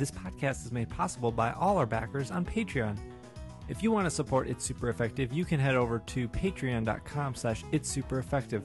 [0.00, 2.96] This podcast is made possible by all our backers on Patreon.
[3.68, 7.64] If you want to support It's Super Effective, you can head over to patreon.com slash
[7.70, 8.62] it's super effective.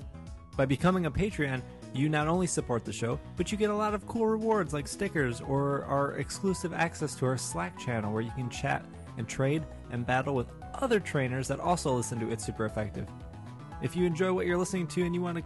[0.56, 1.62] By becoming a Patreon,
[1.94, 4.88] you not only support the show, but you get a lot of cool rewards like
[4.88, 8.86] stickers or our exclusive access to our Slack channel where you can chat
[9.18, 13.10] and trade and battle with other trainers that also listen to It's Super Effective.
[13.82, 15.44] If you enjoy what you're listening to and you want to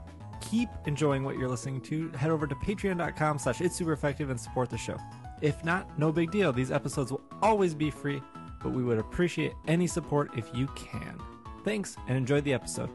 [0.47, 4.39] keep enjoying what you're listening to, head over to patreon.com slash it's super effective and
[4.39, 4.99] support the show.
[5.41, 6.51] If not, no big deal.
[6.51, 8.21] These episodes will always be free,
[8.61, 11.19] but we would appreciate any support if you can.
[11.63, 12.89] Thanks and enjoy the episode.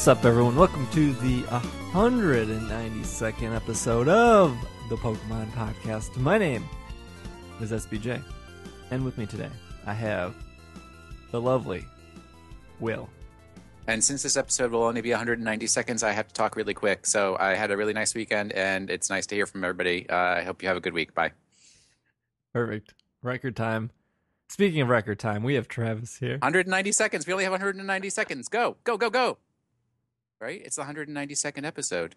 [0.00, 0.56] What's up, everyone?
[0.56, 4.56] Welcome to the 192nd episode of
[4.88, 6.16] the Pokemon Podcast.
[6.16, 6.66] My name
[7.60, 8.22] is SBJ,
[8.90, 9.50] and with me today,
[9.84, 10.34] I have
[11.32, 11.84] the lovely
[12.80, 13.10] Will.
[13.88, 17.04] And since this episode will only be 190 seconds, I have to talk really quick.
[17.04, 20.08] So I had a really nice weekend, and it's nice to hear from everybody.
[20.08, 21.12] Uh, I hope you have a good week.
[21.12, 21.32] Bye.
[22.54, 22.94] Perfect.
[23.22, 23.90] Record time.
[24.48, 26.38] Speaking of record time, we have Travis here.
[26.38, 27.26] 190 seconds.
[27.26, 28.48] We only have 190 seconds.
[28.48, 29.36] Go, go, go, go.
[30.40, 30.62] Right?
[30.64, 32.14] It's the 192nd episode.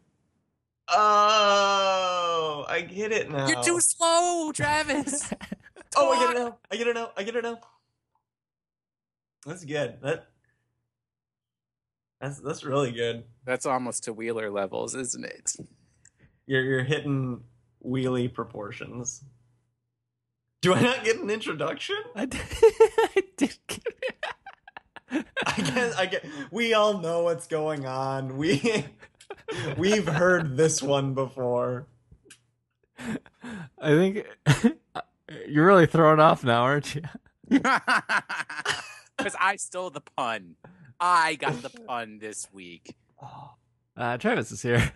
[0.87, 3.47] Oh, I get it now.
[3.47, 5.33] You're too slow, Travis.
[5.95, 6.57] oh, I get it now.
[6.71, 7.11] I get it now.
[7.17, 7.59] I get it now.
[9.45, 9.97] That's good.
[10.01, 10.27] That
[12.21, 13.25] that's that's really good.
[13.45, 15.55] That's almost to Wheeler levels, isn't it?
[16.45, 17.43] You're you're hitting
[17.85, 19.23] wheelie proportions.
[20.61, 21.97] Do I not get an introduction?
[22.15, 24.25] I did, I did get it.
[25.45, 26.25] I guess I get.
[26.51, 28.37] We all know what's going on.
[28.37, 28.85] We
[29.77, 31.87] we've heard this one before.
[32.99, 34.25] I think
[35.47, 37.01] you're really thrown off now, aren't you?
[39.15, 40.55] Because I stole the pun.
[40.99, 42.95] I got the pun this week.
[43.95, 44.91] Uh, Travis is here.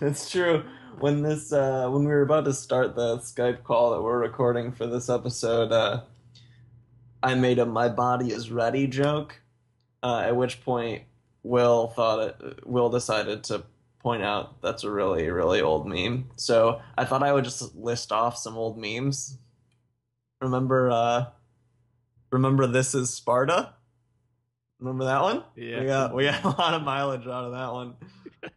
[0.00, 0.64] That's true.
[0.98, 4.72] When this uh when we were about to start the Skype call that we're recording
[4.72, 6.00] for this episode, uh
[7.22, 9.40] I made a my body is ready joke.
[10.02, 11.04] Uh, at which point
[11.42, 13.64] Will thought it Will decided to
[14.00, 16.30] point out that's a really, really old meme.
[16.36, 19.38] So I thought I would just list off some old memes.
[20.40, 21.26] Remember uh
[22.30, 23.74] remember this is Sparta?
[24.80, 25.44] Remember that one?
[25.56, 25.80] Yeah.
[25.80, 27.94] We got we got a lot of mileage out of that one.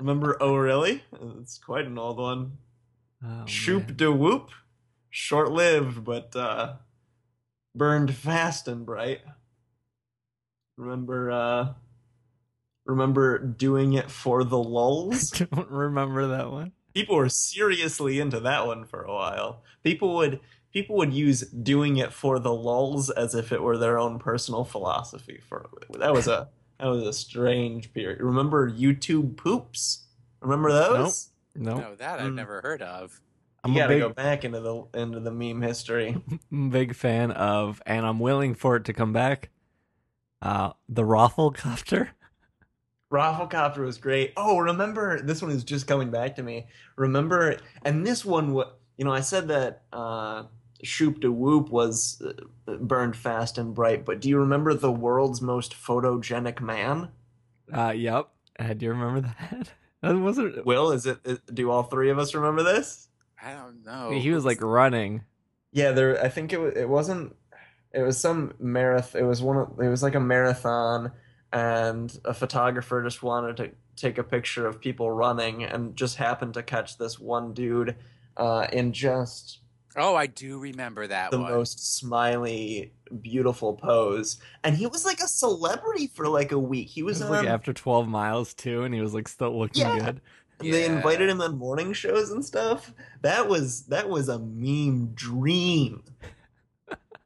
[0.00, 1.02] Remember Oh Really?
[1.40, 2.58] It's quite an old one.
[3.24, 3.96] Oh, Shoop man.
[3.96, 4.50] de whoop.
[5.10, 6.74] Short lived, but uh
[7.74, 9.20] burned fast and bright.
[10.76, 11.72] Remember uh
[12.86, 15.32] remember doing it for the lulz?
[15.40, 16.72] I Don't remember that one.
[16.94, 19.62] people were seriously into that one for a while.
[19.84, 20.40] People would
[20.72, 24.64] people would use doing it for the lulz as if it were their own personal
[24.64, 26.48] philosophy for that was a
[26.78, 28.20] that was a strange period.
[28.20, 30.06] Remember YouTube poops?
[30.40, 31.28] Remember those?
[31.54, 32.36] No, No, that I've Mm.
[32.36, 33.20] never heard of.
[33.62, 36.16] I'm you gotta big, go back into the into the meme history.
[36.70, 39.50] big fan of, and I'm willing for it to come back.
[40.40, 42.08] Uh, the Roflcopter.
[43.12, 44.32] Roflcopter was great.
[44.36, 46.66] Oh, remember this one is just coming back to me.
[46.96, 48.54] Remember, and this one,
[48.96, 50.44] you know, I said that uh,
[50.82, 52.22] Shoop de Whoop was
[52.68, 57.08] uh, burned fast and bright, but do you remember the world's most photogenic man?
[57.72, 58.28] Uh, yep.
[58.58, 59.70] Uh, do you remember that?
[60.02, 60.64] That wasn't.
[60.64, 61.18] Will, is it?
[61.26, 63.09] is- do all three of us remember this?
[63.42, 64.10] I don't know.
[64.10, 65.22] He was like running.
[65.72, 66.22] Yeah, there.
[66.22, 66.74] I think it was.
[66.76, 67.34] It wasn't.
[67.92, 69.22] It was some marathon.
[69.22, 69.56] It was one.
[69.56, 71.12] Of, it was like a marathon,
[71.52, 76.54] and a photographer just wanted to take a picture of people running, and just happened
[76.54, 77.96] to catch this one dude
[78.36, 79.58] uh, in just
[79.96, 81.50] Oh, I do remember that the one.
[81.50, 82.92] most smiley,
[83.22, 86.88] beautiful pose, and he was like a celebrity for like a week.
[86.88, 89.82] He It was, was like after 12 miles too, and he was like still looking
[89.82, 89.98] Yeah.
[89.98, 90.20] good.
[90.60, 92.92] They invited him on morning shows and stuff.
[93.22, 96.02] That was that was a meme dream.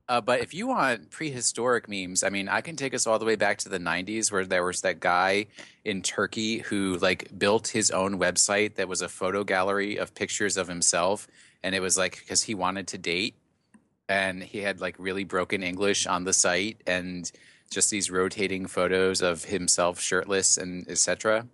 [0.06, 3.24] Uh, but if you want prehistoric memes, I mean, I can take us all the
[3.24, 5.46] way back to the 90s where there was that guy
[5.82, 10.58] in Turkey who like built his own website that was a photo gallery of pictures
[10.58, 11.26] of himself.
[11.62, 13.36] And it was like because he wanted to date
[14.06, 17.32] and he had like really broken English on the site and
[17.70, 21.46] just these rotating photos of himself shirtless and etc.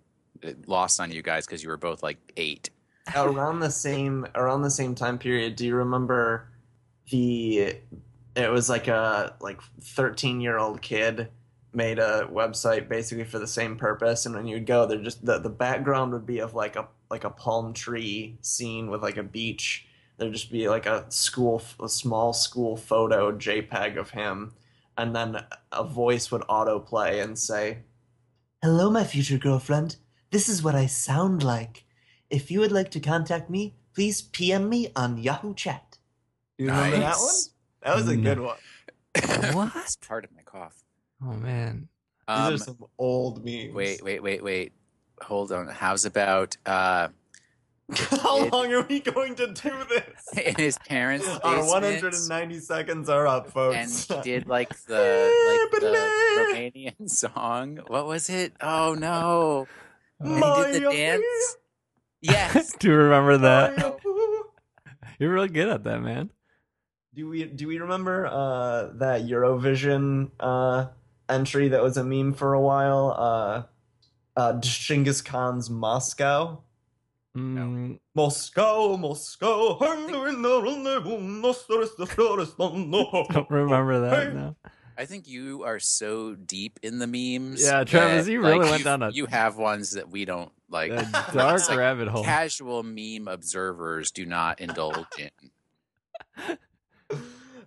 [0.67, 2.69] Lost on you guys because you were both like eight.
[3.15, 6.47] around the same around the same time period do you remember
[7.09, 7.75] the
[8.35, 11.29] it was like a like 13 year old kid
[11.73, 15.39] made a website basically for the same purpose and when you'd go there just the,
[15.39, 19.23] the background would be of like a like a palm tree scene with like a
[19.23, 19.87] beach
[20.17, 24.53] there'd just be like a school a small school photo jpeg of him
[24.97, 27.79] and then a voice would autoplay and say
[28.61, 29.95] hello my future girlfriend
[30.31, 31.85] this is what i sound like
[32.29, 35.97] if you would like to contact me please pm me on yahoo chat
[36.57, 37.49] do you remember that one Nice.
[37.83, 38.57] that was a good one
[39.53, 39.71] What?
[39.75, 40.83] It's part of my cough.
[41.21, 41.89] Oh man.
[42.27, 44.71] these Um, are some old memes wait, wait, wait, wait.
[45.23, 45.67] Hold on.
[45.67, 47.09] How's about uh,
[48.23, 51.67] how It- long are we going to do this in his parents' Our basement?
[52.03, 53.53] 190 seconds are up, and
[53.91, 54.07] folks.
[54.07, 55.29] he did like the
[55.71, 57.79] like the Romanian song.
[57.87, 58.53] What was it?
[58.61, 59.67] Oh no!
[60.23, 61.57] And he did the dance.
[62.21, 62.73] Yes.
[62.79, 63.99] Do you remember that?
[65.19, 66.31] You're really good at that, man.
[67.13, 70.87] Do we do we remember uh, that Eurovision uh,
[71.27, 73.15] entry that was a meme for a while?
[73.17, 76.63] Uh, uh, Genghis Khan's Moscow.
[77.35, 79.77] Mm, Moscow, Moscow.
[83.31, 84.55] don't remember that now.
[84.97, 87.63] I think you are so deep in the memes.
[87.63, 90.25] Yeah, Travis, that, you really like, went you- down a- You have ones that we
[90.25, 90.91] don't like.
[90.91, 91.03] A
[91.33, 92.23] dark like rabbit hole.
[92.23, 96.57] Casual meme observers do not indulge in.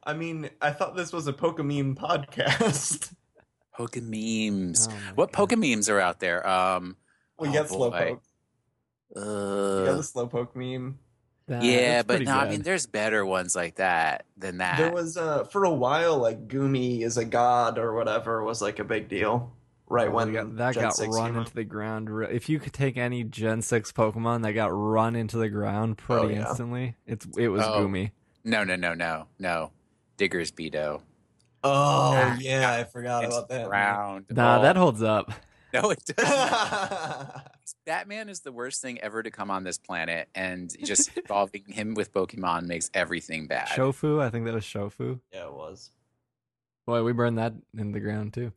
[0.06, 3.12] I mean, I thought this was a Pokemon podcast.
[3.77, 4.88] Poke memes.
[4.91, 5.49] Oh what God.
[5.49, 6.47] poke memes are out there?
[6.47, 6.97] Um,
[7.41, 7.91] we Oh, got boy.
[7.91, 8.20] Slowpoke.
[9.17, 9.20] You
[9.85, 10.99] got uh, the Slowpoke meme.
[11.46, 14.79] That- yeah, but pretty no, I mean, there's better ones like that than that.
[14.79, 18.79] There was uh for a while like Goomy is a god or whatever was like
[18.79, 19.52] a big deal.
[19.87, 21.41] Right when that got, that Gen got 6 run came out.
[21.41, 22.08] into the ground.
[22.31, 26.25] If you could take any Gen Six Pokemon that got run into the ground pretty
[26.25, 26.49] Oh, yeah.
[26.49, 27.81] instantly, it's it was Oh.
[27.87, 28.12] Goomy.
[28.44, 29.70] no, no, no, no, no.
[30.17, 31.02] Digger's Beto.
[31.62, 31.70] Oh
[32.17, 33.69] Ah, yeah, I forgot about that.
[33.69, 34.26] ground.
[34.31, 35.31] Nah, Oh, that holds up.
[35.75, 37.31] No, it doesn't.
[37.87, 41.94] Batman is the worst thing ever to come on this planet, and just involving him
[41.94, 43.69] with Pokemon makes everything bad.
[43.69, 45.21] Shofu, I think that was Shofu.
[45.32, 45.91] yeah, it was.
[46.87, 48.53] Boy, we burned that in the ground too.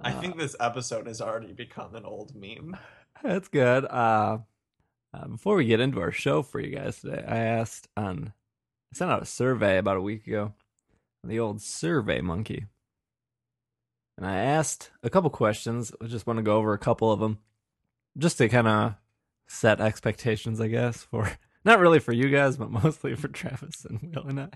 [0.00, 2.76] I Uh, think this episode has already become an old meme.
[3.22, 3.84] That's good.
[3.84, 4.38] Uh,
[5.14, 8.32] uh, before we get into our show for you guys today, I asked on,
[8.92, 10.54] I sent out a survey about a week ago,
[11.22, 12.66] the old Survey Monkey,
[14.16, 15.92] and I asked a couple questions.
[16.02, 17.38] I just want to go over a couple of them,
[18.18, 18.94] just to kind of
[19.46, 21.30] set expectations, I guess, for
[21.64, 24.48] not really for you guys, but mostly for Travis and Will and I.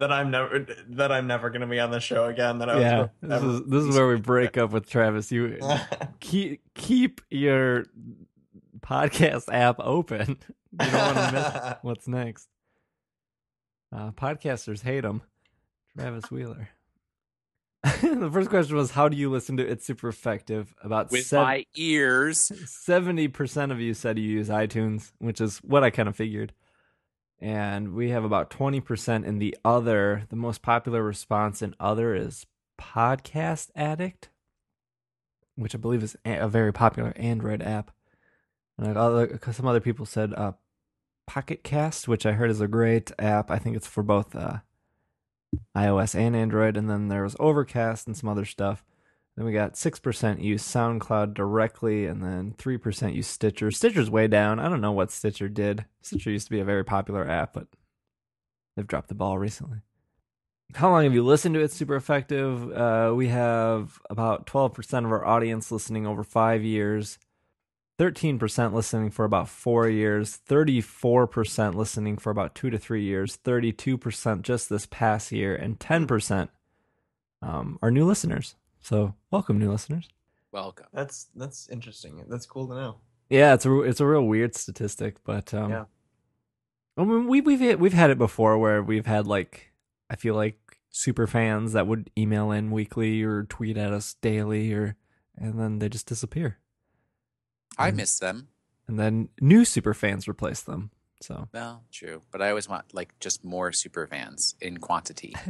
[0.00, 2.58] That I'm never that I'm never gonna be on the show again.
[2.58, 5.30] That I yeah, this is this is where we break up with Travis.
[5.30, 5.58] You
[6.20, 7.86] keep keep your
[8.80, 10.38] podcast app open.
[10.74, 12.48] You don't want to miss what's next.
[13.94, 15.22] Uh, podcasters hate him.
[15.96, 16.70] Travis Wheeler.
[18.02, 21.42] the first question was, "How do you listen to It's Super Effective?" About with sev-
[21.42, 22.50] my ears.
[22.66, 26.54] seventy percent of you said you use iTunes, which is what I kind of figured.
[27.40, 30.24] And we have about twenty percent in the other.
[30.30, 32.46] The most popular response in other is
[32.80, 34.30] Podcast Addict,
[35.56, 37.90] which I believe is a very popular Android app.
[38.78, 40.52] And other, some other people said uh,
[41.26, 43.50] Pocket Cast, which I heard is a great app.
[43.50, 44.58] I think it's for both uh,
[45.76, 46.76] iOS and Android.
[46.76, 48.84] And then there was Overcast and some other stuff.
[49.36, 53.72] Then we got six percent use SoundCloud directly, and then three percent use Stitcher.
[53.72, 54.60] Stitcher's way down.
[54.60, 55.86] I don't know what Stitcher did.
[56.02, 57.66] Stitcher used to be a very popular app, but
[58.76, 59.78] they've dropped the ball recently.
[60.76, 61.72] How long have you listened to it?
[61.72, 62.70] Super effective.
[62.72, 67.18] Uh, we have about twelve percent of our audience listening over five years.
[67.98, 74.42] 13% listening for about four years, 34% listening for about two to three years, 32%
[74.42, 76.48] just this past year, and 10%
[77.42, 78.56] um, are new listeners.
[78.80, 80.08] So, welcome, new listeners.
[80.52, 80.86] Welcome.
[80.92, 82.24] That's that's interesting.
[82.28, 82.96] That's cool to know.
[83.28, 85.84] Yeah, it's a it's a real weird statistic, but um, Yeah.
[86.96, 89.72] I mean, we we've had- we've had it before where we've had like
[90.08, 94.72] I feel like super fans that would email in weekly or tweet at us daily,
[94.72, 94.94] or
[95.36, 96.58] and then they just disappear,
[97.78, 97.96] I Mm.
[97.96, 98.48] miss them.
[98.86, 100.90] and then new super fans replace them.
[101.22, 105.34] So Well, true, but I always want like just more super fans in quantity.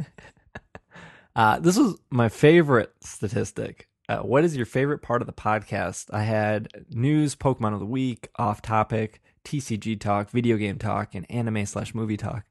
[1.35, 3.89] Uh, this was my favorite statistic.
[4.07, 6.05] Uh, what is your favorite part of the podcast?
[6.13, 11.29] I had news, Pokemon of the week, off topic, TCG talk, video game talk, and
[11.29, 12.45] anime slash movie talk.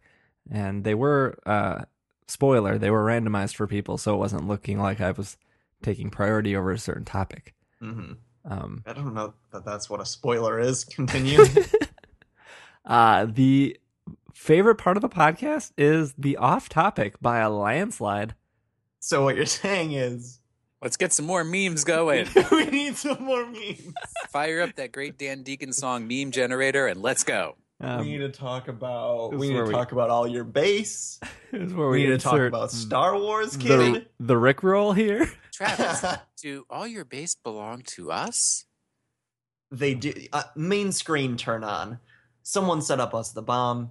[0.51, 1.85] And they were, uh,
[2.27, 5.39] spoiler, they were randomized for people, so it wasn't looking like I was
[5.83, 7.55] taking priority over a certain topic.
[7.81, 8.13] hmm
[8.45, 10.85] Um, I don't know that that's what a spoiler is.
[10.85, 11.45] Continue.
[12.85, 13.79] uh, the
[14.33, 18.35] favorite part of the podcast is the off topic by a landslide.
[19.01, 20.41] so what you're saying is
[20.85, 22.29] Let's get some more memes going.
[22.51, 23.91] we need some more memes.
[24.29, 27.57] Fire up that great Dan Deacon song meme generator and let's go.
[27.85, 29.35] Um, we need to talk about.
[29.35, 31.19] We need where to we- talk about all your base.
[31.53, 34.07] this is where We we, need to talk about Star Wars, kid.
[34.21, 35.31] the Rick roll here.
[35.53, 36.05] Travis,
[36.43, 38.65] do all your base belong to us?
[39.71, 40.13] they do.
[40.33, 41.99] Uh, main screen turn on.
[42.43, 43.91] Someone set up us the bomb.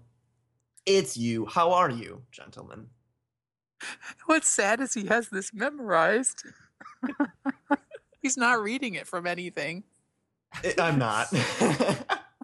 [0.85, 1.45] It's you.
[1.45, 2.87] How are you, gentlemen?
[4.27, 6.43] What's sad is he has this memorized.
[8.21, 9.83] He's not reading it from anything.
[10.53, 11.27] I- I'm not.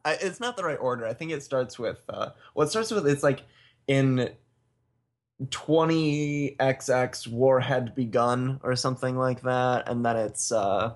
[0.06, 1.06] I, it's not the right order.
[1.06, 2.02] I think it starts with.
[2.10, 3.44] Uh, well, it starts with it's like
[3.88, 4.30] in
[5.44, 10.94] 20xx war had begun or something like that, and then it's uh,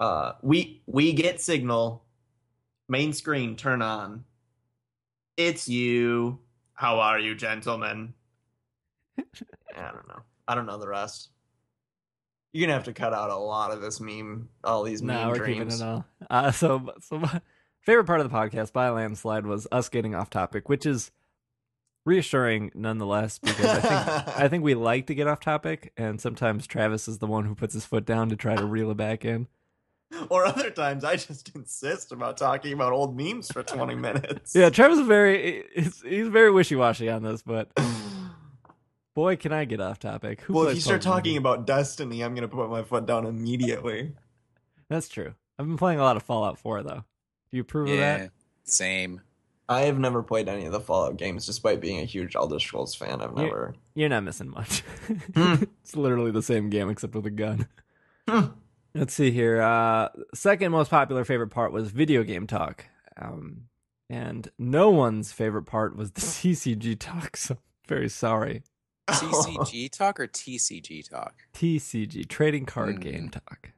[0.00, 2.04] uh, we we get signal,
[2.88, 4.24] main screen turn on.
[5.36, 6.38] It's you.
[6.74, 8.14] How are you, gentlemen?
[9.18, 10.22] I don't know.
[10.46, 11.30] I don't know the rest.
[12.52, 15.28] You're gonna have to cut out a lot of this meme, all these meme No,
[15.28, 15.74] we're dreams.
[15.74, 16.04] keeping it all.
[16.30, 17.22] Uh, so, so
[17.84, 21.10] favorite part of the podcast by a landslide was us getting off topic, which is
[22.06, 26.66] reassuring nonetheless because I think I think we like to get off topic, and sometimes
[26.66, 29.24] Travis is the one who puts his foot down to try to reel it back
[29.24, 29.48] in.
[30.28, 34.54] Or other times, I just insist about talking about old memes for 20 minutes.
[34.54, 37.70] Yeah, Travis is very he's, he's very wishy washy on this, but
[39.14, 40.42] boy, can I get off topic.
[40.42, 43.06] Who well, if you start Pokemon talking about Destiny, I'm going to put my foot
[43.06, 44.12] down immediately.
[44.88, 45.34] that's true.
[45.58, 47.04] I've been playing a lot of Fallout 4 though.
[47.54, 48.30] Do you approve of Yeah, that?
[48.64, 49.20] same.
[49.68, 52.96] I have never played any of the Fallout games, despite being a huge Elder Scrolls
[52.96, 53.20] fan.
[53.22, 53.74] I've You- never.
[53.94, 54.80] You're not missing much.
[55.36, 55.62] Hmm.
[55.80, 57.68] it's literally the same game except with a gun.
[58.28, 58.46] Hmm.
[58.92, 59.62] Let's see here.
[59.62, 62.86] Uh, second most popular favorite part was video game talk.
[63.16, 63.68] Um,
[64.10, 67.36] and no one's favorite part was the CCG talk.
[67.36, 68.64] So very sorry.
[69.08, 71.34] CCG talk or TCG talk?
[71.54, 73.00] TCG, trading card Mm.
[73.00, 73.70] game talk.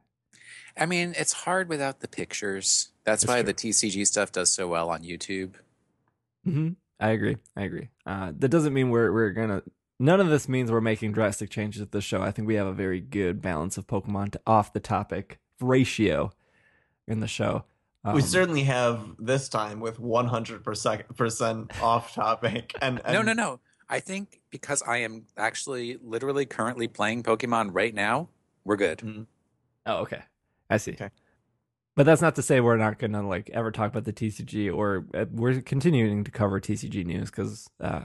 [0.75, 2.89] I mean, it's hard without the pictures.
[3.07, 3.47] That's, That's why true.
[3.47, 5.53] the TCG stuff does so well on YouTube.
[6.43, 7.37] hmm I agree.
[7.55, 7.87] I agree.
[8.05, 9.63] Uh, that doesn't mean we're we're gonna.
[9.99, 12.21] None of this means we're making drastic changes to the show.
[12.21, 16.31] I think we have a very good balance of Pokemon to off the topic ratio
[17.07, 17.63] in the show.
[18.03, 22.73] we Um, certainly have this time with 100% off topic.
[22.81, 23.59] And, and no, no, no.
[23.89, 28.29] I think because I am actually literally currently playing Pokemon right now,
[28.65, 29.25] we're good.
[29.85, 30.23] Oh, okay.
[30.69, 30.91] I see.
[30.91, 31.09] Okay.
[31.97, 34.71] But that's not to say we're not going to like ever talk about the TCG
[34.71, 38.01] or uh, we're continuing to cover TCG news because uh,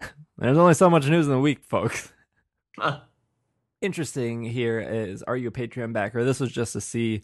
[0.38, 2.14] there's only so much news in the week, folks.
[3.82, 6.24] Interesting here is are you a Patreon backer?
[6.24, 7.20] This was just to see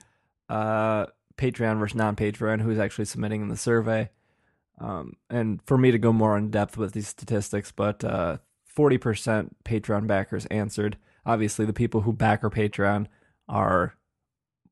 [0.50, 1.06] uh,
[1.38, 4.11] Patreon versus non-Patreon who's actually submitting in the survey,
[4.83, 7.73] um, and for me to go more in depth with these statistics.
[7.73, 10.99] But uh, forty percent Patreon backers answered.
[11.25, 13.06] Obviously, the people who back our Patreon
[13.49, 13.97] are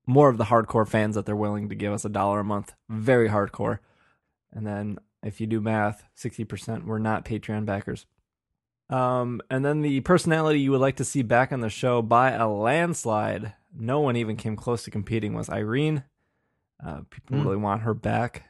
[0.06, 2.74] more of the hardcore fans that they're willing to give us a dollar a month.
[2.88, 3.78] Very hardcore.
[4.52, 8.06] And then if you do math, 60% were not Patreon backers.
[8.90, 12.32] Um, and then the personality you would like to see back on the show by
[12.32, 13.54] a landslide.
[13.74, 16.04] No one even came close to competing was Irene.
[16.84, 17.44] Uh, people Hmm.
[17.44, 18.44] really want her back.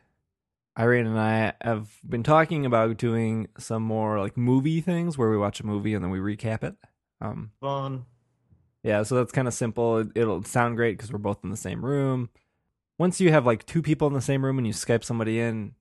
[0.76, 5.36] Irene and I have been talking about doing some more like movie things where we
[5.36, 6.74] watch a movie and then we recap it.
[7.20, 8.06] Um, Fun.
[8.82, 9.98] Yeah, so that's kind of simple.
[9.98, 12.30] It- It'll sound great because we're both in the same room.
[12.98, 15.74] Once you have like two people in the same room and you Skype somebody in,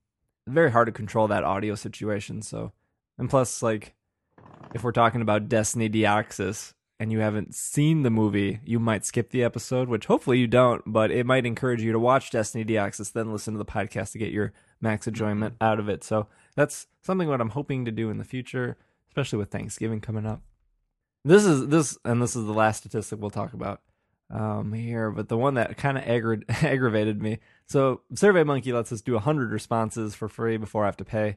[0.46, 2.42] very hard to control that audio situation.
[2.42, 2.72] So,
[3.18, 3.94] and plus, like,
[4.74, 9.30] if we're talking about Destiny Deoxys and you haven't seen the movie, you might skip
[9.30, 13.12] the episode, which hopefully you don't, but it might encourage you to watch Destiny Deoxys,
[13.12, 15.64] then listen to the podcast to get your max enjoyment mm-hmm.
[15.64, 16.02] out of it.
[16.02, 18.76] So, that's something what I'm hoping to do in the future,
[19.08, 20.42] especially with Thanksgiving coming up.
[21.24, 23.80] This is this, and this is the last statistic we'll talk about
[24.30, 27.38] um, here, but the one that kind of aggra- aggravated me.
[27.66, 31.36] So, Survey Monkey lets us do 100 responses for free before I have to pay.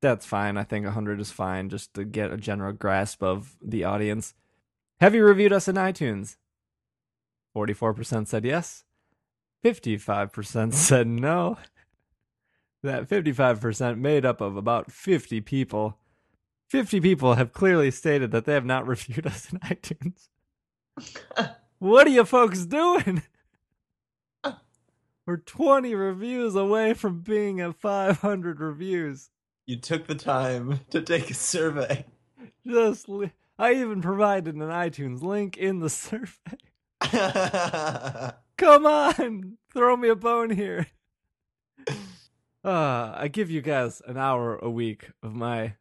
[0.00, 0.56] That's fine.
[0.56, 4.34] I think 100 is fine just to get a general grasp of the audience.
[5.00, 6.36] Have you reviewed us in iTunes?
[7.56, 8.84] 44% said yes.
[9.64, 11.58] 55% said no.
[12.82, 15.98] That 55% made up of about 50 people.
[16.68, 20.28] 50 people have clearly stated that they have not reviewed us in iTunes.
[21.78, 23.22] what are you folks doing?
[25.26, 29.28] We're 20 reviews away from being at 500 reviews.
[29.66, 32.06] You took the time to take a survey.
[32.66, 36.32] Just li- I even provided an iTunes link in the survey.
[38.56, 40.86] Come on, throw me a bone here.
[42.64, 45.74] Uh, I give you guys an hour a week of my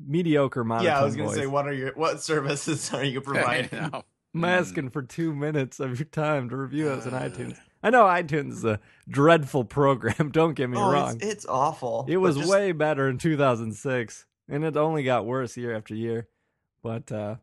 [0.00, 1.38] mediocre monotone yeah, I was gonna voice.
[1.38, 3.70] say, what are your what services are you providing?
[3.80, 4.04] know.
[4.34, 4.48] I'm Mm.
[4.48, 7.56] asking for two minutes of your time to review us on iTunes.
[7.84, 10.30] I know iTunes is a dreadful program.
[10.32, 11.14] Don't get me oh, wrong.
[11.16, 12.04] it's, it's awful.
[12.08, 16.26] it was just- way better in 2006, and it only got worse year after year.
[16.82, 17.36] But uh,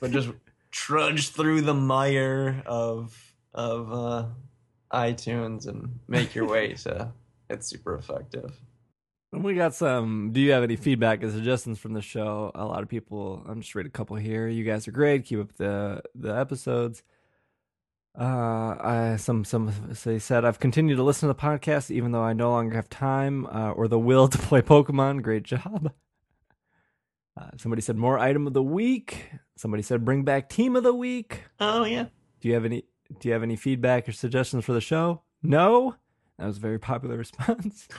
[0.00, 0.30] but just
[0.70, 4.26] trudge through the mire of of uh,
[4.92, 7.10] iTunes and make your way to
[7.50, 8.54] it's super effective.
[9.32, 10.30] We got some.
[10.32, 12.50] Do you have any feedback and suggestions from the show?
[12.54, 13.44] A lot of people.
[13.48, 14.46] I'm just read a couple here.
[14.48, 15.24] You guys are great.
[15.24, 17.02] Keep up the the episodes.
[18.18, 19.72] Uh, I some some
[20.04, 22.90] they said I've continued to listen to the podcast even though I no longer have
[22.90, 25.22] time uh, or the will to play Pokemon.
[25.22, 25.92] Great job.
[27.34, 29.30] Uh, somebody said more item of the week.
[29.56, 31.44] Somebody said bring back team of the week.
[31.58, 32.08] Oh yeah.
[32.42, 32.84] Do you have any
[33.20, 35.22] Do you have any feedback or suggestions for the show?
[35.42, 35.94] No.
[36.38, 37.88] That was a very popular response.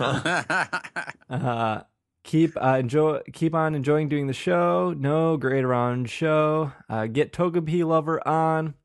[1.29, 1.81] Uh,
[2.23, 4.93] keep uh, enjoy keep on enjoying doing the show.
[4.95, 6.71] No great around show.
[6.87, 8.75] Uh, get Togepi lover on.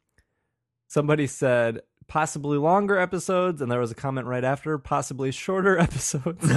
[0.89, 6.51] Somebody said possibly longer episodes, and there was a comment right after possibly shorter episodes.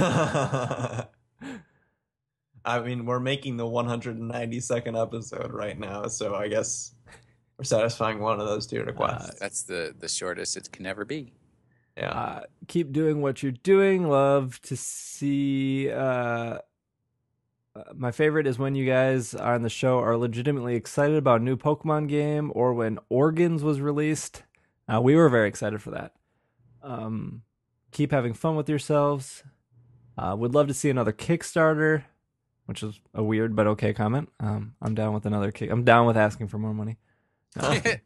[2.64, 6.94] I mean, we're making the 192nd episode right now, so I guess
[7.58, 9.38] we're satisfying one of those two requests.
[9.38, 11.34] That's the the shortest it can ever be.
[11.96, 12.10] Yeah.
[12.10, 14.08] uh, keep doing what you're doing.
[14.08, 15.90] Love to see.
[15.90, 16.58] Uh,
[17.74, 21.44] uh, my favorite is when you guys on the show are legitimately excited about a
[21.44, 24.42] new Pokemon game or when ORAS was released.
[24.92, 26.12] Uh, we were very excited for that.
[26.82, 27.42] Um,
[27.92, 29.42] keep having fun with yourselves.
[30.18, 32.04] Uh, would love to see another Kickstarter,
[32.66, 34.28] which is a weird but okay comment.
[34.40, 35.70] Um, I'm down with another kick.
[35.70, 36.98] I'm down with asking for more money.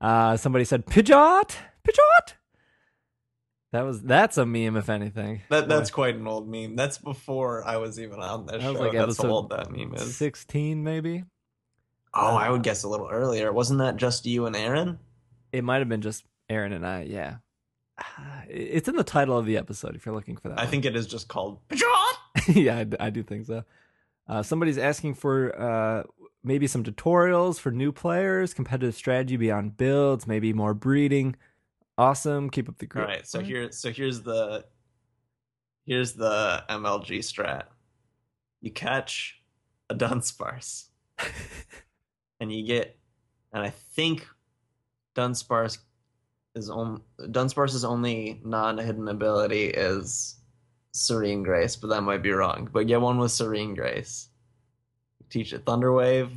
[0.00, 2.34] Uh, somebody said Pidgeot, Pidgeot.
[3.72, 5.42] That was that's a meme, if anything.
[5.50, 6.74] that that's quite an old meme.
[6.76, 8.72] That's before I was even on this That show.
[8.72, 10.16] was like that's how old that meme is.
[10.16, 11.24] sixteen, maybe.
[12.14, 13.52] Oh, I would guess a little earlier.
[13.52, 14.98] Wasn't that just you and Aaron?
[15.52, 17.02] It might have been just Aaron and I.
[17.02, 17.36] Yeah,
[18.00, 20.58] Ah, it's in the title of the episode if you're looking for that.
[20.58, 20.70] I one.
[20.70, 21.58] think it is just called.
[22.48, 23.64] yeah, I do think so.
[24.26, 26.02] Uh, somebody's asking for uh,
[26.42, 31.36] maybe some tutorials for new players, competitive strategy beyond builds, maybe more breeding.
[31.98, 32.48] Awesome.
[32.48, 33.04] Keep up the All great.
[33.06, 34.64] right, so here, so here's the
[35.84, 37.64] here's the MLG strat.
[38.60, 39.42] You catch
[39.90, 40.84] a Dunsparce,
[42.40, 42.96] and you get,
[43.52, 44.26] and I think
[45.16, 45.78] Dunsparce
[46.54, 50.36] is on Dunsparce's only non-hidden ability is
[50.92, 52.68] Serene Grace, but that might be wrong.
[52.72, 54.28] But get one with Serene Grace.
[55.18, 56.30] You teach a Thunder Wave,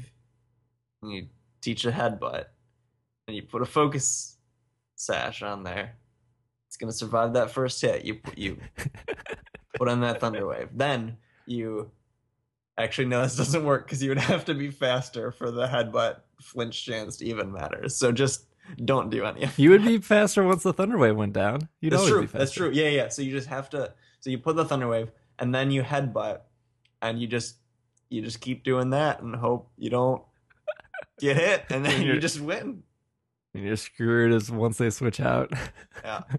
[1.03, 1.27] and you
[1.61, 2.45] teach a Headbutt,
[3.27, 4.30] and you put a Focus
[5.01, 5.95] Sash on there.
[6.67, 8.05] It's gonna survive that first hit.
[8.05, 8.57] You put you
[9.73, 10.69] put on that Thunder Wave.
[10.73, 11.89] Then you
[12.77, 16.17] actually no, this doesn't work because you would have to be faster for the headbutt
[16.39, 17.89] flinch chance to even matter.
[17.89, 18.45] So just
[18.85, 21.67] don't do any of You would be faster once the thunder wave went down.
[21.79, 22.27] You'd that's true.
[22.27, 22.69] That's true.
[22.71, 23.07] Yeah, yeah.
[23.09, 23.93] So you just have to.
[24.19, 26.41] So you put the thunder wave, and then you headbutt,
[27.01, 27.55] and you just
[28.09, 30.21] you just keep doing that and hope you don't
[31.19, 32.83] get hit, and then you just win.
[33.53, 35.51] And you're screwed as once they switch out.
[36.03, 36.21] Yeah.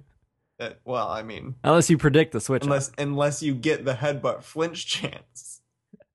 [0.61, 2.63] Uh, well, I mean, Unless you predict the switch.
[2.63, 2.67] out.
[2.67, 5.61] unless unless you get the headbutt flinch chance,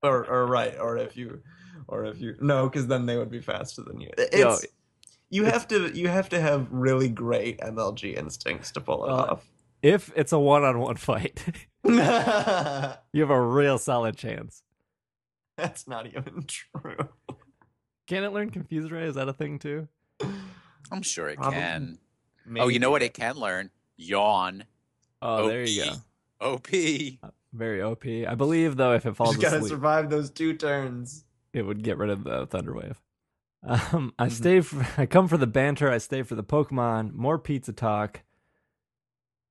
[0.02, 1.42] or or right, or if you,
[1.86, 4.08] or if you no, because then they would be faster than you.
[4.16, 4.56] It's Yo,
[5.28, 9.14] you have to you have to have really great MLG instincts to pull it Uh,
[9.32, 9.46] off.
[9.82, 11.44] If it's a one-on-one fight,
[11.84, 14.62] you have a real solid chance.
[15.58, 16.96] That's not even true.
[18.06, 19.04] Can it learn Confuse Ray?
[19.08, 19.88] Is that a thing too?
[20.90, 21.58] I'm sure it Probably.
[21.58, 21.98] can.
[22.58, 23.70] Oh, you know what it can learn?
[23.96, 24.64] Yawn.
[25.20, 25.90] Oh, there you go.
[26.40, 26.68] OP.
[27.52, 28.04] Very OP.
[28.06, 31.24] I believe though, if it You falls just gotta asleep, survive those two turns.
[31.52, 33.00] it would get rid of the Thunder Wave.
[33.62, 34.32] Um, I Mhm.
[34.32, 34.60] stay.
[34.60, 35.90] For, I come for the banter.
[35.90, 37.14] I stay for the Pokemon.
[37.14, 38.20] More pizza talk.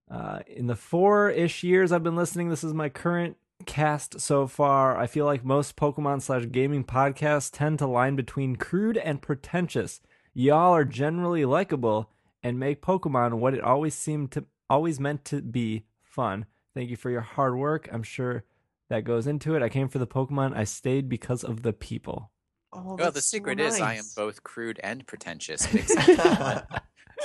[0.10, 4.98] Uh, in the four-ish years I've been listening, this is my current cast so far.
[4.98, 10.00] I feel like most Pokemon slash gaming podcasts tend to line between crude and pretentious.
[10.40, 12.12] Y'all are generally likable
[12.44, 16.46] and make Pokemon what it always seemed to always meant to be fun.
[16.76, 17.90] Thank you for your hard work.
[17.92, 18.44] I'm sure
[18.92, 19.64] that goes into it.
[19.64, 20.56] I came for the Pokemon.
[20.56, 22.30] I stayed because of the people.
[22.72, 25.66] Oh, Well, that's the so secret is I am both crude and pretentious.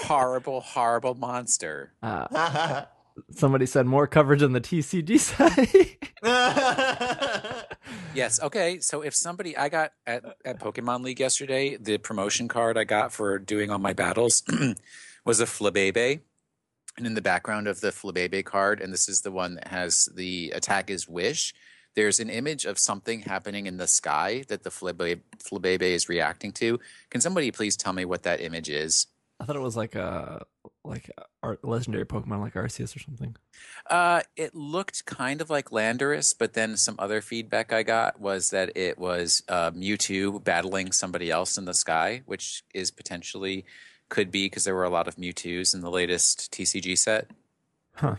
[0.04, 1.92] Horrible, horrible monster.
[2.02, 2.86] Uh,
[3.30, 5.98] somebody said more coverage on the TCG side.
[8.14, 8.42] Yes.
[8.42, 8.78] Okay.
[8.80, 13.12] So if somebody, I got at, at Pokemon League yesterday, the promotion card I got
[13.12, 14.42] for doing all my battles
[15.24, 16.20] was a Flabebe.
[16.98, 20.10] And in the background of the Flabebe card, and this is the one that has
[20.14, 21.54] the attack is Wish,
[21.94, 26.78] there's an image of something happening in the sky that the Flabebe is reacting to.
[27.10, 29.06] Can somebody please tell me what that image is?
[29.40, 30.44] I thought it was like a
[30.84, 33.36] like a ar- legendary Pokemon like Arceus or something.
[33.88, 38.50] Uh, it looked kind of like Landorus, but then some other feedback I got was
[38.50, 43.64] that it was uh, Mewtwo battling somebody else in the sky, which is potentially
[44.08, 47.30] could be because there were a lot of Mewtwo's in the latest TCG set.
[47.94, 48.16] Huh.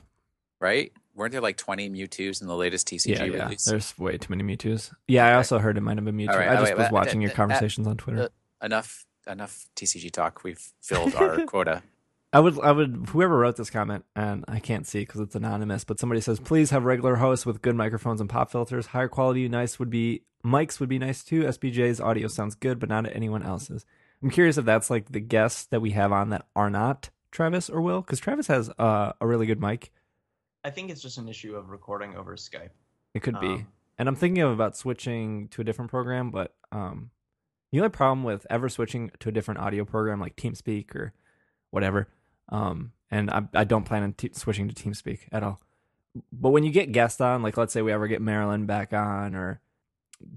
[0.60, 0.92] Right?
[1.16, 3.44] Weren't there like 20 Mewtwo's in the latest TCG yeah, yeah.
[3.44, 3.66] release?
[3.66, 4.92] There's way too many Mewtwo's.
[5.08, 6.36] Yeah, I also heard it might have been Mewtwo.
[6.36, 8.24] Right, I just wait, was watching uh, your uh, conversations on Twitter.
[8.24, 10.44] uh, enough enough TCG talk.
[10.44, 11.84] We've filled our quota.
[12.34, 15.84] I would, I would, whoever wrote this comment, and I can't see because it's anonymous,
[15.84, 18.88] but somebody says, please have regular hosts with good microphones and pop filters.
[18.88, 21.44] Higher quality, nice would be, mics would be nice too.
[21.44, 23.86] SBJ's audio sounds good, but not anyone else's.
[24.24, 27.70] I'm curious if that's like the guests that we have on that are not Travis
[27.70, 29.92] or Will, because Travis has uh, a really good mic.
[30.64, 32.70] I think it's just an issue of recording over Skype.
[33.14, 33.48] It could be.
[33.48, 33.68] Um,
[34.00, 37.12] And I'm thinking of about switching to a different program, but um,
[37.72, 41.14] the only problem with ever switching to a different audio program like TeamSpeak or
[41.70, 42.08] whatever,
[42.50, 45.62] um, and I, I don't plan on t- switching to TeamSpeak at all.
[46.32, 49.34] But when you get guests on, like let's say we ever get Marilyn back on
[49.36, 49.60] or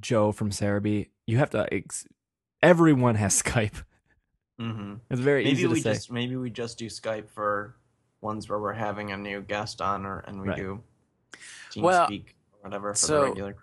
[0.00, 1.66] Joe from Serebii, you have to.
[1.72, 2.06] Ex-
[2.62, 3.82] everyone has Skype.
[4.60, 4.94] Mm-hmm.
[5.10, 5.92] It's very Maybe easy to we say.
[5.94, 7.76] just maybe we just do Skype for
[8.22, 10.56] ones where we're having a new guest on, or and we Right.
[10.56, 10.82] do
[11.74, 12.18] TeamSpeak Well, or
[12.62, 13.56] whatever for so- the regular.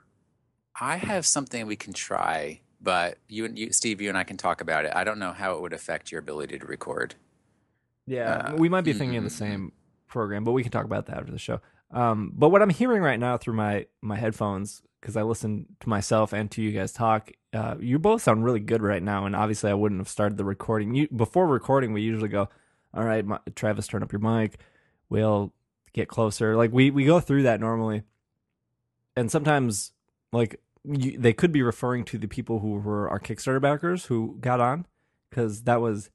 [0.80, 4.38] I have something we can try, but you and you, Steve, you and I can
[4.38, 4.92] talk about it.
[4.96, 7.14] I don't know how it would affect your ability to record.
[8.06, 9.72] Yeah, Uh, we might be thinking of the mm, same
[10.08, 11.62] program, but we can talk about that after the show.
[11.92, 15.90] Um, but what I'm hearing right now through my my headphones, because I listen to
[15.90, 19.26] myself and to you guys talk, uh, you both sound really good right now.
[19.26, 20.96] And obviously, I wouldn't have started the recording.
[20.96, 22.50] You, before recording, we usually go,
[22.94, 24.60] "All right, my, Travis, turn up your mic.
[25.10, 25.54] We'll
[25.94, 28.04] get closer." Like we we go through that normally,
[29.16, 29.94] and sometimes
[30.32, 34.38] like you, they could be referring to the people who were our Kickstarter backers who
[34.42, 34.88] got on,
[35.30, 36.10] because that was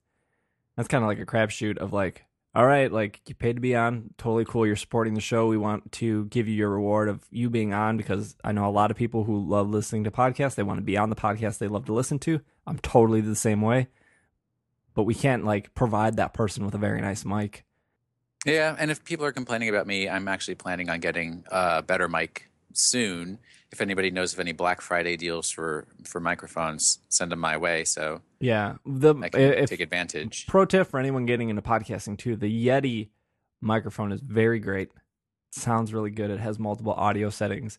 [0.79, 3.75] that's kind of like a crapshoot of like, all right, like you paid to be
[3.75, 4.65] on, totally cool.
[4.65, 5.49] You're supporting the show.
[5.49, 8.71] We want to give you your reward of you being on because I know a
[8.71, 10.55] lot of people who love listening to podcasts.
[10.55, 12.41] They want to be on the podcast they love to listen to.
[12.65, 13.89] I'm totally the same way,
[14.95, 17.65] but we can't like provide that person with a very nice mic.
[18.47, 22.07] Yeah, and if people are complaining about me, I'm actually planning on getting a better
[22.09, 23.39] mic soon.
[23.71, 27.85] If anybody knows of any Black Friday deals for for microphones, send them my way
[27.85, 30.47] so Yeah, the I can if, take advantage.
[30.47, 33.09] pro tip for anyone getting into podcasting too: the Yeti
[33.61, 34.89] microphone is very great.
[34.89, 36.31] It sounds really good.
[36.31, 37.79] It has multiple audio settings.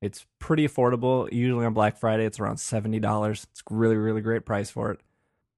[0.00, 1.32] It's pretty affordable.
[1.32, 3.46] Usually on Black Friday, it's around seventy dollars.
[3.50, 5.00] It's really, really great price for it.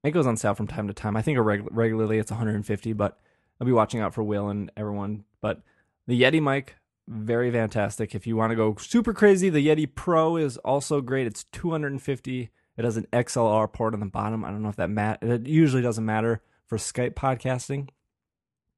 [0.03, 1.15] It goes on sale from time to time.
[1.17, 3.19] I think a reg- regularly it's one hundred and fifty, but
[3.61, 5.25] I'll be watching out for Will and everyone.
[5.41, 5.61] But
[6.07, 6.75] the Yeti mic,
[7.11, 8.13] very fantastic.
[8.13, 11.25] If you want to go super crazy, the Yeti Pro is also great.
[11.27, 12.51] It's two hundred and fifty.
[12.77, 14.45] It has an XLR port on the bottom.
[14.45, 15.19] I don't know if that mat.
[15.21, 17.89] It usually doesn't matter for Skype podcasting.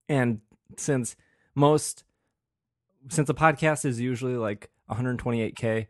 [0.10, 0.40] And
[0.78, 1.16] since
[1.56, 2.04] most,
[3.10, 5.88] since a podcast is usually like 128k,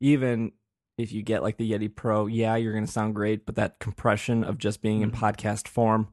[0.00, 0.52] even
[0.96, 4.44] if you get like the Yeti Pro, yeah, you're gonna sound great, but that compression
[4.44, 5.16] of just being in Mhm.
[5.16, 6.08] podcast form,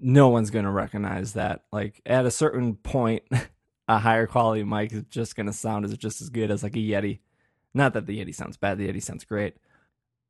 [0.00, 1.64] no one's gonna recognize that.
[1.72, 3.22] Like at a certain point,
[3.88, 6.78] a higher quality mic is just gonna sound as just as good as like a
[6.78, 7.20] Yeti.
[7.74, 9.56] Not that the Yeti sounds bad, the Yeti sounds great.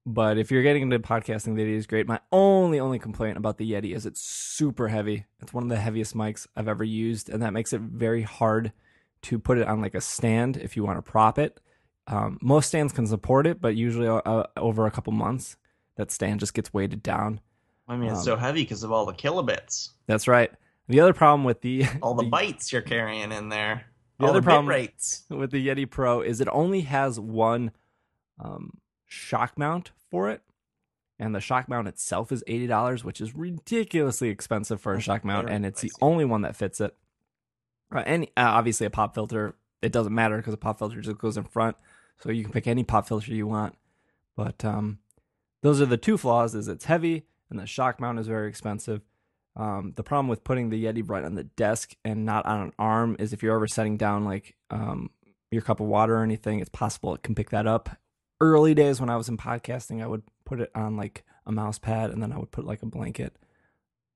[0.07, 2.09] But if you're getting into podcasting, the Yeti is great.
[2.09, 5.27] My only only complaint about the Yeti is it's super heavy.
[5.41, 8.73] It's one of the heaviest mics I've ever used, and that makes it very hard
[9.23, 11.61] to put it on like a stand if you want to prop it.
[12.07, 15.57] Um, most stands can support it, but usually uh, over a couple months,
[15.97, 17.41] that stand just gets weighted down.
[17.87, 20.51] I mean, it's Um, so heavy because of all the kilobits, That's right.
[20.89, 23.87] The other problem with the all the bytes you're carrying in there,
[24.19, 25.25] The all other the problem- rates.
[25.29, 27.73] with the Yeti Pro is it only has one
[28.41, 30.43] um, shock mount for it,
[31.19, 35.05] and the shock mount itself is eighty dollars, which is ridiculously expensive for a That's
[35.05, 36.97] shock mount, and it's the only one that fits it.
[37.95, 41.19] Uh, and uh, obviously, a pop filter it doesn't matter because a pop filter just
[41.19, 41.77] goes in front,
[42.19, 43.75] so you can pick any pop filter you want.
[44.37, 44.99] But um,
[45.63, 49.03] those are the two flaws: is it's heavy and the shock mount is very expensive.
[49.59, 52.73] Um, the problem with putting the Yeti right on the desk and not on an
[52.79, 55.11] arm is if you're ever setting down like um,
[55.51, 57.91] your cup of water or anything, it's possible it can pick that up.
[58.41, 61.79] Early days when I was in podcasting, I would put it on like a mouse
[61.79, 63.35] pad and then I would put like a blanket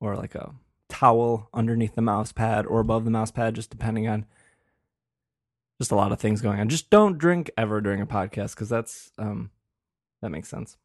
[0.00, 0.54] or like a
[0.88, 4.26] towel underneath the mouse pad or above the mouse pad, just depending on
[5.80, 6.68] just a lot of things going on.
[6.68, 9.50] Just don't drink ever during a podcast because that's um
[10.20, 10.76] that makes sense.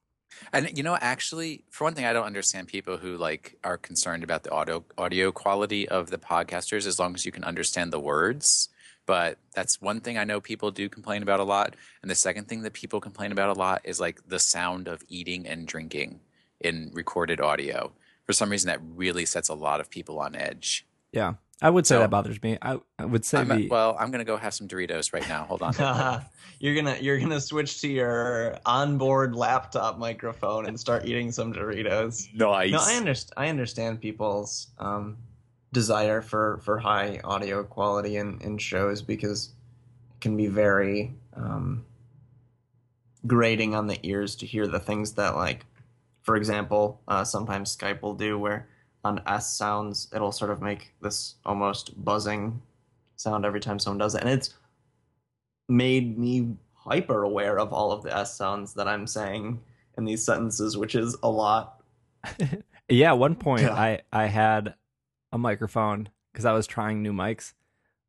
[0.54, 4.24] And you know, actually, for one thing, I don't understand people who like are concerned
[4.24, 8.00] about the audio audio quality of the podcasters as long as you can understand the
[8.00, 8.70] words.
[9.06, 11.76] But that's one thing I know people do complain about a lot.
[12.02, 15.02] And the second thing that people complain about a lot is like the sound of
[15.08, 16.20] eating and drinking
[16.60, 17.94] in recorded audio.
[18.26, 20.86] For some reason, that really sets a lot of people on edge.
[21.14, 21.36] Yeah.
[21.62, 22.58] I would say So- that bothers me.
[22.62, 25.44] I, I would say I'm, the, well, I'm gonna go have some Doritos right now.
[25.46, 25.74] Hold on.
[26.60, 32.28] you're gonna you're gonna switch to your onboard laptop microphone and start eating some Doritos.
[32.36, 32.72] nice.
[32.72, 33.34] No, I understand.
[33.38, 35.18] I understand people's um,
[35.74, 39.48] desire for for high audio quality in in shows because
[40.12, 41.84] it can be very um,
[43.26, 45.66] grating on the ears to hear the things that like,
[46.22, 48.68] for example, uh, sometimes Skype will do where
[49.08, 52.62] on S sounds it'll sort of make this almost buzzing
[53.16, 54.54] sound every time someone does it, and it's
[55.70, 59.60] made me hyper aware of all of the S sounds that I'm saying
[59.98, 61.82] in these sentences, which is a lot.
[62.90, 63.74] Yeah, at one point Yeah.
[63.74, 64.74] I I had
[65.34, 67.54] a microphone because I was trying new mics,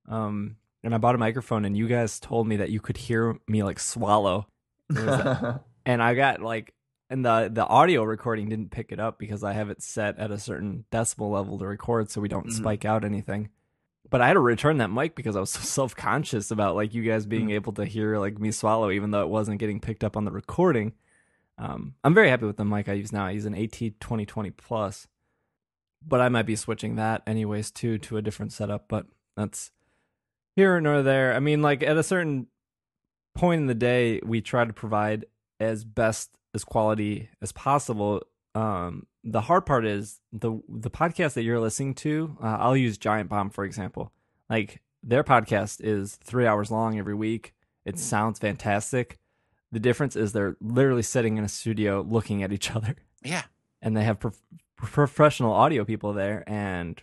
[0.09, 3.37] um, and I bought a microphone, and you guys told me that you could hear
[3.49, 4.47] me like swallow,
[4.97, 6.75] and I got like,
[7.11, 10.31] and the the audio recording didn't pick it up because I have it set at
[10.31, 12.53] a certain decibel level to record, so we don't Mhm.
[12.53, 13.49] spike out anything.
[14.11, 16.95] But I had to return that mic because I was so self conscious about like
[16.95, 17.53] you guys being Mm.
[17.55, 20.33] able to hear like me swallow, even though it wasn't getting picked up on the
[20.33, 20.93] recording.
[21.59, 23.27] Um, I'm very happy with the mic I use now.
[23.27, 25.09] I use an AT 2020 Plus,
[26.07, 28.87] but I might be switching that anyways too to a different setup.
[28.89, 29.73] But that's
[30.55, 31.35] here nor there.
[31.35, 32.47] I mean, like at a certain
[33.35, 35.25] point in the day, we try to provide
[35.61, 38.23] as best as quality as possible.
[38.55, 42.37] Um, the hard part is the the podcast that you're listening to.
[42.43, 44.13] Uh, I'll use Giant Bomb for example.
[44.49, 47.55] Like their podcast is three hours long every week.
[47.85, 49.19] It sounds fantastic.
[49.71, 53.43] The difference is they're literally sitting in a studio looking at each other, yeah.
[53.83, 54.43] and they have prof-
[54.77, 56.43] professional audio people there.
[56.47, 57.01] And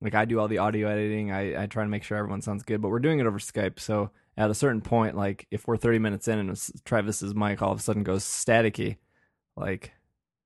[0.00, 2.62] like I do all the audio editing, I, I try to make sure everyone sounds
[2.62, 2.80] good.
[2.80, 5.98] But we're doing it over Skype, so at a certain point, like if we're 30
[5.98, 8.96] minutes in and Travis's mic all of a sudden goes staticky,
[9.54, 9.92] like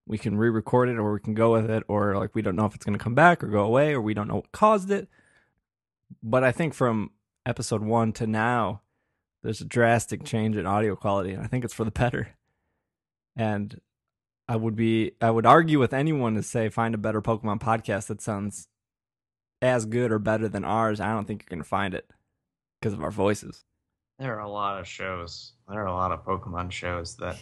[0.04, 2.66] we can re-record it or we can go with it, or like we don't know
[2.66, 4.90] if it's going to come back or go away, or we don't know what caused
[4.90, 5.08] it.
[6.24, 7.12] But I think from
[7.46, 8.82] episode one to now,
[9.44, 12.30] there's a drastic change in audio quality, and I think it's for the better.
[13.36, 13.80] And
[14.48, 18.08] I would be, I would argue with anyone to say find a better Pokemon podcast
[18.08, 18.66] that sounds
[19.62, 20.98] as good or better than ours.
[20.98, 22.10] I don't think you're going to find it
[22.80, 23.64] because of our voices.
[24.18, 25.52] There are a lot of shows.
[25.68, 27.36] There are a lot of Pokemon shows that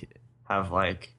[0.49, 1.15] have like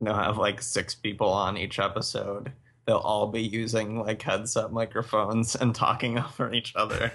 [0.00, 2.52] they'll have like six people on each episode.
[2.86, 7.12] They'll all be using like headset microphones and talking over each other.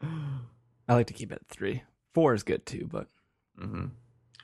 [0.00, 1.82] I like to keep it at three.
[2.14, 3.08] Four is good too, but
[3.58, 3.86] hmm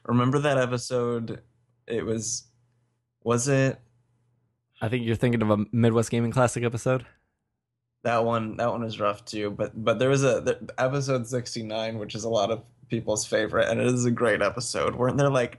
[0.05, 1.40] Remember that episode?
[1.87, 2.45] It was
[3.23, 3.81] was it
[4.83, 7.07] I think you're thinking of a Midwest Gaming Classic episode.
[8.05, 8.57] That one?
[8.57, 9.51] That one was rough too.
[9.51, 13.27] But but there was a the, episode sixty nine, which is a lot of people's
[13.27, 14.95] favorite, and it is a great episode.
[14.95, 15.59] Weren't there like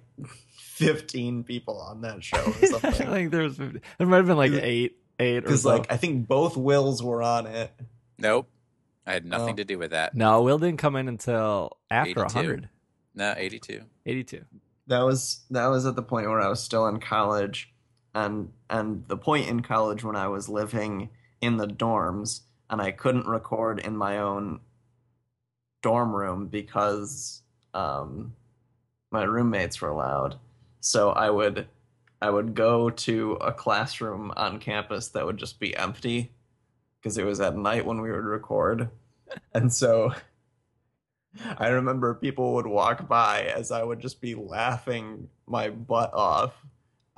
[0.57, 2.91] fifteen people on that show or I something?
[3.07, 5.69] think there was, there might have been like eight, eight or Because so.
[5.69, 7.71] like I think both Wills were on it.
[8.17, 8.47] Nope.
[9.05, 9.29] I had oh.
[9.29, 9.57] nothing Oh.
[9.57, 10.15] to do with that.
[10.15, 12.21] no, Will didn't come in until after 82.
[12.23, 12.69] 100.
[13.13, 13.81] No, 82.
[14.05, 14.45] 82.
[14.87, 17.73] That was that was at the point where I was still in college,
[18.13, 21.09] and and the point in college when I was living
[21.41, 24.59] in the dorms and I couldn't record in my own
[25.81, 27.41] dorm room because
[27.73, 28.33] um,
[29.11, 30.37] my roommates were loud.
[30.79, 31.67] So I would
[32.21, 36.31] I would go to a classroom on campus that would just be empty
[36.97, 38.89] because it was at night when we would record,
[39.53, 40.13] and so
[41.57, 46.53] I remember people would walk by as I would just be laughing my butt off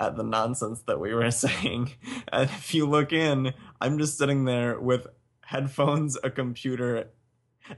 [0.00, 1.92] at the nonsense that we were saying.
[2.32, 5.06] And if you look in, I'm just sitting there with
[5.42, 7.10] headphones, a computer,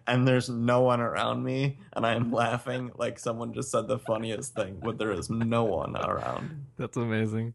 [0.06, 4.54] and there's no one around me, and I'm laughing like someone just said the funniest
[4.54, 6.66] thing, but there is no one around.
[6.76, 7.54] That's amazing.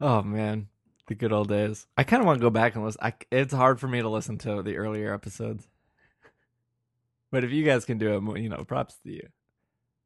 [0.00, 0.68] Oh man,
[1.06, 1.86] the good old days.
[1.96, 3.00] I kind of want to go back and listen.
[3.02, 5.68] I, it's hard for me to listen to the earlier episodes,
[7.30, 9.28] but if you guys can do it, you know, props to you.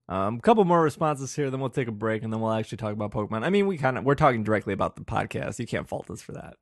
[0.08, 2.78] Um, a couple more responses here, then we'll take a break, and then we'll actually
[2.78, 3.44] talk about Pokemon.
[3.44, 5.58] I mean, we kind of we're talking directly about the podcast.
[5.58, 6.56] You can't fault us for that.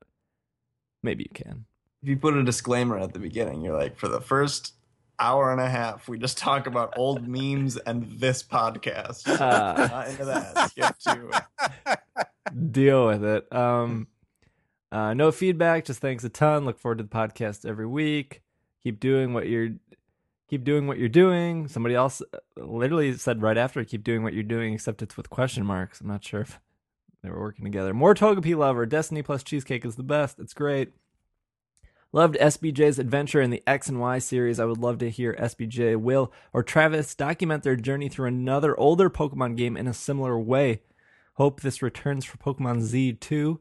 [1.03, 1.65] Maybe you can.
[2.03, 4.73] If you put a disclaimer at the beginning, you're like, for the first
[5.19, 6.07] hour and a half.
[6.07, 9.27] We just talk about old memes and this podcast.
[9.47, 10.69] Uh, Not into that.
[10.71, 11.97] Skip to
[12.71, 13.53] deal with it.
[13.53, 14.07] Um,
[14.91, 15.85] uh, no feedback.
[15.85, 16.65] Just thanks a ton.
[16.65, 18.41] Look forward to the podcast every week.
[18.83, 19.69] Keep doing what you're.
[20.49, 21.67] Keep doing what you're doing.
[21.67, 25.29] Somebody else uh, literally said right after, "Keep doing what you're doing," except it's with
[25.29, 26.01] question marks.
[26.01, 26.59] I'm not sure if
[27.27, 27.93] they were working together.
[27.93, 28.85] More Togepi lover.
[28.85, 30.39] Destiny plus cheesecake is the best.
[30.39, 30.93] It's great.
[32.13, 34.61] Loved SBJ's adventure in the X and Y series.
[34.61, 39.09] I would love to hear SBJ, Will, or Travis document their journey through another older
[39.09, 40.83] Pokemon game in a similar way.
[41.33, 43.59] Hope this returns for Pokemon Z too.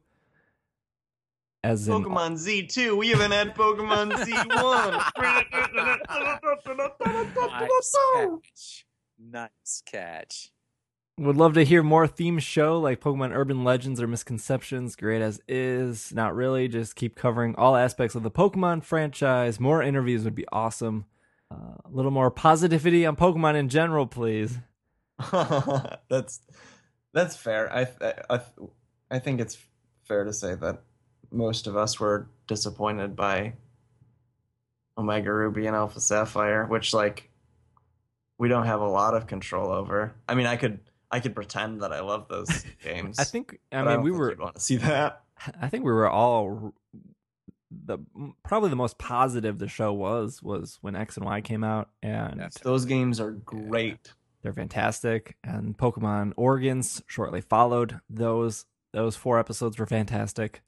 [1.65, 2.97] As in, Pokemon Z2.
[2.97, 5.11] We haven't had Pokemon Nice Z1.
[7.59, 8.87] nice catch.
[9.19, 10.53] Nice catch.
[11.19, 14.97] Would love to hear more theme show like Pokemon Urban Legends or Misconceptions.
[14.97, 16.13] Great as is.
[16.13, 16.69] Not really.
[16.69, 19.59] Just keep covering all aspects of the Pokemon franchise.
[19.59, 21.07] More interviews would be awesome.
[21.51, 24.59] Uh, a little more positivity on Pokemon in general, please.
[26.09, 26.41] that's
[27.15, 27.73] that's fair.
[27.73, 27.87] I,
[28.29, 28.41] I
[29.11, 29.57] I think it's
[30.05, 30.83] fair to say that
[31.31, 33.55] most of us were disappointed by
[34.99, 37.31] Omega Ruby and Alpha Sapphire, which like
[38.39, 40.15] we don't have a lot of control over.
[40.29, 40.81] I mean, I could
[41.17, 43.19] I could pretend that I love those games.
[43.19, 43.59] I think.
[43.73, 44.31] I mean, don't we were.
[44.31, 45.23] you'd want to see that.
[45.61, 46.75] I think we were all
[47.71, 47.99] the
[48.45, 52.37] probably the most positive the show was was when X and Y came out, and
[52.39, 52.59] Yes.
[52.63, 54.13] Those games are great.
[54.43, 55.37] they're fantastic.
[55.43, 58.01] And Pokemon Origins shortly followed.
[58.11, 60.63] Those those four episodes were fantastic.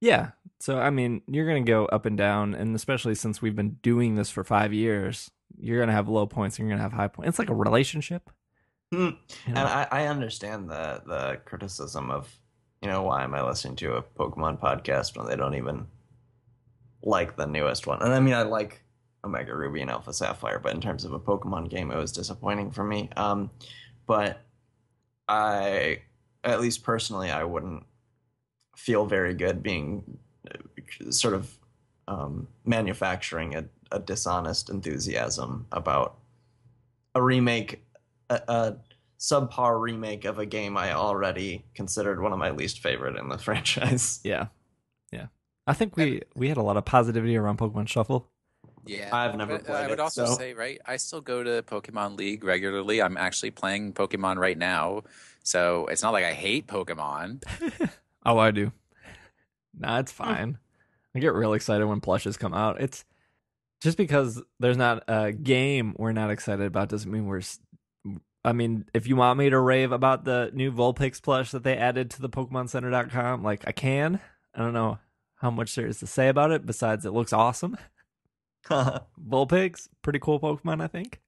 [0.00, 3.76] Yeah, so I mean, you're gonna go up and down, and especially since we've been
[3.82, 7.08] doing this for five years, you're gonna have low points and you're gonna have high
[7.08, 7.28] points.
[7.28, 8.30] It's like a relationship.
[9.46, 9.56] And?
[9.56, 12.28] I, I understand the the criticism of,
[12.82, 15.86] you know, why am I listening to a Pokemon podcast when they don't even
[17.02, 18.02] like the newest one?
[18.02, 18.82] And I mean, I like
[19.24, 22.70] Omega Ruby and Alpha Sapphire, but in terms of a Pokemon game, it was disappointing
[22.70, 23.10] for me.
[23.16, 23.50] Um,
[24.06, 24.40] but
[25.28, 26.02] I,
[26.42, 27.84] at least personally, I wouldn't
[28.76, 30.18] feel very good being
[30.50, 31.54] uh, sort of
[32.08, 36.18] um, manufacturing a, a dishonest enthusiasm about
[37.14, 37.84] a remake,
[38.30, 38.76] a, a
[39.18, 43.38] subpar remake of a game I already considered one of my least favorite in the
[43.46, 44.20] franchise.
[44.24, 44.46] yeah,
[45.12, 45.26] yeah.
[45.66, 48.30] I think we we had a lot of positivity around Pokemon Shuffle.
[48.86, 51.20] Yeah, I've never But uh, played I would it, also so- say, right, I still
[51.20, 53.02] go to Pokemon League regularly.
[53.02, 55.02] I'm actually playing Pokemon right now,
[55.42, 57.42] so it's not like I hate Pokemon.
[58.24, 58.72] Oh, I do.
[59.78, 60.24] Nah, it's hmm.
[60.24, 60.58] fine.
[61.14, 62.80] I get real excited when plushes come out.
[62.80, 63.04] It's
[63.80, 67.40] just because there's not a game we're not excited about doesn't mean we're.
[68.44, 71.62] S- I mean, if you want me to rave about the new Vulpix plush that
[71.64, 74.20] they added to the PokemonCenter.com, like I can.
[74.54, 74.98] I don't know
[75.36, 77.76] how much there is to say about it besides it looks awesome.
[78.70, 81.20] Vulpix, pretty cool Pokemon, I think.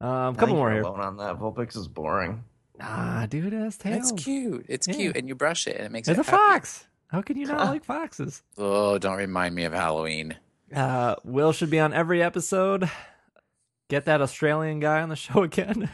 [0.00, 0.82] Um, I couple more here.
[0.82, 1.38] alone on that.
[1.38, 2.44] Vulpix is boring.
[2.80, 4.10] Ah, dude, it has tails.
[4.12, 4.66] It's cute.
[4.68, 4.94] It's Yeah.
[4.94, 6.18] cute, and you brush it, and it makes it.
[6.18, 6.52] It's it a happy.
[6.54, 6.86] fox.
[7.08, 8.42] How can you not like foxes?
[8.58, 10.34] Oh, don't remind me of Halloween.
[10.74, 12.90] Uh, Will should be on every episode.
[13.88, 15.90] Get that Australian guy on the show again.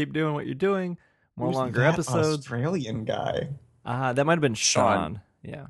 [0.00, 0.98] Keep doing what you're doing.
[1.36, 2.38] More Who's longer that episodes.
[2.38, 3.48] Australian guy.
[3.84, 4.96] Uh, that might have been Sean.
[4.96, 5.20] Sean.
[5.42, 5.66] Yeah.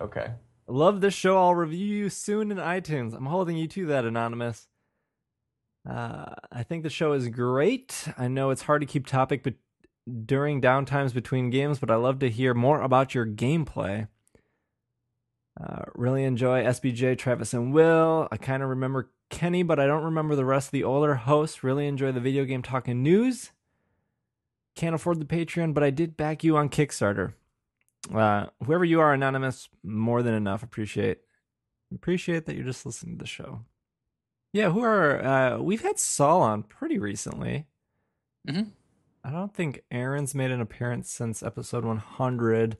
[0.00, 0.32] Okay.
[0.66, 1.38] Love this show.
[1.38, 3.14] I'll review you soon in iTunes.
[3.14, 4.68] I'm holding you to that, Anonymous.
[5.88, 8.08] Uh, I think the show is great.
[8.18, 9.54] I know it's hard to keep topic but
[10.26, 14.08] during downtimes between games, but I love to hear more about your gameplay.
[15.60, 18.28] Uh, really enjoy SBJ, Travis, and Will.
[18.30, 21.64] I kind of remember Kenny, but I don't remember the rest of the older hosts.
[21.64, 23.50] Really enjoy the video game talking news.
[24.78, 27.32] Can't afford the Patreon, but I did back you on Kickstarter.
[28.14, 30.62] Uh, whoever you are, anonymous, more than enough.
[30.62, 31.18] Appreciate
[31.92, 33.64] appreciate that you're just listening to the show.
[34.52, 37.66] Yeah, who are uh, we've had Saul on pretty recently.
[38.48, 38.68] Mhm.
[39.24, 42.78] I don't think Aaron's made an appearance since episode 100.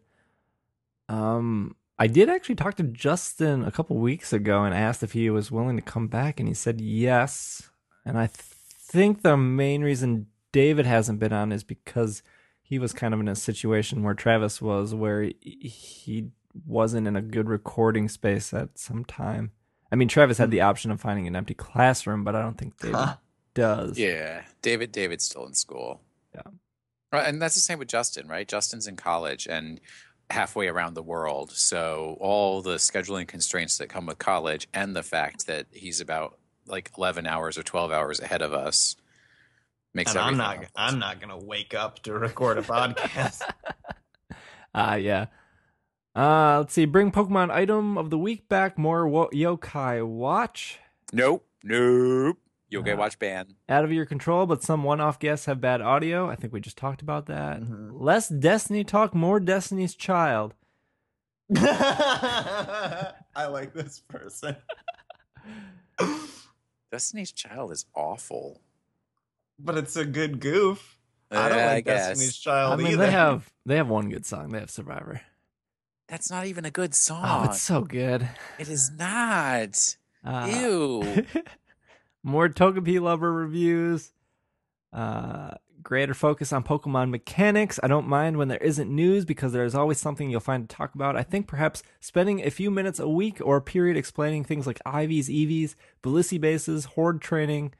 [1.09, 5.31] Um, I did actually talk to Justin a couple weeks ago and asked if he
[5.31, 7.71] was willing to come back, and he said yes.
[8.05, 12.23] And I th- think the main reason David hasn't been on is because
[12.63, 16.31] he was kind of in a situation where Travis was, where he,
[16.67, 19.53] wasn't in a good recording space at some time.
[19.93, 20.53] I mean, Travis had hmm.
[20.53, 23.17] the option of finding an empty classroom, but I don't think David Huh.
[23.55, 23.99] does.
[23.99, 24.93] Yeah, David.
[24.93, 26.01] David's still in school.
[26.35, 26.43] Yeah.
[27.13, 28.47] Right, and that's the same with Justin, right?
[28.47, 29.81] Justin's in college and
[30.31, 35.03] halfway around the world, so all the scheduling constraints that come with college, and the
[35.03, 38.95] fact that he's about like eleven hours or twelve hours ahead of us,
[39.95, 40.57] makes And I'm not.
[40.57, 40.73] helpful.
[40.77, 43.43] I'm not gonna wake up to record a podcast.
[44.75, 45.27] Ah, yeah.
[46.15, 46.85] Uh, let's see.
[46.85, 48.77] Bring Pokemon item of the week back.
[48.79, 50.79] More wo- yokai watch.
[51.13, 51.47] Nope.
[51.65, 52.37] Nope.
[52.69, 53.55] You'll get Uh, watch ban.
[53.69, 56.29] Out of your control, but some one-off guests have bad audio.
[56.29, 57.61] I think we just talked about that.
[57.63, 57.93] Mhm.
[57.95, 60.55] Less Destiny talk, more Destiny's Child.
[61.57, 63.13] I
[63.51, 64.55] like this person.
[66.93, 68.61] Destiny's Child is awful.
[69.59, 70.97] But it's a good goof.
[71.31, 72.09] I don't like guess.
[72.09, 73.07] Destiny's Child I mean, either.
[73.07, 74.49] they have they have one good song.
[74.51, 75.21] They have Survivor.
[76.09, 77.45] That's not even a good Oh, song.
[77.47, 78.27] it's so good.
[78.59, 79.97] It is not.
[80.25, 81.25] Uh, Ew.
[82.23, 84.13] more Togepi lover reviews.
[84.91, 85.51] Uh,
[85.83, 87.79] greater focus on Pokemon mechanics.
[87.83, 90.75] I don't mind when there isn't news because there is always something you'll find to
[90.75, 91.15] talk about.
[91.17, 94.79] I think perhaps spending a few minutes a week or a period explaining things like
[94.87, 97.75] IVs, EVs, Blissey bases, horde training,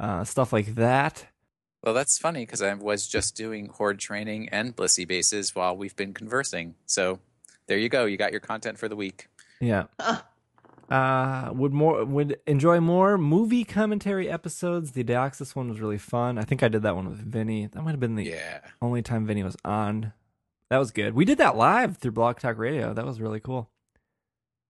[0.00, 1.26] uh, stuff like that.
[1.82, 5.94] Well, that's funny because I was just doing horde training and Blissey bases while we've
[5.94, 6.74] been conversing.
[6.86, 7.20] So
[7.68, 8.06] there you go.
[8.06, 9.28] You got your content for the week.
[9.60, 9.84] Yeah.
[10.00, 10.24] Ah.
[10.88, 14.92] Uh, would more would enjoy more movie commentary episodes.
[14.92, 16.38] The Deoxys one was really fun.
[16.38, 17.66] I think I did that one with Vinny.
[17.66, 18.60] That might have been the Yeah.
[18.80, 20.12] only time Vinny was on.
[20.70, 21.14] That was good.
[21.14, 22.94] We did that live through Blog Talk Radio.
[22.94, 23.68] That was really cool.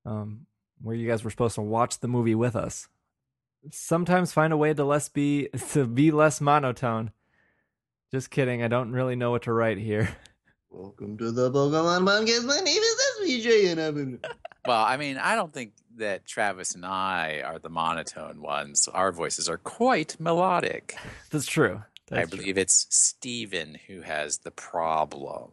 [0.07, 0.47] Um,
[0.81, 2.89] where you guys were supposed to watch the movie with us.
[3.71, 7.11] Sometimes find a way to less be to be less monotone.
[8.13, 8.63] Just kidding.
[8.63, 10.17] I don't really know what to write here.
[10.71, 12.45] Welcome to the Pokemon Podcast.
[12.45, 14.21] My name is SBJ, and I'm.
[14.67, 18.89] Well, I mean, I don't think that Travis and I are the monotone ones.
[18.93, 20.97] Our voices are quite melodic.
[21.31, 21.83] That's true.
[22.11, 22.39] I That's true.
[22.39, 25.51] believe it's Steven who has the problem.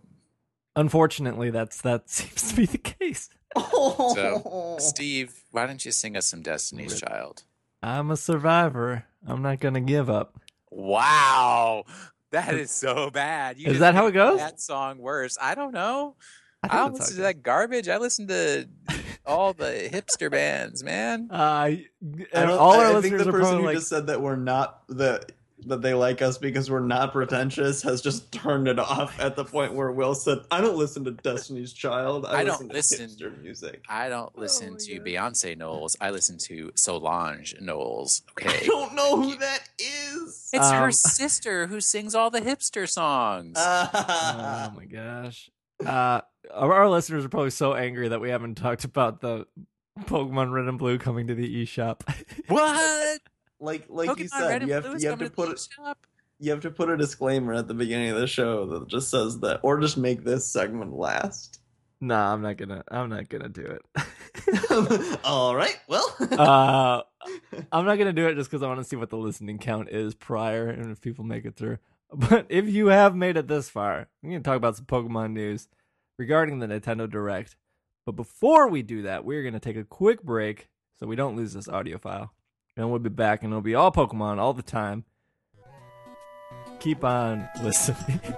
[0.76, 3.30] Unfortunately, that's that seems to be the case.
[3.56, 4.78] Oh.
[4.80, 7.08] Steve, why don't you sing us some Destiny's Rip.
[7.12, 7.44] Child?
[7.84, 9.04] I'm a survivor.
[9.28, 10.40] I'm not gonna give up.
[10.72, 11.84] Wow.
[12.32, 13.60] That is so bad.
[13.60, 14.40] You Is that how it goes?
[14.40, 15.38] That song worse.
[15.40, 16.16] I don't know.
[16.64, 17.90] I, think don't listen to that garbage.
[17.90, 18.70] I listen to
[19.26, 21.28] all the hipster bands, man.
[21.30, 21.86] Uh, I
[22.34, 24.22] all I, our I think listeners the are person probably who like, just said that
[24.22, 25.34] we're not that
[25.68, 29.46] that they like us because we're not pretentious has just turned it off at the
[29.46, 32.26] point where Will said, "I don't listen to Destiny's Child.
[32.26, 35.06] I, I don't listen to listen- hipster music." I don't listen my to God.
[35.08, 35.96] Beyonce Knowles.
[36.02, 38.22] I listen to Solange Knowles.
[38.32, 40.50] Okay, I don't know who that is.
[40.54, 43.56] It's her Um, sister who sings all the hipster songs.
[43.58, 44.70] Ah.
[44.74, 45.50] oh my gosh.
[45.86, 46.22] Uh,
[46.54, 49.46] our, our listeners are probably so angry that we haven't talked about the
[50.02, 52.02] Pokemon Red and Blue coming to the eShop.
[52.48, 53.22] what?
[53.60, 55.68] Like like you said, you have, Blue you have to put the it.
[55.76, 55.98] shop?
[56.40, 59.40] You have to put a disclaimer at the beginning of the show that just says
[59.42, 61.60] that, or just make this segment last.
[62.02, 62.84] nah, I'm not gonna.
[62.90, 65.20] I'm not gonna do it.
[65.24, 65.80] All right.
[65.88, 66.16] Well.
[66.32, 67.02] uh,
[67.72, 69.90] I'm not gonna do it just because I want to see what the listening count
[69.90, 71.78] is prior and if people make it through.
[72.12, 75.68] But if you have made it this far, I'm gonna talk about some Pokemon news
[76.20, 77.56] regarding the Nintendo Direct.
[78.06, 80.68] But before we do that, we're gonna take a quick break
[81.00, 82.34] so we don't lose this audio file,
[82.76, 85.06] and we'll be back, and it'll be all Pokemon all the time.
[86.80, 88.20] Keep on listening.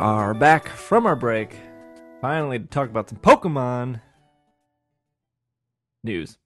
[0.00, 1.54] are back from our break,
[2.22, 4.00] finally to talk about some Pokemon
[6.02, 6.38] news.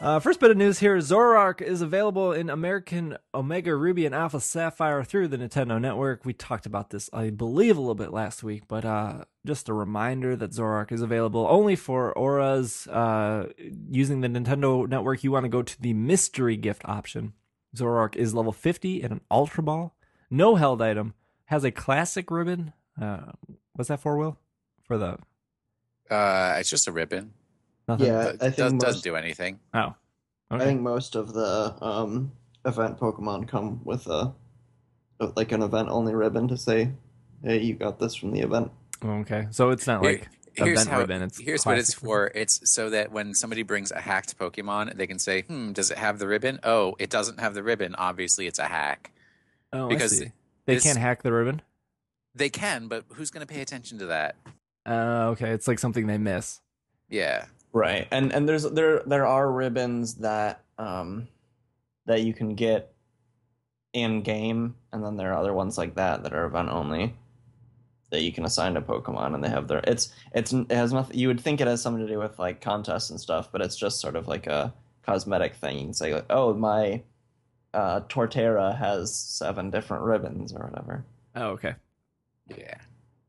[0.00, 4.40] Uh, first bit of news here Zoroark is available in American Omega Ruby and Alpha
[4.40, 6.24] Sapphire through the Nintendo Network.
[6.24, 9.72] We talked about this, I believe, a little bit last week, but uh, just a
[9.72, 12.88] reminder that Zoroark is available only for ORAS.
[12.88, 13.52] Uh,
[13.88, 17.34] using the Nintendo Network, you want to go to the mystery gift option.
[17.76, 19.94] Zoroark is level 50 in an Ultra Ball,
[20.30, 21.14] no held item,
[21.50, 22.72] has a classic ribbon.
[23.00, 23.32] Uh,
[23.74, 24.38] what's that for, Will?
[24.84, 25.18] For the
[26.10, 27.32] Uh, it's just a ribbon.
[27.88, 28.06] nothing?
[28.06, 29.60] Yeah, It I think does, most- doesn't do anything.
[29.74, 29.94] Oh.
[30.52, 30.62] Okay.
[30.62, 32.32] I think most of the um,
[32.64, 34.32] event Pokemon come with a
[35.36, 36.92] like an event only ribbon to say,
[37.44, 38.70] "Hey, you got this from the event."
[39.04, 39.46] okay.
[39.50, 41.22] So it's not Here- like here's event how, ribbon.
[41.22, 42.04] It's here's what it's classic.
[42.04, 42.26] for.
[42.34, 45.98] It's so that when somebody brings a hacked Pokemon, they can say, "Hmm, does it
[45.98, 46.58] have the ribbon?
[46.64, 47.94] Oh, it doesn't have the ribbon.
[47.96, 49.12] Obviously, it's a hack."
[49.72, 50.32] Oh, because I see.
[50.70, 51.62] They this- can't hack the ribbon.
[52.34, 54.36] They can, but who's going to pay attention to that?
[54.86, 56.60] Uh, okay, it's like something they miss.
[57.08, 61.28] Yeah, Right, and and there's there there are ribbons that um
[62.06, 62.92] that you can get
[63.92, 67.14] in game, and then there are other ones like that that are event only.
[68.10, 71.16] that you can assign to Pokemon, and they have their it's it's it has nothing.
[71.18, 73.76] You would think it has something to do with like contests and stuff, but it's
[73.76, 74.72] just sort of like a
[75.04, 75.78] cosmetic thing.
[75.78, 77.02] You can say like, oh, my
[77.74, 81.04] uh, Torterra has seven different ribbons or whatever.
[81.34, 81.74] Oh, okay.
[82.48, 82.78] Yeah.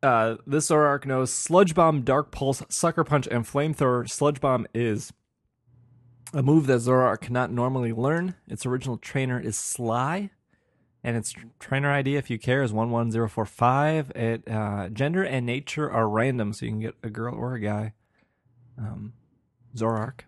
[0.03, 4.09] Uh, this Zoroark knows Sludge Bomb, Dark Pulse, Sucker Punch, and Flamethrower.
[4.09, 5.13] Sludge Bomb is
[6.33, 8.35] a move that Zoroark cannot normally learn.
[8.47, 10.31] Its original trainer is Sly,
[11.03, 14.11] and its trainer ID, if you care, is 11045.
[14.11, 17.59] It, uh, gender and nature are random, so you can get a girl or a
[17.59, 17.93] guy.
[18.79, 19.13] Um,
[19.75, 20.21] Zoroark.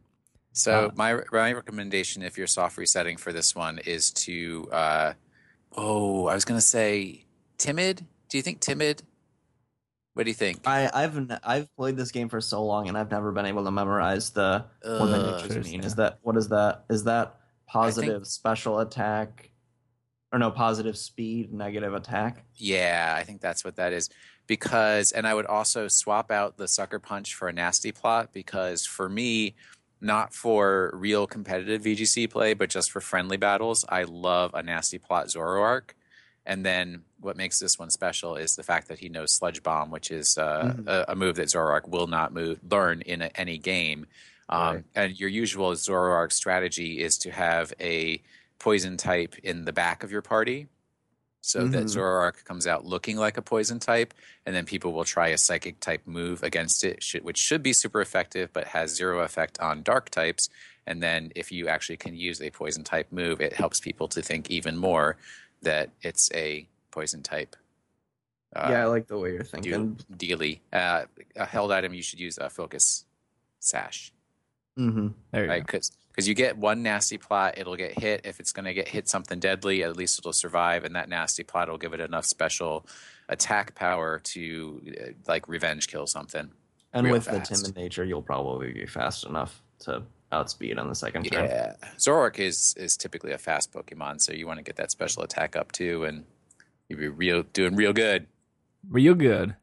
[0.53, 5.13] So Uh, my my recommendation, if you're soft resetting for this one, is to uh,
[5.75, 7.25] oh, I was gonna say
[7.57, 8.05] timid.
[8.29, 9.03] Do you think timid?
[10.13, 10.59] What do you think?
[10.65, 13.63] I, I've n- I've played this game for so long, and I've never been able
[13.63, 15.83] to memorize the what the mean.
[15.83, 16.85] Is that what is that?
[16.89, 17.35] Is that
[17.67, 19.49] positive special attack,
[20.31, 22.45] or no positive speed, negative attack?
[22.55, 24.09] Yeah, I think that's what that is.
[24.45, 28.85] Because, and I would also swap out the sucker punch for a nasty plot because
[28.85, 29.55] for me,
[30.03, 34.97] not for real competitive VGC play, but just for friendly battles, I love a nasty
[34.97, 35.91] plot Zoroark.
[36.45, 39.89] And then what makes this one special is the fact that he knows Sludge Bomb,
[39.91, 40.87] which is uh, Mhm.
[40.87, 44.05] a, a move that Zoroark will not move, learn in a, any game.
[44.49, 44.83] Um, Right.
[44.95, 48.21] And your usual Zoroark strategy is to have a
[48.59, 50.67] poison type in the back of your party
[51.45, 51.93] so that Mhm.
[51.93, 54.13] Zoroark comes out looking like a poison type,
[54.45, 57.99] and then people will try a psychic type move against it, which should be super
[57.99, 60.47] effective, but has zero effect on dark types.
[60.87, 64.21] And then if you actually can use a poison type move, it helps people to
[64.21, 65.17] think even more
[65.61, 67.57] that it's a poison type.
[68.55, 69.99] Uh, yeah, I like the way you're thinking.
[70.15, 70.61] dealy.
[70.71, 73.03] Uh, a held item, you should use a focus
[73.59, 74.13] sash
[74.77, 75.07] Mm-hmm.
[75.31, 75.59] There you right?
[75.61, 75.65] go.
[75.65, 75.91] Because
[76.27, 78.21] you get one nasty plot, it'll get hit.
[78.23, 81.43] If it's going to get hit something deadly, at least it'll survive, and that nasty
[81.43, 82.85] plot will give it enough special
[83.29, 86.51] attack power to uh, like revenge kill something.
[86.93, 87.63] And real with the fast.
[87.63, 91.45] timid nature, you'll probably be fast enough to outspeed on the second turn.
[91.45, 95.23] Yeah, Zoroark is is typically a fast Pokemon, so you want to get that special
[95.23, 96.25] attack up too, and
[96.89, 98.27] you'll be real doing real good.
[98.87, 99.55] Real good.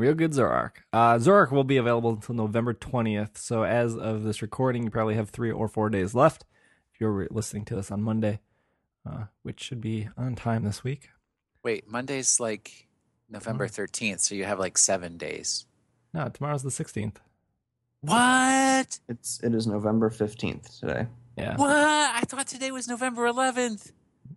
[0.00, 0.76] Real good Zoroark.
[0.94, 3.36] Uh, Zoroark will be available until November 20th.
[3.36, 6.46] So, as of this recording, you probably have three or four days left
[6.90, 8.40] if you're listening to this on Monday,
[9.06, 11.10] uh, which should be on time this week.
[11.62, 12.88] Wait, Monday's like
[13.28, 15.66] November thirteenth, so you have like seven days.
[16.14, 17.16] No, tomorrow's the 16th.
[18.00, 18.98] What?
[19.06, 21.08] It's it is November fifteenth today.
[21.36, 21.56] Yeah.
[21.56, 21.68] What?
[21.76, 23.92] I thought today was November 11th.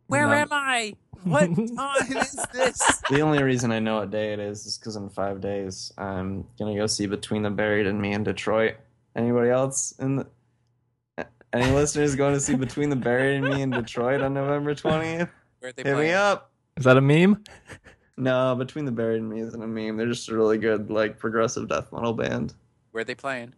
[0.08, 0.34] Where No.
[0.34, 0.95] am I?
[1.24, 3.01] What time is this?
[3.10, 6.45] The only reason I know what day it is is because in five days I'm
[6.60, 8.76] gonna go see Between the Buried and Me in Detroit.
[9.16, 10.28] Anybody else in the
[11.54, 15.30] any listeners going to see Between the Buried and Me in Detroit on November twentieth?
[15.60, 16.51] Where are they Hit me up.
[16.78, 17.43] Is that a meme?
[18.18, 19.95] No, Between the Buried and Me isn't a meme.
[19.95, 22.54] They're just a really good like progressive death metal band.
[22.91, 23.54] Where are they playing?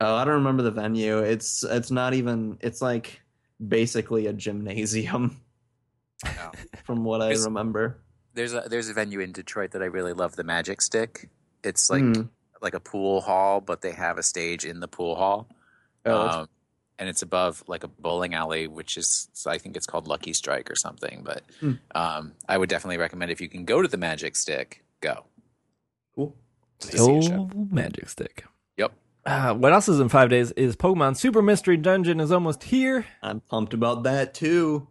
[0.00, 1.18] Oh, I don't remember the venue.
[1.20, 2.58] It's it's not even.
[2.60, 3.21] It's like
[3.66, 5.40] basically a gymnasium
[6.24, 6.52] No.
[6.84, 7.98] from what I Is- remember.
[8.34, 11.28] There's a there's a venue in Detroit that I really love, the Magic Stick.
[11.62, 12.22] It's like Hmm.
[12.62, 15.48] like a pool hall, but they have a stage in the pool hall.
[16.06, 16.48] Oh, Um,
[16.98, 20.70] and it's above like a bowling alley, which is I think it's called Lucky Strike
[20.70, 21.22] or something.
[21.24, 21.72] But Hmm.
[21.94, 25.24] um, I would definitely recommend if you can go to the Magic Stick, go.
[26.14, 26.34] cool.
[26.80, 27.48] to see a show.
[27.48, 28.44] Still Magic Stick.
[29.24, 33.06] Uh, what else is in five days is Pokemon Super Mystery Dungeon is almost here.
[33.22, 34.88] I'm pumped about that too.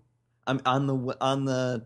[0.48, 1.86] I'm on the on the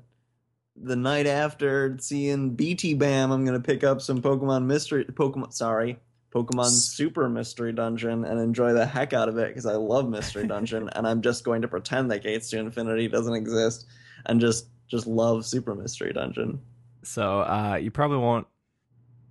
[0.76, 3.32] the night after seeing BT Bam.
[3.32, 5.54] I'm gonna pick up some Pokemon Mystery Pokemon.
[5.54, 5.98] Sorry,
[6.36, 10.46] Pokemon Super Mystery Dungeon and enjoy the heck out of it because I love Mystery
[10.48, 13.88] Dungeon and I'm just going to pretend that Gates to Infinity doesn't exist
[14.26, 16.60] and just just love Super Mystery Dungeon.
[17.04, 18.48] So uh, you probably won't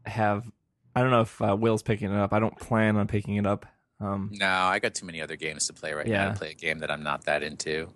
[0.07, 0.51] have.
[0.95, 2.33] I don't know if uh, Will's picking it up.
[2.33, 3.67] I don't plan on picking it up.
[4.01, 6.33] Um, No, I got too many other games to play right now Yeah.
[6.33, 7.89] to play a game that I'm not that into.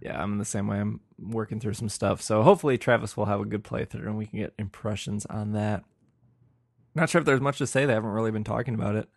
[0.00, 0.78] yeah, I'm in the same way.
[0.80, 2.20] I'm working through some stuff.
[2.20, 5.84] So hopefully Travis will have a good playthrough and we can get impressions on that.
[6.94, 7.86] Not sure if there's much to say.
[7.86, 9.08] They haven't really been talking about it.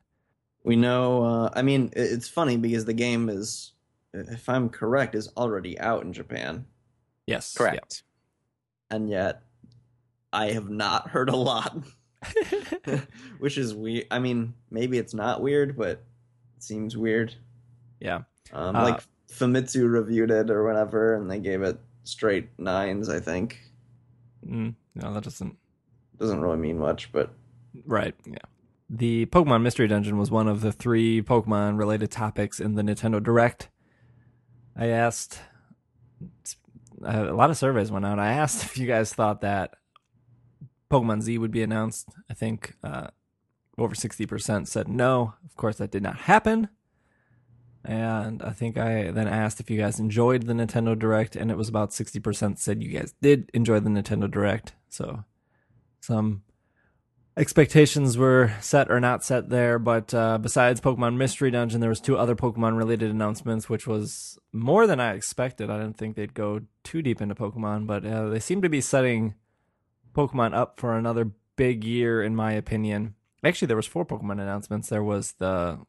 [0.63, 1.23] We know.
[1.23, 3.73] Uh, I mean, it's funny because the game is,
[4.13, 6.65] if I'm correct, is already out in Japan.
[7.27, 8.03] Yes, Correct.
[8.91, 9.41] and yet
[10.31, 11.75] I have not heard a lot,
[13.39, 14.05] which is weird.
[14.11, 16.03] I mean, maybe it's not weird, but it
[16.59, 17.33] seems weird.
[17.99, 18.21] Yeah.
[18.53, 23.09] Um, Uh, like Famitsu reviewed it or whatever, and they gave it straight nines.
[23.09, 23.59] I think
[24.47, 25.57] Mm, no, that doesn't.
[26.19, 27.33] doesn't really mean much, but
[27.85, 28.13] Right.
[28.25, 28.37] Yeah.
[28.89, 33.21] The Pokemon Mystery Dungeon was one of the three Pokemon related topics in the Nintendo
[33.21, 33.69] Direct.
[34.75, 35.39] I asked
[37.03, 38.19] a lot of surveys went out.
[38.19, 39.73] I asked if you guys thought that
[40.89, 42.09] Pokemon Z would be announced.
[42.29, 43.07] I think uh,
[43.77, 45.33] over 60% said no.
[45.43, 46.69] Of course, that did not happen.
[47.83, 51.57] And I think I then asked if you guys enjoyed the Nintendo Direct, and it
[51.57, 54.73] was about 60% said you guys did enjoy the Nintendo Direct.
[54.89, 55.23] So
[56.01, 56.41] some
[57.37, 59.77] expectations were set or not set there.
[59.77, 64.39] But uh, besides Pokemon Mystery Dungeon, there was two other Pokemon related announcements, which was
[64.51, 65.69] more than I expected.
[65.69, 68.81] I didn't think they'd go too deep into Pokemon, but uh, they seem to be
[68.81, 69.35] setting
[70.15, 73.15] Pokemon up for another big year, in my opinion.
[73.43, 74.89] Actually, there was four Pokemon announcements.
[74.89, 75.79] There was the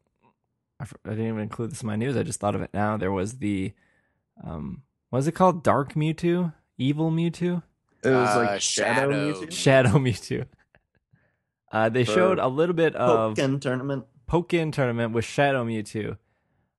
[0.78, 2.16] I, I didn't even include this in my news.
[2.16, 2.96] I just thought of it now.
[2.96, 3.72] There was the
[4.44, 5.62] um, what is it called?
[5.64, 7.62] Dark Mewtwo, Evil Mewtwo,
[8.04, 9.32] It was Uh, like Shadow, Shadow.
[9.46, 9.52] Mewtwo.
[9.52, 10.46] Shadow Mewtwo.
[11.72, 14.04] Uh, they For showed a little bit of Pokken tournament.
[14.30, 16.18] Pokken tournament with Shadow Mewtwo.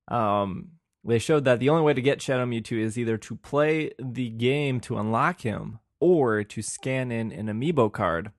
[0.08, 0.72] Um,
[1.04, 4.28] they showed that the only way to get Shadow Mewtwo is either to play the
[4.30, 8.32] game to unlock him or to scan in an amiibo card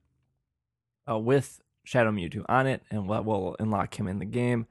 [1.10, 4.66] uh, with Shadow Mewtwo on it, and what will unlock him in the game.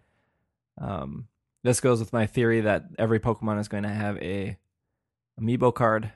[0.80, 1.28] Um,
[1.64, 4.58] this goes with my theory that every Pokemon is going to have a
[5.40, 6.12] amiibo card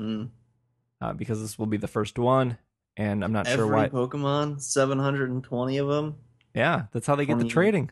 [0.00, 0.30] Mm.
[1.00, 2.58] uh, because this will be the first one,
[2.96, 3.88] and I'm not Every sure why.
[3.88, 6.16] Pokemon, 720 of them.
[6.52, 7.90] yeah, that's how they get the trading.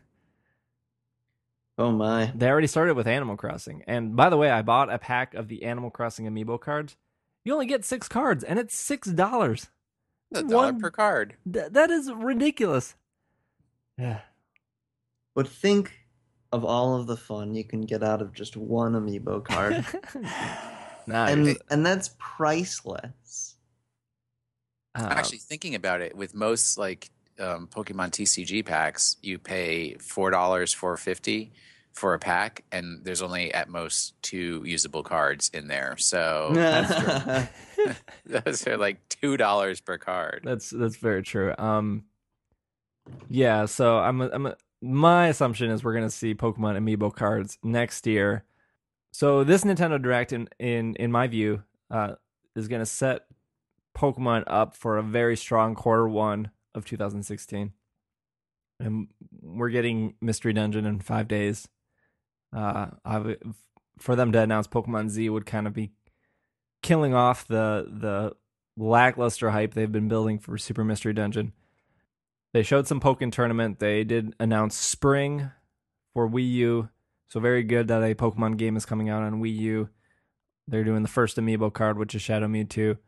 [1.78, 2.32] Oh my.
[2.34, 3.82] They already started with Animal Crossing.
[3.86, 6.96] And by the way, I bought a pack of the Animal Crossing amiibo cards.
[7.44, 9.68] You only get six cards, and it's six dollars.
[10.34, 11.34] A dollar One- per card.
[11.50, 12.94] Th- that is ridiculous.
[13.98, 14.20] Yeah.
[15.34, 15.92] But think
[16.52, 19.84] of all of the fun you can get out of just one amiibo card.
[21.06, 23.56] nah, and and that's priceless.
[24.94, 30.30] uh, Actually, thinking about it, with most like um, Pokemon TCG packs, you pay four
[30.30, 31.52] dollars four fifty
[31.92, 35.96] for a pack, and there's only at most two usable cards in there.
[35.98, 37.50] So that's
[38.26, 40.42] those are like two dollars per card.
[40.44, 41.54] that's that's very true.
[41.58, 42.04] Um,
[43.28, 43.66] yeah.
[43.66, 48.06] So I'm a, I'm a, my assumption is we're gonna see Pokemon amiibo cards next
[48.06, 48.44] year.
[49.12, 52.14] So this Nintendo Direct, in in in my view, uh,
[52.56, 53.26] is gonna set
[53.96, 57.72] Pokemon up for a very strong quarter one of 2016,
[58.80, 59.08] and
[59.42, 61.68] we're getting Mystery Dungeon in five days.
[62.52, 62.88] Uh,
[63.98, 65.92] for them to announce Pokemon Z would kind of be
[66.82, 68.34] killing off the the
[68.76, 71.52] lackluster hype they've been building for Super Mystery Dungeon.
[72.52, 73.78] They showed some Pokken tournament.
[73.78, 75.50] They did announce spring
[76.12, 76.88] for Wii U.
[77.28, 79.88] So very good that a Pokemon game is coming out on Wii U.
[80.68, 82.98] They're doing the first amiibo card, which is Shadow Mewtwo.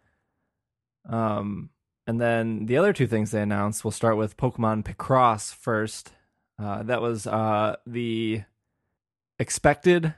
[1.09, 1.71] Um,
[2.07, 6.13] and then the other two things they announced, we'll start with Pokemon Picross first.
[6.59, 8.43] Uh, that was uh, the
[9.45, 10.15] expected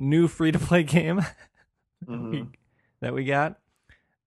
[0.00, 1.20] new free to play game
[2.06, 2.52] Mhm.
[3.00, 3.60] that we got.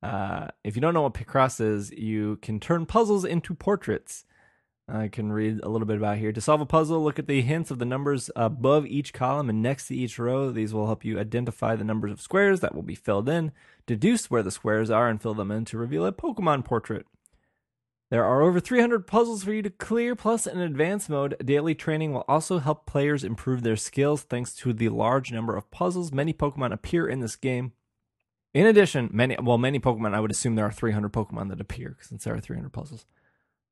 [0.01, 4.23] Uh, if you don't know what Picross is, you can turn puzzles into portraits.
[4.87, 6.31] I can read a little bit about here.
[6.31, 9.61] To solve a puzzle, look at the hints of the numbers above each column and
[9.61, 10.51] next to each row.
[10.51, 13.51] These will help you identify the numbers of squares that will be filled in,
[13.85, 17.05] deduce where the squares are, and fill them in to reveal a Pokemon portrait.
[18.09, 22.11] There are over 300 puzzles for you to clear, plus in advanced mode, daily training
[22.11, 26.33] will also help players improve their skills thanks to the large number of puzzles many
[26.33, 27.73] Pokemon appear in this game.
[28.51, 30.15] In addition, many well, many Pokemon.
[30.15, 33.05] I would assume there are 300 Pokemon that appear since there are 300 puzzles.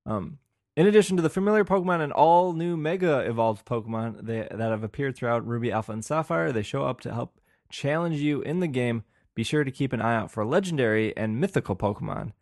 [0.05, 0.37] Um,
[0.75, 4.83] in addition to the familiar Pokemon and all new Mega evolved Pokemon they, that have
[4.83, 8.67] appeared throughout Ruby Alpha and Sapphire, they show up to help challenge you in the
[8.67, 9.03] game.
[9.33, 12.33] Be sure to keep an eye out for legendary and mythical Pokemon.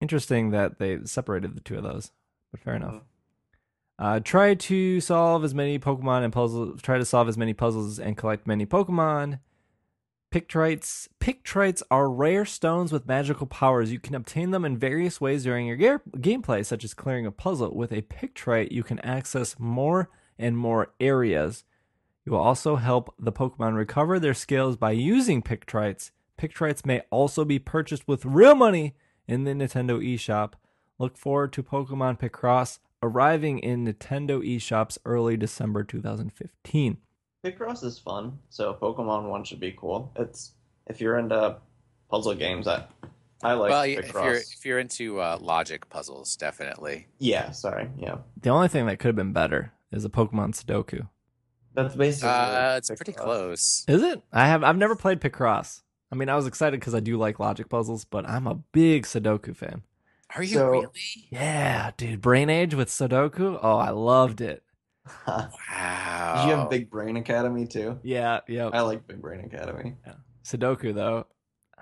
[0.00, 2.12] Interesting that they separated the two of those,
[2.50, 3.02] but fair enough.
[3.98, 6.80] Uh, try to solve as many Pokemon and puzzles.
[6.80, 9.40] Try to solve as many puzzles and collect many Pokemon.
[10.32, 11.08] Picrites.
[11.20, 13.92] Picrites are rare stones with magical powers.
[13.92, 17.32] You can obtain them in various ways during your ga- gameplay, such as clearing a
[17.32, 17.74] puzzle.
[17.74, 21.64] With a Picrite, you can access more and more areas.
[22.24, 26.10] You will also help the Pokemon recover their skills by using Picrites.
[26.38, 28.94] Picrites may also be purchased with real money
[29.30, 30.52] in the Nintendo eShop.
[30.98, 36.98] Look forward to Pokemon Picross arriving in Nintendo eShops early December 2015.
[37.44, 40.12] Picross is fun, so Pokemon One should be cool.
[40.16, 40.52] It's
[40.86, 41.56] if you're into
[42.10, 42.84] puzzle games, I
[43.42, 43.98] I like well, Picross.
[43.98, 47.06] if you're if you're into uh, logic puzzles, definitely.
[47.18, 51.08] Yeah, sorry, yeah, The only thing that could have been better is a Pokemon Sudoku.
[51.72, 52.28] that's basically.
[52.28, 53.84] Uh, it's pretty close.
[53.88, 54.20] Is it?
[54.32, 55.80] I have I've never played Picross.
[56.12, 59.04] I mean, I was excited because I do like logic puzzles, but I'm a big
[59.04, 59.82] Sudoku fan.
[60.36, 60.88] Are you So- really?
[61.30, 63.58] Yeah, dude, Brain Age with Sudoku.
[63.62, 64.62] Oh, I loved it.
[65.26, 65.48] Wow.
[66.44, 67.98] Did you have Big Brain Academy too?
[68.02, 68.68] Yeah, yeah.
[68.72, 69.96] I like Big Brain Academy.
[70.44, 71.26] Sudoku though,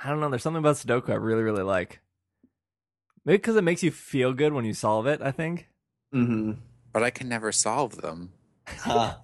[0.03, 0.29] I don't know.
[0.31, 2.01] There's something about Sudoku I really, really like.
[3.25, 5.21] Maybe because it makes you feel good when you solve it.
[5.21, 5.69] I think.
[6.15, 6.53] Mm-hmm.
[6.93, 8.33] But I can never solve them.
[8.69, 9.17] Huh.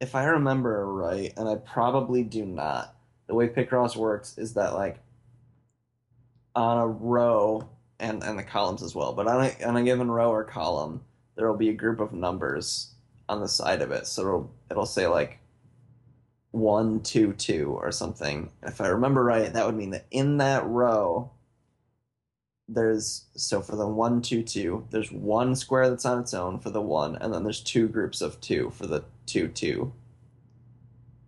[0.00, 2.94] if I remember right, and I probably do not,
[3.30, 4.98] the way Picross works is that like
[6.56, 7.68] on a row
[8.00, 11.00] and and the columns as well, but on a on a given row or column,
[11.36, 12.92] there will be a group of numbers
[13.28, 14.08] on the side of it.
[14.08, 15.38] So it'll it'll say like
[16.50, 18.50] one, two, two, or something.
[18.64, 21.30] If I remember right, that would mean that in that row
[22.66, 26.70] there's so for the one two two there's one square that's on its own for
[26.70, 29.92] the one and then there's two groups of two for the two two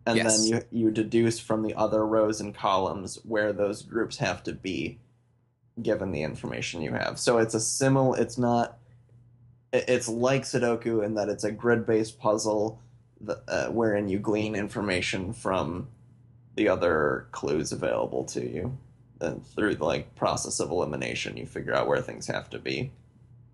[0.06, 0.48] and Yes.
[0.48, 4.52] then you you deduce from the other rows and columns where those groups have to
[4.52, 4.98] be
[5.80, 8.78] given the information you have so it's a similar it's not
[9.72, 12.78] it's like sudoku in that it's a grid-based puzzle
[13.22, 15.88] that, uh, wherein you glean information from
[16.56, 18.76] the other clues available to you
[19.20, 22.90] and through the like process of elimination you figure out where things have to be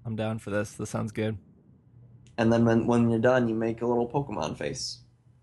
[0.07, 0.72] I'm down for this.
[0.72, 1.36] This sounds good.
[2.38, 4.99] and then when, when you're done you make a little pokemon face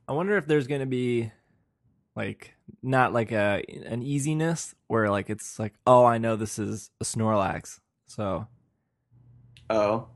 [0.07, 1.31] I wonder if there's gonna be
[2.15, 6.91] like not like a an easiness where like it's like oh I know this is
[7.01, 8.47] a Snorlax so.
[9.69, 10.07] Oh.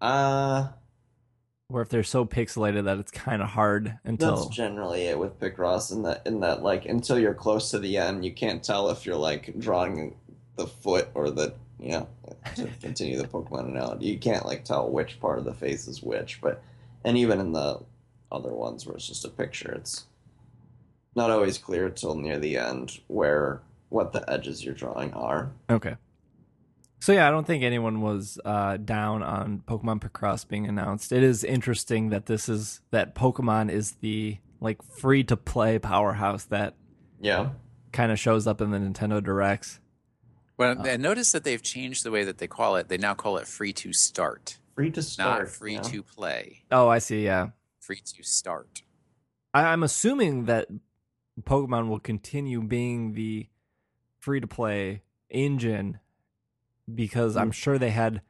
[0.00, 0.68] Uh.
[1.68, 5.40] Or if they're so pixelated that it's kind of hard until that's generally it with
[5.40, 8.90] picross in that in that like until you're close to the end you can't tell
[8.90, 10.14] if you're like drawing
[10.56, 12.08] the foot or the you know
[12.56, 14.06] to continue the pokemon analogy.
[14.06, 16.62] You can't like tell which part of the face is which but
[17.04, 17.80] and even in the
[18.32, 20.06] other ones where it's just a picture it's
[21.14, 23.60] not always clear till near the end where
[23.90, 25.96] what the edges you're drawing are okay.
[27.00, 31.10] So yeah, I don't think anyone was uh, down on Pokemon Picross being announced.
[31.10, 36.44] It is interesting that this is that Pokemon is the like free to play powerhouse
[36.44, 36.76] that
[37.20, 37.50] yeah
[37.92, 39.80] kind of shows up in the Nintendo Directs.
[40.56, 40.84] Well, Oh.
[40.84, 42.88] and notice that they've changed the way that they call it.
[42.88, 45.80] They now call it free to start, free to start not free yeah.
[45.82, 46.62] to play.
[46.70, 47.24] Oh, I see.
[47.24, 47.48] Yeah,
[47.82, 48.82] Free to start.
[49.52, 50.68] I, I'm assuming that
[51.42, 53.48] Pokemon will continue being the
[54.20, 55.98] free to play engine
[56.92, 57.52] because I'm hmm.
[57.52, 58.22] sure they had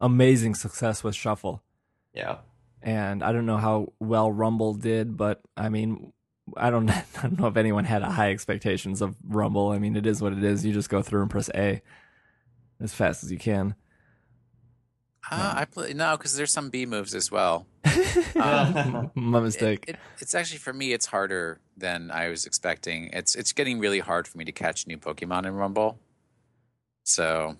[0.00, 1.64] amazing success with Shuffle.
[2.14, 2.38] yeah
[2.80, 6.12] And I don't know how well Rumble did, but I mean,
[6.56, 9.70] I don't, I don't know if anyone had high expectations of Rumble.
[9.70, 10.64] I mean, it is what it is.
[10.64, 11.82] You just go through and press A
[12.80, 13.74] as fast as you can.
[15.30, 17.66] Uh, I play no, because there's some B moves as well.
[18.36, 19.84] Um, My mistake.
[19.88, 23.10] it- it's actually for me, it's harder than I was expecting.
[23.12, 25.98] It's it's getting really hard for me to catch new Pokemon in Rumble.
[27.04, 27.56] So,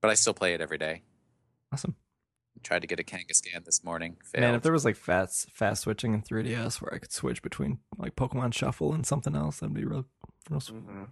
[0.00, 1.02] but I still play it every day.
[1.72, 1.96] awesome.
[2.62, 4.16] Tried to get a Kangaskhan this morning.
[4.24, 4.42] Failed.
[4.42, 7.78] Man, if there was like fast fast switching in 3DS where I could switch between
[7.96, 10.06] like Pokemon Shuffle and something else, that'd be real.
[10.50, 10.82] real sweet.
[10.86, 11.08] Mhm.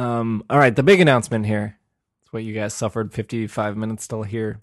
[0.00, 1.78] Um, all right, the big announcement here.
[2.34, 4.60] What you guys suffered 55 minutes till here.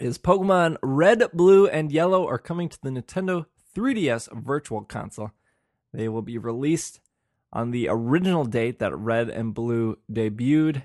[0.00, 3.46] Is Pokemon Red, Blue, and Yellow are coming to the Nintendo
[3.76, 5.30] 3DS Virtual Console.
[5.94, 6.98] They will be released
[7.52, 10.82] on the original date that Red and Blue debuted.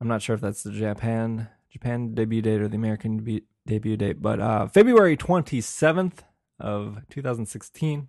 [0.00, 3.96] I'm not sure if that's the Japan Japan debut date or the American debut, debut
[3.96, 6.24] date, but uh, February 27th
[6.58, 8.08] of 2016.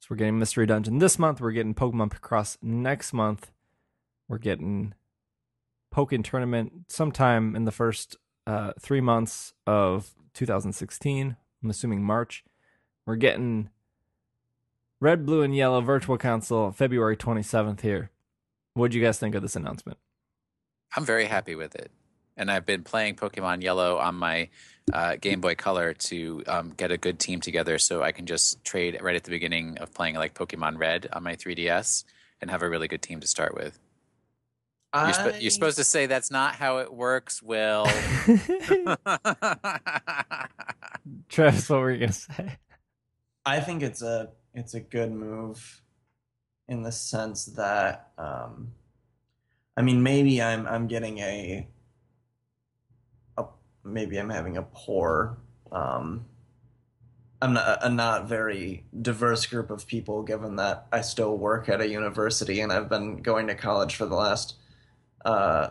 [0.00, 1.40] So we're getting Mystery Dungeon this month.
[1.40, 3.50] We're getting Pokemon Picross next month.
[4.28, 4.94] We're getting
[5.94, 8.16] Pokken Tournament sometime in the first
[8.46, 11.36] uh, three months of 2016.
[11.62, 12.44] I'm assuming March.
[13.06, 13.70] We're getting
[15.00, 18.10] Red, Blue, and Yellow Virtual Console February 27th here.
[18.74, 19.98] What'd you guys think of this announcement?
[20.94, 21.90] I'm very happy with it.
[22.36, 24.48] And I've been playing Pokemon Yellow on my
[24.92, 28.62] uh, Game Boy Color to um, get a good team together so I can just
[28.62, 32.04] trade right at the beginning of playing like Pokemon Red on my 3DS
[32.40, 33.78] and have a really good team to start with.
[34.94, 37.86] You're, sp- I- you're supposed to say that's not how it works, Will.
[41.28, 42.56] Travis, what were you gonna say?
[43.44, 45.82] I think it's a it's a good move
[46.68, 48.72] in the sense that um,
[49.76, 51.66] I mean maybe I'm I'm getting a,
[53.36, 53.44] a
[53.84, 55.38] maybe I'm having a poor
[55.70, 56.24] um,
[57.40, 61.80] I'm not, a not very diverse group of people given that I still work at
[61.80, 64.56] a university and I've been going to college for the last
[65.28, 65.70] uh,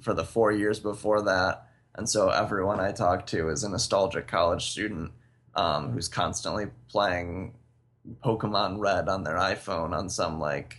[0.00, 4.26] for the four years before that and so everyone I talk to is a nostalgic
[4.26, 5.12] college student
[5.54, 7.54] um, who's constantly playing
[8.24, 10.78] Pokemon Red on their iPhone on some like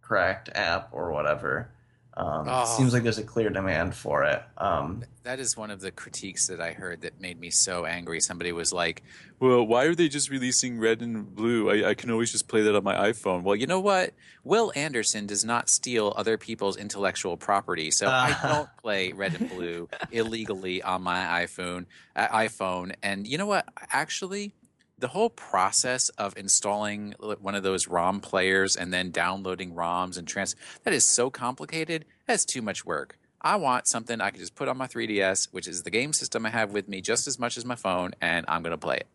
[0.00, 1.72] cracked app or whatever.
[2.18, 2.64] Um, Oh.
[2.76, 4.42] Seems like there's a clear demand for it.
[4.58, 8.18] Um, That is one of the critiques that I heard that made me so angry.
[8.20, 9.02] Somebody was like,
[9.38, 11.70] "Well, why are they just releasing red and blue?
[11.70, 14.14] I, I can always just play that on my iPhone." Well, you know what?
[14.42, 18.48] Will Anderson does not steal other people's intellectual property, so I Uh.
[18.54, 21.84] don't play red and blue illegally on my iPhone.
[22.16, 23.66] Uh, iPhone, and you know what?
[23.90, 24.54] Actually,
[24.98, 30.26] the whole process of installing one of those ROM players and then downloading ROMs and
[30.26, 32.04] trans that is so complicated.
[32.26, 33.18] That's too much work.
[33.40, 36.44] I want something I can just put on my 3DS, which is the game system
[36.44, 38.96] I have with me just as much as my phone, and I'm going to play
[38.96, 39.06] it.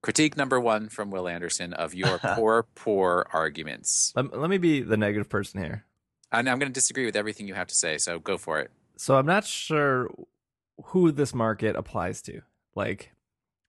[0.00, 4.12] Critique number one from Will Anderson of your poor, poor arguments.
[4.14, 5.84] Let, let me be the negative person here.
[6.30, 8.70] And I'm going to disagree with everything you have to say, so go for it.
[8.96, 10.08] So I'm not sure
[10.86, 12.42] who this market applies to.
[12.74, 13.13] Like,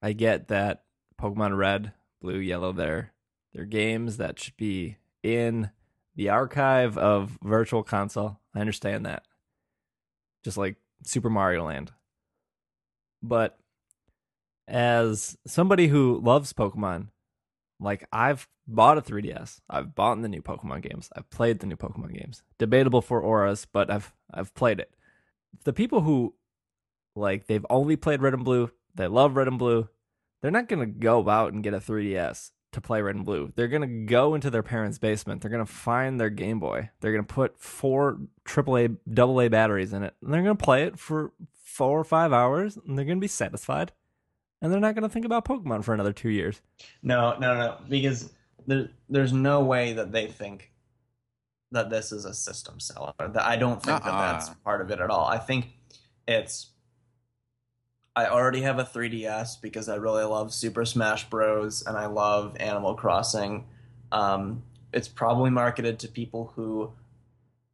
[0.02, 0.84] I get that
[1.20, 3.14] Pokemon Red, Blue, Yellow, they're
[3.54, 5.72] they're games that should be in
[6.16, 8.40] the archive of Virtual Console.
[8.54, 9.24] I understand that.
[10.44, 11.94] Just like Super Mario Land.
[13.24, 13.58] But
[14.68, 17.08] as somebody who loves Pokemon,
[17.80, 19.60] like I've bought a 3DS.
[19.70, 21.10] I've bought the new Pokemon games.
[21.16, 22.44] I've played the new Pokemon games.
[22.58, 24.94] Debatable for ORAS, but I've I've played it.
[25.64, 26.36] The people who
[27.16, 29.90] like they've only played Red and Blue, they love Red and Blue,
[30.42, 33.52] they're not going to go out and get a 3DS to play Red and Blue.
[33.56, 35.42] They're going to go into their parents' basement.
[35.42, 36.90] They're going to find their Game Boy.
[37.00, 40.84] They're going to put four AAA, AA batteries in it, and they're going to play
[40.84, 41.32] it for
[41.64, 43.92] four or five hours, and they're going to be satisfied.
[44.62, 46.62] And they're not going to think about Pokemon for another two years.
[47.04, 48.32] no, no, no, because
[48.66, 50.72] there, there's no way that they think
[51.72, 53.14] that this is a system seller.
[53.20, 54.32] That I don't think that uh-uh.
[54.34, 54.56] that's Uh-uh.
[54.64, 55.26] part of it at all.
[55.26, 55.68] I think
[56.28, 56.72] it's.
[58.16, 61.84] I already have a 3DS because I really love Super Smash Bros.
[61.86, 63.66] and I love Animal Crossing.
[64.12, 64.64] Um,
[64.94, 66.92] it's probably marketed to people who,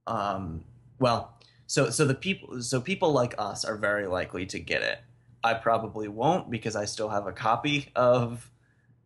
[0.07, 0.63] um,
[0.99, 1.37] well,
[1.67, 4.99] so so the people so people like us are very likely to get it.
[5.43, 8.49] I probably won't because I still have a copy of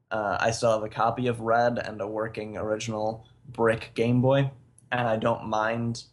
[0.10, 4.50] uh, I still have a copy of Red and a working original brick Game Boy,
[4.92, 6.04] and I don't mind.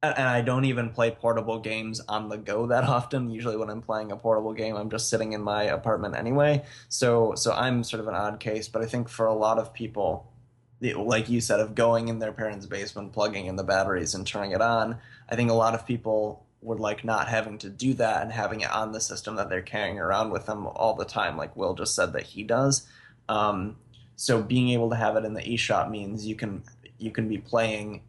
[0.00, 3.30] And I don't even play portable games on the go that often.
[3.30, 6.64] Usually, when I'm playing a portable game, I'm just sitting in my apartment anyway.
[6.88, 8.68] So, so I'm sort of an odd case.
[8.68, 10.32] But I think for a lot of people,
[10.80, 14.24] the- like you said, of going in their parents' basement, plugging in the batteries, and
[14.24, 17.94] turning it on, I think a lot of people would like not having to do
[17.94, 21.04] that and having it on the system that they're carrying around with them all the
[21.04, 22.86] time, like Will just said that he does.
[23.28, 23.76] Um,
[24.16, 26.62] so being able to have it in the eShop means you can
[26.98, 28.02] you can be playing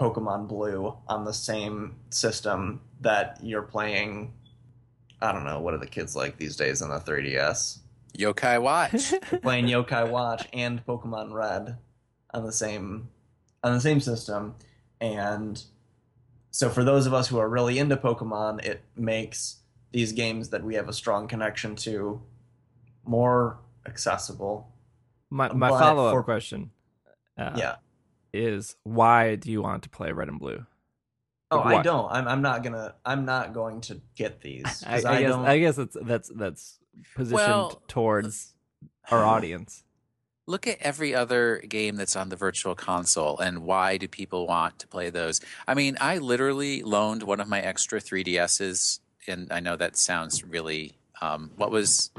[0.00, 4.32] Pokemon Blue on the same system that you're playing.
[5.20, 7.80] I don't know what are the kids like these days on the 3DS.
[8.16, 9.12] Yokai Watch.
[9.30, 11.76] You're playing Yokai Watch and Pokemon Red
[12.32, 13.08] on the same
[13.62, 14.54] on the same system,
[15.00, 15.62] and
[16.50, 19.58] so for those of us who are really into Pokemon, it makes
[19.92, 22.20] these games that we have a strong connection to
[23.04, 24.72] more accessible.
[25.28, 26.70] My my follow up question,
[27.38, 27.76] uh, yeah.
[28.32, 30.64] Is why do you want to play Red and Blue?
[31.50, 32.10] Oh, Like I don't.
[32.12, 32.94] I'm, I'm not gonna.
[33.04, 34.84] I'm not going to get these.
[34.86, 35.44] I, I, I guess don't.
[35.46, 36.78] I guess that's that's that's
[37.14, 38.54] positioned Well, towards
[39.10, 39.82] our audience.
[40.46, 44.80] Look at every other game that's on the virtual console and why do people want
[44.80, 45.40] to play those?
[45.68, 50.42] I mean, I literally loaned one of my extra 3DSs, and I know that sounds
[50.42, 50.94] really.
[51.20, 52.10] Um, what was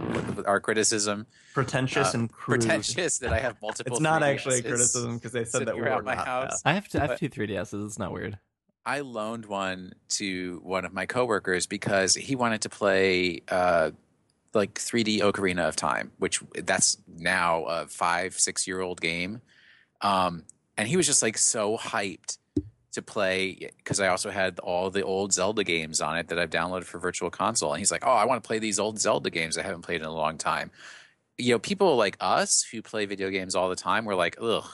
[0.45, 1.27] our criticism?
[1.53, 2.61] pretentious uh, and crude.
[2.61, 3.93] Pretentious that I have multiple.
[3.93, 6.25] It's not actually a criticism because they said that sitting we were around my not
[6.25, 6.61] house.
[6.61, 6.69] that.
[6.69, 7.85] I have to, I have two 3DSs.
[7.85, 8.37] It's not weird.
[8.85, 13.91] I loaned one to one of my coworkers because he wanted to play uh,
[14.53, 19.41] like 3D Ocarina of Time, which that's now a five, six year old game.
[20.01, 20.45] Um,
[20.77, 22.37] and he was just like so hyped
[22.91, 26.49] to play because I also had all the old Zelda games on it that I've
[26.49, 27.73] downloaded for Virtual Console.
[27.73, 30.01] And he's like, "Oh, I want to play these old Zelda games I haven't played
[30.01, 30.71] in a long time."
[31.37, 34.65] You know, people like us who play video games all the time, we're like, "Ugh,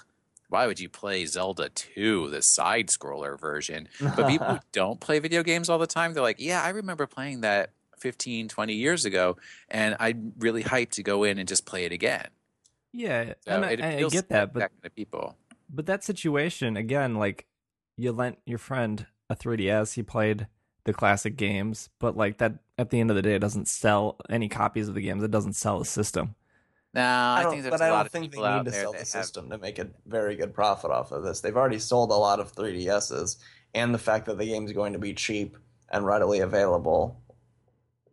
[0.49, 5.20] why would you play Zelda 2, the side scroller version?" But people who don't play
[5.20, 9.05] video games all the time, they're like, "Yeah, I remember playing that 15, 20 years
[9.05, 9.38] ago,
[9.70, 12.28] and I'm really hyped to go in and just play it again."
[12.93, 15.36] Yeah, So I, I get that, but that kind of people.
[15.70, 17.45] but that situation again, like
[17.98, 20.48] you lent your friend a 3DS, he played
[20.86, 24.18] the classic games, but like that at the end of the day, it doesn't sell
[24.30, 25.24] any copies of the games.
[25.24, 26.36] It doesn't sell a system.
[26.93, 28.45] No, I I, don't, think there's but a I lot don't of think they people
[28.45, 31.24] out need to sell the have system to make a very good profit off of
[31.24, 31.41] this.
[31.41, 33.38] They've already sold a lot of 3DSs,
[33.74, 35.58] and the fact that the game's going to be cheap
[35.91, 37.20] and readily available.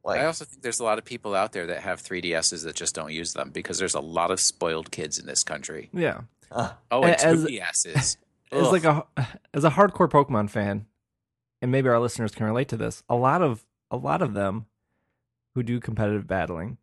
[0.05, 2.74] Like, I also think there's a lot of people out there that have 3DSs that
[2.74, 5.89] just don't use them because there's a lot of spoiled kids in this country.
[5.95, 8.16] Yeah, uh, Oh, and As- 2DSs.
[8.53, 8.72] As Ugh.
[8.72, 9.07] like a
[9.55, 10.86] as a hardcore Pokemon fan,
[11.62, 13.03] and maybe our listeners can relate to this.
[13.09, 14.66] A lot of a lot of them
[15.55, 16.78] who do competitive battling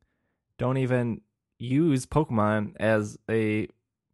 [0.58, 1.22] don't even
[1.60, 3.68] use Pokemon as a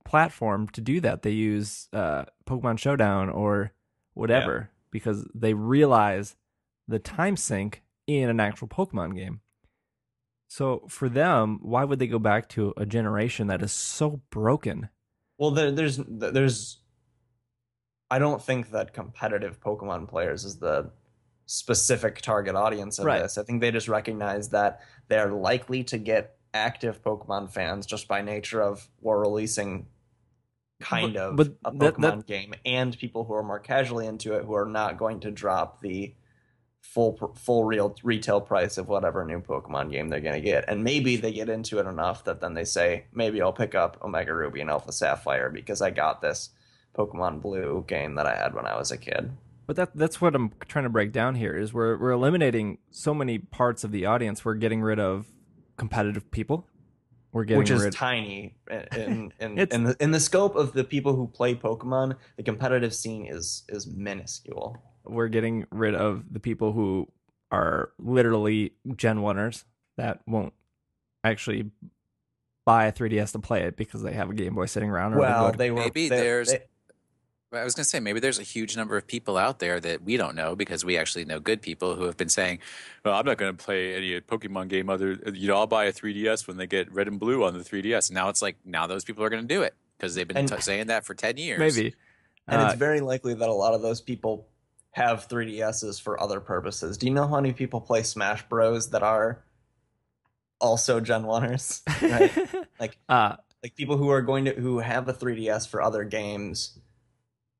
[0.06, 1.22] platform to do that.
[1.22, 3.72] They use uh, Pokemon Showdown or
[4.14, 6.36] whatever because they realize
[6.88, 9.42] the time sink in an actual Pokemon game.
[10.48, 14.90] So for them, why would they go back to a generation that is so broken?
[15.38, 16.78] Well, there, there's there's
[18.10, 20.92] I don't think that competitive Pokemon players is the
[21.46, 23.22] specific target audience of Right.
[23.22, 23.38] this.
[23.38, 28.22] I think they just recognize that they're likely to get active Pokemon fans just by
[28.22, 29.88] nature of we're releasing
[30.80, 34.34] kind But- of but a Pokemon that- game, and people who are more casually into
[34.36, 36.14] it who are not going to drop the
[36.82, 40.64] full full real retail price of whatever new Pokemon game they're going to get.
[40.70, 43.98] And maybe they get into it enough that then they say, maybe I'll pick up
[44.02, 46.50] Omega Ruby and Alpha Sapphire because I got this
[46.98, 49.32] Pokemon Blue game that I had when I was a kid.
[49.66, 53.14] But that that's what I'm trying to break down here is we're we're eliminating so
[53.14, 54.44] many parts of the audience.
[54.46, 55.28] We're getting rid of
[55.78, 56.66] competitive people.
[57.34, 60.56] We're getting which is rid tiny in in, in, It's- in the in the scope
[60.56, 62.16] of the people who play Pokemon.
[62.38, 64.78] The competitive scene is is minuscule.
[65.04, 67.08] we're getting rid of the people who
[67.52, 69.66] are literally Gen Oneers
[69.98, 70.54] that won't
[71.24, 71.70] actually
[72.66, 75.14] buy a 3DS to play it because they have a Game Boy sitting around.
[75.14, 76.64] Or Well, they they were Maybe they- there's- they-
[77.54, 80.04] I was going to say maybe there's a huge number of people out there that
[80.04, 82.60] we don't know because we actually know good people who have been saying,
[83.06, 85.18] "Well, I'm not going to play any Pokemon game other.
[85.34, 88.10] You know, I'll buy a 3DS when they get red and blue on the 3DS."
[88.10, 90.36] And now it's like now those people are going to do it because they've been
[90.38, 91.60] And- t- saying that for ten years.
[91.60, 91.96] maybe.
[92.50, 94.48] and Uh, it's very likely that a lot of those people
[94.92, 96.98] have 3DSs for other purposes.
[96.98, 99.44] Do you know how many people play Smash Bros that are
[100.60, 101.82] also Gen 1ers?
[102.02, 102.66] Right?
[102.80, 106.78] like uh, like people who are going to who have a 3DS for other games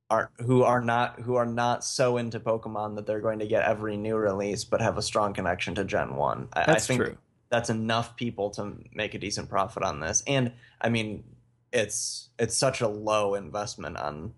[0.10, 3.64] are who are not who are not so into Pokemon that they're going to get
[3.64, 6.50] every new release but have a strong connection to Gen 1.
[6.54, 7.18] I, I that's think true.
[7.50, 10.24] that's enough people to make a decent profit on this.
[10.26, 11.24] And I mean,
[11.74, 14.34] it's it's such a low investment on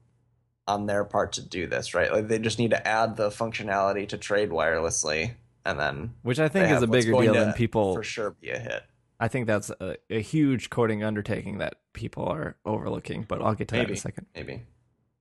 [0.67, 2.11] on their part to do this, right?
[2.11, 5.33] Like they just need to add the functionality to trade wirelessly
[5.65, 7.93] and then Which I think is a bigger deal than people.
[7.95, 8.83] for sure be a hit.
[9.19, 13.25] I think that's a, a huge coding undertaking that people are overlooking.
[13.27, 13.97] But I'll get to that in Maybe.
[13.97, 14.25] a second.
[14.33, 14.61] Maybe.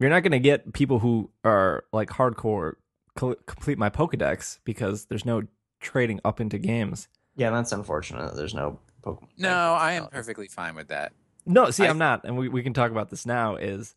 [0.01, 2.75] You're not going to get people who are like hardcore
[3.17, 5.43] col- complete my Pokedex because there's no
[5.81, 7.09] trading up into games.
[7.37, 8.35] Yeah, that's unfortunate.
[8.37, 9.29] There's no Pokemon.
[9.39, 11.13] No, I am perfectly fine with that.
[11.47, 13.57] No, see, I- I'm not, and we, we can talk about this now.
[13.57, 13.95] Is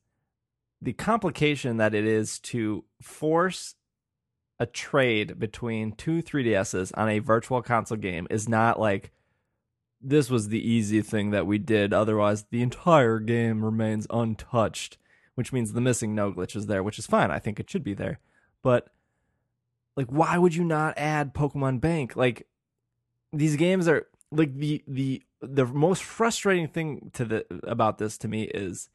[0.81, 3.75] the complication that it is to force
[4.59, 9.11] a trade between two 3DSs on a virtual console game is not like
[9.99, 11.93] this was the easy thing that we did.
[11.93, 14.97] Otherwise, the entire game remains untouched,
[15.41, 17.31] which means the missing no glitch is there, which is fine.
[17.31, 18.19] I think it should be there,
[18.61, 18.89] but
[19.97, 22.15] like, why would you not add Pokemon Bank?
[22.15, 22.47] Like,
[23.33, 28.27] these games are like the the the most frustrating thing to the about this to
[28.27, 28.89] me is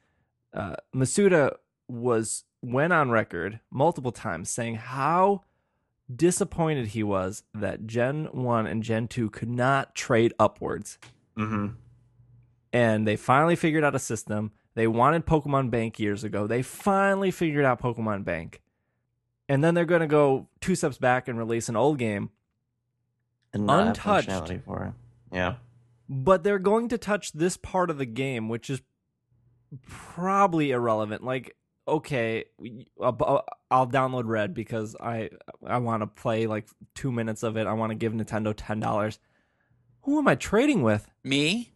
[0.55, 1.57] uh, Masuda
[1.89, 5.43] was went on record multiple times saying how
[6.15, 10.99] disappointed he was that Gen 1 and Gen 2 could not trade upwards.
[11.37, 11.69] hmm
[12.73, 14.53] And they finally figured out a system.
[14.77, 16.47] They wanted Pokemon Bank years ago.
[16.47, 18.63] They finally figured out Pokemon Bank.
[19.49, 22.31] And then they're going to go two steps back and release an old game
[23.53, 24.29] And not Untouched.
[24.29, 24.93] functionality for it.
[25.35, 25.55] Yeah.
[26.09, 28.81] but they're going to touch this part of the game which is
[29.89, 31.57] probably irrelevant like
[31.89, 32.45] okay
[33.03, 35.29] I'll, uh, uh, I'll download red because i
[35.67, 38.79] i want to play like two minutes of it i want to give nintendo ten
[38.81, 39.19] dollars
[40.03, 41.73] who am i trading with Me,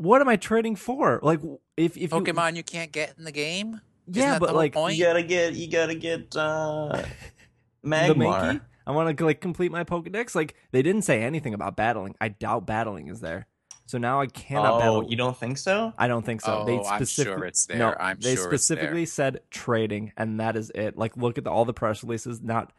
[0.00, 1.40] what am i trading for like
[1.76, 3.80] if if Pokemon, you can't get in the game.
[4.08, 4.96] Isn't yeah but like point?
[4.96, 6.88] You gotta get you gotta get uh
[7.82, 8.60] the Magmar.
[8.86, 12.28] I want to like complete my pokedex like they didn't say anything about battling i
[12.28, 13.46] doubt battling is there
[13.86, 15.92] so now i cannot oh, battle you don't think so?
[15.96, 16.64] I don't think so.
[16.64, 17.78] they Oh, I'm sure it's there.
[17.78, 18.76] No, I'm they sure it's there.
[18.76, 20.96] specifically said trading, and that is it.
[20.96, 22.40] Like, look at the, all the press releases.
[22.40, 22.72] Not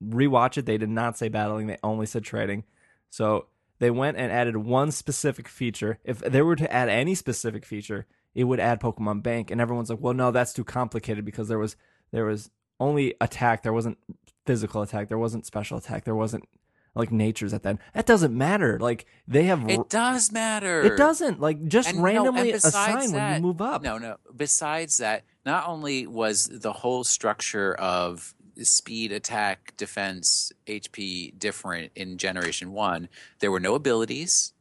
[0.00, 0.64] rewatch it.
[0.64, 1.66] They did not say battling.
[1.66, 2.62] They only said trading.
[3.10, 3.46] So
[3.84, 5.98] they went and added one specific feature.
[6.04, 9.90] If they were to add any specific feature, it would add Pokemon Bank, and everyone's
[9.90, 11.76] like, "Well, no, that's too complicated because there was
[12.10, 13.62] there was only attack.
[13.62, 13.98] There wasn't
[14.46, 15.08] physical attack.
[15.08, 16.04] There wasn't special attack.
[16.04, 16.48] There wasn't
[16.94, 17.76] like nature's at that.
[17.92, 18.78] That doesn't matter.
[18.80, 20.80] Like they have It does matter.
[20.80, 22.74] it doesn't like just And randomly besides
[23.04, 23.82] assign when you move up.
[23.82, 24.16] No, no.
[24.34, 32.18] Besides that, not only was the whole structure of speed, attack, defense, HP different in
[32.18, 33.08] Generation One,
[33.40, 34.52] there were no abilities,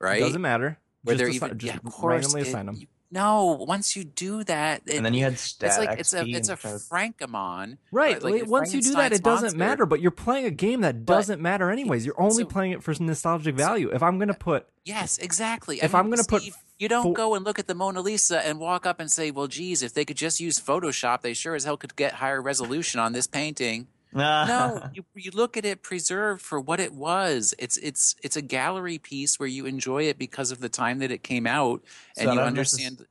[0.00, 0.18] right?
[0.18, 0.78] It doesn't matter.
[1.04, 1.58] Were Just even?
[1.58, 2.12] just yeah, of course.
[2.12, 2.76] randomly it- assign them.
[2.76, 6.12] you- no, once you do that, it, and then you had stat it's like it's
[6.14, 6.56] a it's a.
[6.56, 7.78] Frankamon.
[7.90, 8.22] Right.
[8.22, 9.58] like once you do that, it doesn't monster.
[9.58, 9.84] matter.
[9.86, 12.06] But you're playing a game that doesn't matter anyways.
[12.06, 13.90] You're only so- playing it for nostalgic value.
[13.92, 15.80] If I'm gonna put Yes, exactly.
[15.82, 18.44] If I'm gonna put Steve, you don't fo- go and look at the Mona Lisa
[18.44, 21.54] and walk up and say, "Well, geez, if they could just use Photoshop, they sure
[21.54, 24.44] as hell could get higher resolution on this painting." Ah.
[24.48, 27.54] No, you, you look at it preserved for what it was.
[27.58, 31.10] It's it's it's a gallery piece where you enjoy it because of the time that
[31.12, 31.84] it came out,
[32.16, 33.06] So and you understand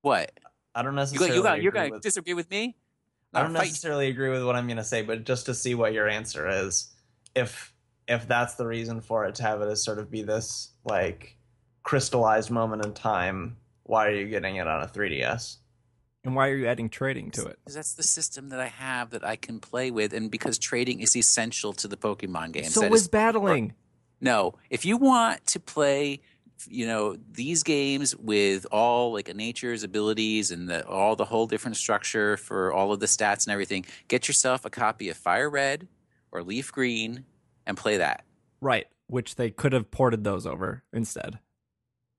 [0.00, 0.32] what
[0.74, 1.36] I don't you necessarily.
[1.36, 1.62] You got.
[1.62, 2.76] You're agree going to with- disagree with me.
[3.34, 5.94] I don't necessarily agree with what I'm going to say, but just to see what
[5.94, 6.92] your answer is,
[7.34, 7.72] if
[8.08, 11.36] if that's the reason for it to have it as sort of be this like
[11.82, 15.56] crystallized moment in time, why are you getting it on a 3DS?
[16.24, 17.58] and why are you adding trading to it?
[17.64, 21.00] Because that's the system that I have that I can play with, and because trading
[21.00, 22.74] is essential to the Pokemon games.
[22.74, 23.74] So That is is- battling.
[24.20, 26.20] No, if you want to play,
[26.68, 31.48] you know, these games with all like a nature's abilities and the, all the whole
[31.48, 35.50] different structure for all of the stats and everything, get yourself a copy of Fire
[35.50, 35.88] Red
[36.30, 37.24] or Leaf Green
[37.66, 38.24] and play that.
[38.60, 38.86] Right.
[39.08, 41.40] Which they could have ported those over instead.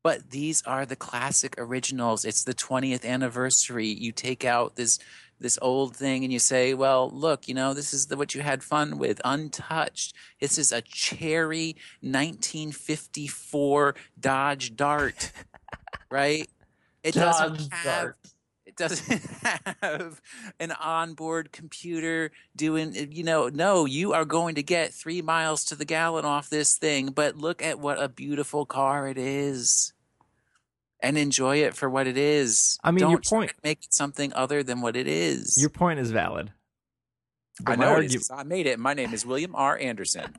[0.03, 2.25] But these are the classic originals.
[2.25, 3.87] It's the 20th anniversary.
[3.87, 4.99] You take out this
[5.39, 8.41] this old thing and you say, "Well, look, you know, this is the, what you
[8.41, 10.13] had fun with, untouched.
[10.39, 15.31] This is a cherry 1954 Dodge Dart."
[16.09, 16.47] right?
[17.03, 18.17] It doesn't have Dart.
[18.73, 19.21] It doesn't
[19.81, 20.21] have
[20.59, 25.63] an onboard computer doing eh, you know no you are going to get three miles
[25.65, 29.93] to the gallon off this thing but look at what a beautiful car it is.
[30.99, 32.79] And enjoy it for what it is.
[32.81, 35.57] I mean, Don't your point- make it something other than what it is.
[35.59, 36.53] Your point is valid.
[37.59, 38.79] i But my know i made it.
[38.79, 39.77] My name is william r.
[39.77, 40.33] Anderson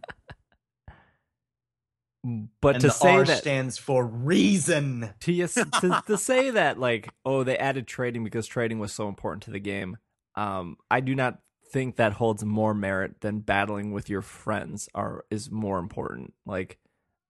[2.61, 5.11] But and to the say R that stands for reason.
[5.20, 9.09] to, yes- to to say that like oh they added trading because trading was so
[9.09, 9.99] important to the game
[10.35, 15.25] um i do not think that holds more merit than battling with your friends are
[15.31, 16.79] is more important like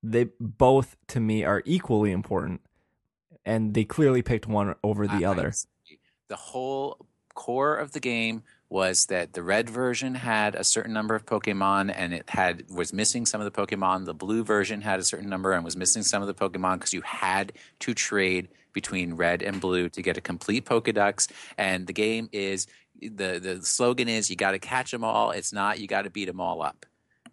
[0.02, 2.60] they both to me are equally important
[3.44, 5.98] and they clearly picked one over the I- I other disagree.
[6.28, 8.42] The whole core of the game
[8.74, 12.92] was that the red version had a certain number of Pokemon and it had was
[12.92, 14.04] missing some of the Pokemon.
[14.04, 16.92] The blue version had a certain number and was missing some of the Pokemon because
[16.92, 21.30] you had to trade between red and blue to get a complete Pokedex.
[21.56, 22.66] And the game is
[23.00, 25.30] the the slogan is you got to catch them all.
[25.30, 26.84] It's not you got to beat them all up.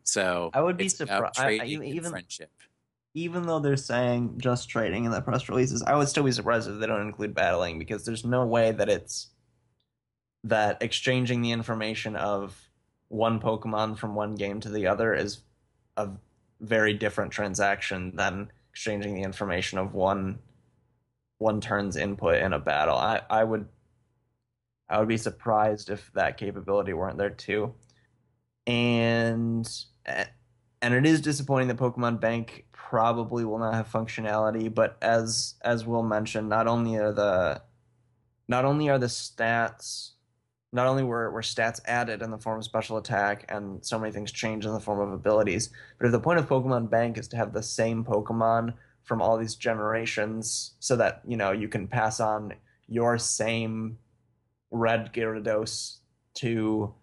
[0.04, 1.40] So I would be surprised.
[1.40, 2.52] about I- I- even- friendship.
[3.16, 6.70] Even though they're saying just trading in the press releases, I would still be surprised
[6.70, 9.31] if they don't include battling because there's no way that it's
[10.44, 12.70] that exchanging the information of
[13.08, 15.42] one Pokemon from one game to the other is
[15.98, 16.10] a
[16.60, 20.40] very different transaction than exchanging the information of one
[21.38, 22.96] one turn's input in a battle.
[22.96, 23.68] I, I would
[24.88, 27.74] I would be surprised if that capability weren't there too.
[28.68, 29.68] And
[30.06, 35.86] and it is disappointing that Pokemon Bank probably will not have functionality, but as as
[35.86, 37.62] Will mentioned, not only are the
[38.48, 40.12] not only are the stats
[40.74, 44.12] not only were, were stats added in the form of special attack and so many
[44.12, 47.28] things changed in the form of abilities, but if the point of Pokemon Bank is
[47.30, 51.88] to have the same Pokemon from all these generations so that, you know, you can
[51.88, 52.54] pass on
[52.88, 53.98] your same
[54.70, 55.98] red Gyarados
[56.36, 56.94] to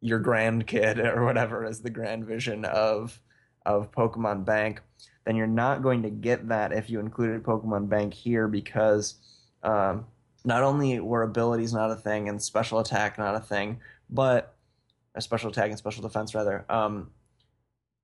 [0.00, 3.20] your grandkid or whatever is the grand vision of
[3.66, 4.80] of Pokemon Bank,
[5.26, 9.16] then you're not going to get that if you included Pokemon Bank here because
[9.62, 10.06] um,
[10.44, 14.54] not only were abilities not a thing and special attack not a thing, but
[15.14, 16.64] a special attack and special defense rather.
[16.68, 17.10] Um,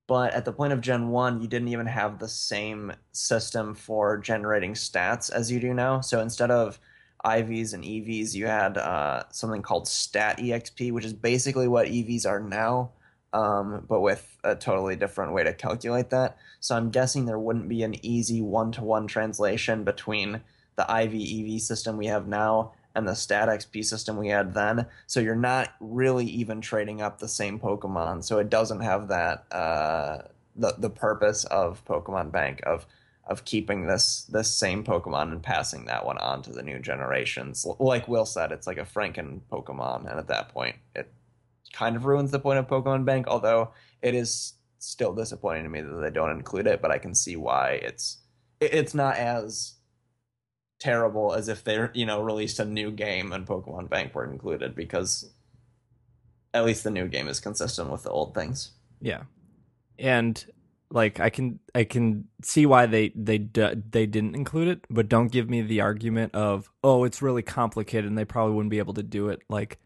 [0.07, 4.19] but at the point of Gen One, you didn't even have the same system for
[4.19, 6.01] generating stats as you do now.
[6.01, 6.79] So instead of
[7.25, 12.27] IVs and EVs, you had uh, something called Stat EXP, which is basically what EVs
[12.27, 12.91] are now,
[13.33, 16.37] um, but with a totally different way to calculate that.
[16.61, 20.43] So I'm guessing there wouldn't be an easy one to one translation between
[20.77, 24.87] the IV EV system we have now and the Stat XP system we had then.
[25.07, 28.23] So you're not really even trading up the same Pokemon.
[28.25, 30.19] So it doesn't have that uh,
[30.57, 32.87] the the purpose of Pokemon Bank of
[33.27, 37.67] of keeping this this same Pokemon and passing that one on to the new generations.
[37.79, 41.13] Like Will said, it's like a Franken Pokemon, and at that point, it
[41.73, 43.27] kind of ruins the point of Pokemon Bank.
[43.27, 43.71] Although
[44.03, 47.37] it is still disappointing to me that they don't include it, but I can see
[47.37, 48.19] why it's
[48.61, 49.74] it's not as
[50.85, 54.75] terrible as if they you know released a new game and Pokemon Bank weren't included
[54.75, 55.33] because
[56.53, 58.73] at least the new game is consistent with the old things.
[59.01, 59.23] Yeah.
[59.99, 60.45] And
[60.91, 65.33] like I can I can see why they they they didn't include it, but don't
[65.33, 68.95] give me the argument of oh it's really complicated and they probably wouldn't be able
[68.95, 69.41] to do it.
[69.49, 69.79] Like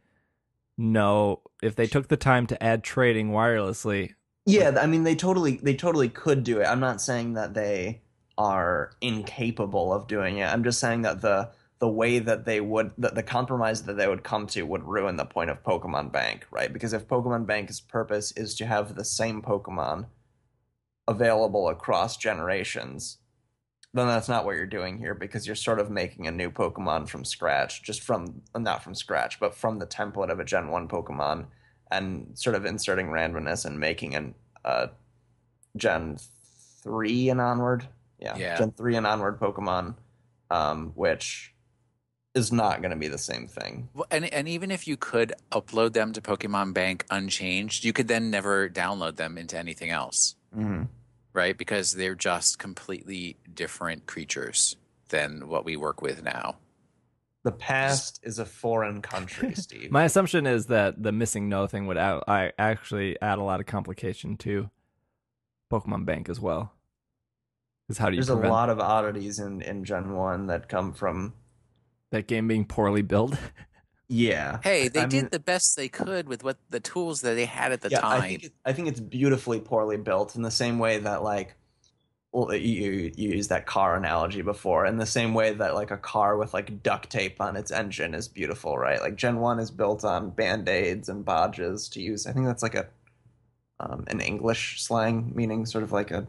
[0.77, 4.15] no, if they took the time to add trading wirelessly,
[4.47, 6.65] Yeah, I mean they totally they totally could do it.
[6.65, 8.03] I'm not saying that they
[8.39, 10.47] are incapable of doing it.
[10.47, 11.51] I'm just saying that the
[11.81, 15.17] the way that they would that the compromise that they would come to would ruin
[15.17, 16.73] the point of Pokemon Bank, right?
[16.73, 20.07] Because if Pokemon Bank's purpose is to have the same Pokemon
[21.07, 23.19] available across generations,
[23.95, 27.09] then that's not what you're doing here because you're sort of making a new Pokemon
[27.09, 30.89] from scratch, just from not from scratch, but from the template of a Gen 1
[30.89, 31.47] Pokemon
[31.91, 34.35] and sort of inserting randomness and making an
[34.65, 34.89] uh,
[35.77, 36.19] Gen
[36.83, 37.89] 3 and onward.
[38.19, 38.59] Yeah, Yeah.
[38.59, 39.95] Gen 3 and onward Pokemon,
[40.51, 41.55] um, which
[42.35, 43.89] is not going to be the same thing.
[43.95, 48.07] Well, and and even if you could upload them to Pokemon Bank unchanged, you could
[48.09, 50.85] then never download them into anything else, Mm-hmm.
[51.33, 51.57] right?
[51.57, 54.77] Because they're just completely different creatures
[55.09, 56.57] than what we work with now.
[57.45, 59.91] The past is a foreign country, Steve.
[59.91, 63.61] my assumption is that the missing no thing would add, I actually add a lot
[63.61, 64.71] of complication to
[65.73, 66.73] Pokemon Bank as well.
[67.89, 70.93] Because how do you There's a lot of oddities in, in Gen 1 that come
[70.93, 71.33] from.
[72.11, 73.35] that game being poorly built?
[74.11, 74.61] Yeah.
[74.63, 77.47] Hey, they I did mean- the best they could with what the tools that they
[77.47, 78.23] had at the yeah, time.
[78.23, 81.55] I think, it, I think it's beautifully poorly built in the same way that, like,
[82.33, 85.91] well, you, you you used that car analogy before, in the same way that, like,
[85.91, 89.01] a car with, like, duct tape on its engine is beautiful, right?
[89.01, 92.27] Like, Gen 1 is built on band aids and bodges to use.
[92.27, 92.87] I think that's like a
[93.81, 96.27] um, an English slang meaning sort of like a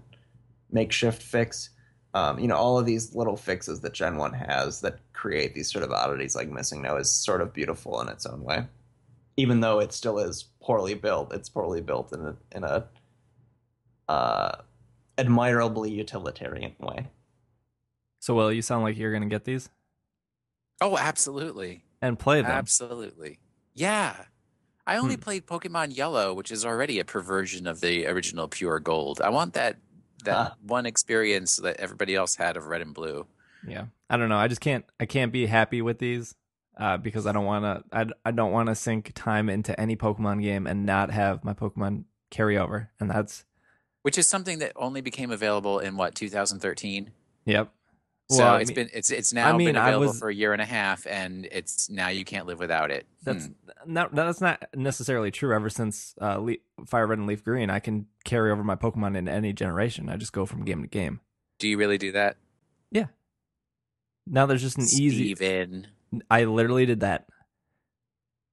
[0.71, 1.69] makeshift fix.
[2.13, 5.71] Um, you know, all of these little fixes that Gen 1 has that create these
[5.71, 8.65] sort of oddities like Missing No is sort of beautiful in its own way.
[9.37, 12.87] Even though it still is poorly built, it's poorly built in a, in a
[14.07, 14.55] uh,
[15.17, 17.07] admirably utilitarian way.
[18.19, 19.69] So, well, you sound like you're going to get these
[20.81, 21.83] oh, absolutely.
[22.01, 22.51] and play them.
[22.51, 23.39] Absolutely.
[23.73, 24.25] Yeah.
[24.87, 25.21] I only Hmm.
[25.21, 29.21] played Pokemon Yellow, which is already a perversion of the original Pure Gold.
[29.21, 29.77] I want that
[30.25, 30.53] that Huh.
[30.65, 33.25] one experience that everybody else had of Red and Blue.
[33.67, 34.37] Yeah, I don't know.
[34.37, 34.85] I just can't.
[34.99, 36.35] I can't be happy with these
[36.77, 37.83] uh, because I don't want to.
[37.97, 41.53] I, I don't want to sink time into any Pokemon game and not have my
[41.53, 43.43] Pokemon carry over, and that's
[44.03, 47.11] Which is something that only became available in what 2013.
[47.45, 47.71] yep.
[48.31, 50.33] So Well, it's mean- been it's it's now I mean, been available was- for a
[50.33, 53.07] year and a half, and it's now you can't live without it.
[53.23, 53.51] That's Hmm.
[53.93, 55.53] not that's not necessarily true.
[55.55, 59.17] Ever since uh, Le- Fire Red and Leaf Green, I can carry over my Pokemon
[59.17, 60.09] in any generation.
[60.09, 61.21] I just go from game to game.
[61.57, 62.37] Do you really do that,
[62.91, 63.07] Yeah.
[64.27, 65.33] Now there's just an easy.
[65.33, 65.87] Steven?
[66.29, 67.27] I literally did that.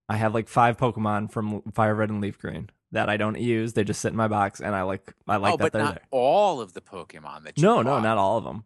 [0.09, 3.75] I have like five Pokemon from Fire Red and Leaf Green that I don't use.
[3.75, 5.83] They just sit in my box, and I like I like oh, that but they're
[5.83, 6.05] not there.
[6.11, 8.65] all of the Pokemon that you No, no, not all of them.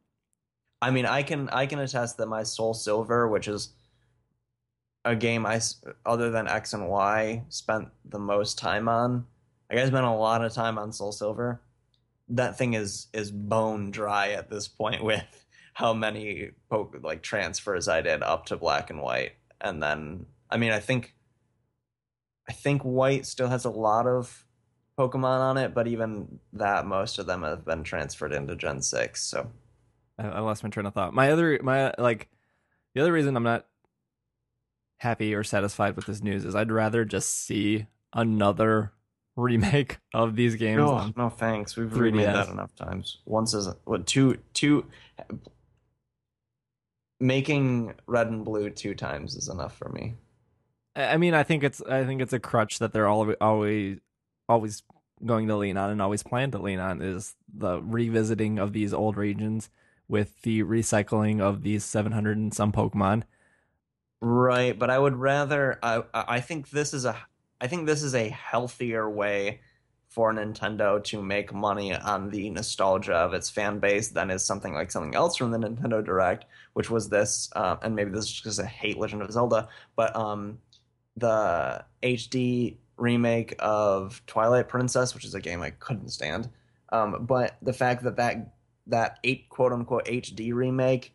[0.82, 3.70] I mean, I can I can attest that my Soul Silver, which is
[5.04, 5.60] a game I
[6.04, 9.26] other than X and Y spent the most time on.
[9.70, 11.60] Like I spent a lot of time on Soul Silver.
[12.28, 17.88] That thing is is bone dry at this point with how many poke, like transfers
[17.88, 21.14] I did up to Black and White, and then I mean I think
[22.48, 24.44] I think White still has a lot of
[24.98, 29.22] Pokemon on it, but even that most of them have been transferred into Gen six.
[29.22, 29.50] So
[30.28, 31.14] I, lost my train of thought.
[31.14, 32.28] My other, my like,
[32.94, 33.66] the other reason I'm not
[34.98, 38.92] happy or satisfied with this news is I'd rather just see another
[39.36, 40.78] remake of these games.
[40.78, 41.76] No, no, thanks.
[41.76, 42.00] We've 3DS.
[42.00, 43.18] remade that enough times.
[43.24, 44.86] Once is what two two
[47.18, 50.14] making red and blue two times is enough for me.
[50.96, 53.98] I I mean, I think it's, I think it's a crutch that they're all always,
[54.48, 54.82] always
[55.24, 58.92] going to lean on and always plan to lean on is the revisiting of these
[58.94, 59.68] old regions
[60.10, 63.22] with the recycling of these 700 and some Pokemon.
[64.20, 65.78] Right, but I would rather.
[65.82, 67.16] I I think this is a
[67.60, 69.60] I think this is a healthier way
[70.08, 74.74] for Nintendo to make money on the nostalgia of its fan base than is something
[74.74, 78.32] like something else from the Nintendo Direct, which was this, uh, and maybe this is
[78.32, 80.58] just I hate Legend of Zelda, but um,
[81.16, 86.50] the HD remake of Twilight Princess, which is a game I couldn't stand.
[86.92, 88.52] Um, but the fact that that
[88.86, 91.14] that eight quote unquote HD remake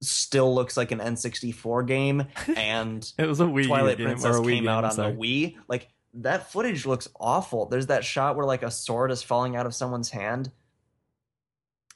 [0.00, 2.26] still looks like an N64 game,
[2.56, 4.92] and It was a Wii Twilight game Princess or a Wii came game, out on
[4.92, 5.12] sorry.
[5.12, 5.56] the Wii.
[5.68, 7.66] Like that footage looks awful.
[7.66, 10.50] There's that shot where like a sword is falling out of someone's hand.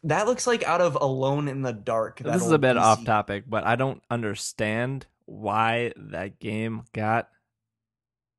[0.05, 2.21] That looks like out of Alone in the Dark.
[2.21, 7.29] this is a bit PC off topic, but I don't understand why that game got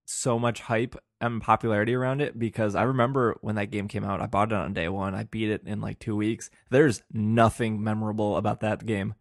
[0.07, 4.21] so much hype and popularity around it because I remember when that game came out,
[4.21, 5.13] I bought it on day one.
[5.13, 6.49] I beat it in like two weeks.
[6.69, 9.15] There's nothing memorable about that game.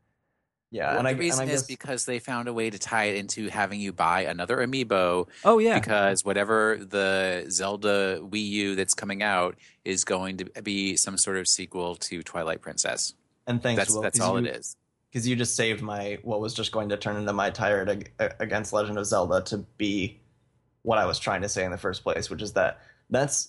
[0.70, 2.78] Yeah, Well, and I, the reason and I is because they found a way to
[2.78, 8.46] tie it into having you buy another amiibo Oh yeah, because whatever the Zelda Wii
[8.48, 13.14] U that's coming out is going to be some sort of sequel to Twilight Princess.
[13.46, 14.76] and thanks, That's Will, that's 'cause all you, it is.
[15.10, 18.12] Because you just saved my what was just going to turn into my tired ag-
[18.40, 20.20] against Legend of Zelda to be
[20.86, 22.78] what I was trying to say in the first place, which is that
[23.10, 23.48] that's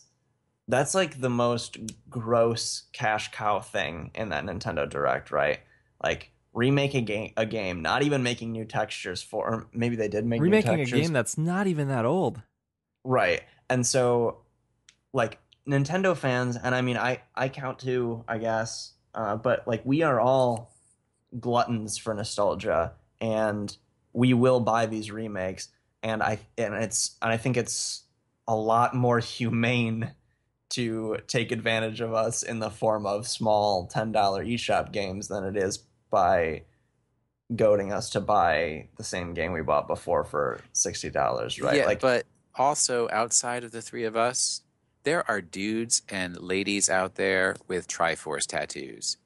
[0.67, 1.77] that's like the most
[2.09, 5.59] gross cash cow thing in that Nintendo Direct, right?
[6.03, 9.47] Like remake a game, a game, not even making new textures for.
[9.47, 12.41] Or maybe they did make new remaking a game that's not even that old.
[13.03, 13.43] Right.
[13.69, 14.39] And so
[15.13, 15.37] like
[15.69, 18.93] Nintendo fans and I mean I I count too, I guess.
[19.13, 20.73] Uh, but like we are all
[21.39, 23.77] gluttons for nostalgia and
[24.11, 25.69] we will buy these remakes
[26.03, 28.03] and I and it's and I think it's
[28.47, 30.11] a lot more humane
[30.69, 35.55] to take advantage of us in the form of small $10 eShop games than it
[35.55, 35.79] is
[36.09, 36.63] by
[37.55, 41.77] goading us to buy the same game we bought before for $60, right?
[41.77, 42.25] Yeah, like but
[42.55, 44.61] also outside of the three of us,
[45.03, 49.17] there are dudes and ladies out there with Triforce tattoos.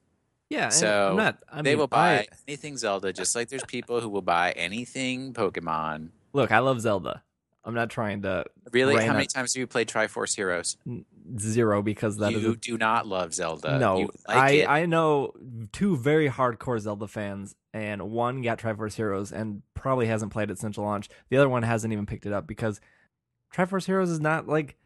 [0.48, 1.38] Yeah, So, I'm not.
[1.50, 4.52] I they mean, will buy I- anything Zelda, just like there's people who will buy
[4.52, 6.10] anything Pokemon.
[6.32, 7.22] Look, I love Zelda.
[7.64, 9.04] I'm not trying to Really?
[9.04, 10.76] How many times have you played Triforce Heroes?
[11.38, 13.78] zero because that is you a do not love Zelda.
[13.78, 14.68] no, like I it.
[14.68, 15.32] I know
[15.72, 20.58] two very hardcore Zelda fans, and one got Triforce Heroes and probably hasn't played it
[20.58, 21.08] since launch.
[21.30, 22.80] The other one hasn't even picked it up because
[23.54, 24.76] Triforce Heroes is not like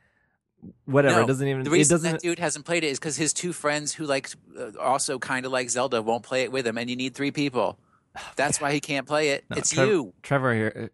[0.85, 1.17] whatever.
[1.17, 1.63] No, it doesn't even.
[1.65, 2.13] the It reason doesn't.
[2.13, 4.29] that dude hasn't played it is because his two friends who like
[4.59, 7.31] uh, also kind of like Zelda won't play it with him, and you need three
[7.31, 7.79] people.
[8.37, 9.45] That's why he can't play it.
[9.49, 10.13] No, it's you.
[10.23, 10.91] Trevor here.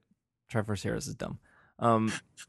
[0.53, 1.39] Triforce Heroes is dumb.
[1.79, 2.13] Um,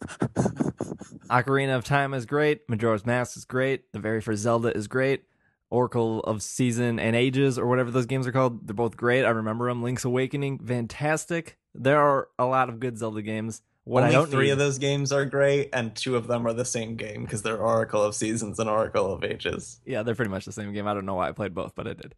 [1.29, 2.61] Ocarina of Time is great.
[2.69, 3.91] Majora's Mask is great.
[3.93, 5.23] The very first Zelda is great.
[5.69, 9.25] Oracle of Season and Ages, or whatever those games are called, they're both great.
[9.25, 9.81] I remember them.
[9.81, 11.57] Link's Awakening, fantastic.
[11.73, 13.63] There are a lot of good Zelda games.
[13.85, 16.63] What Only three need, of those games are great, and two of them are the
[16.63, 19.81] same game because they're Oracle of Seasons and Oracle of Ages.
[19.85, 20.87] yeah, they're pretty much the same game.
[20.87, 22.13] I don't know why I played both, but I did.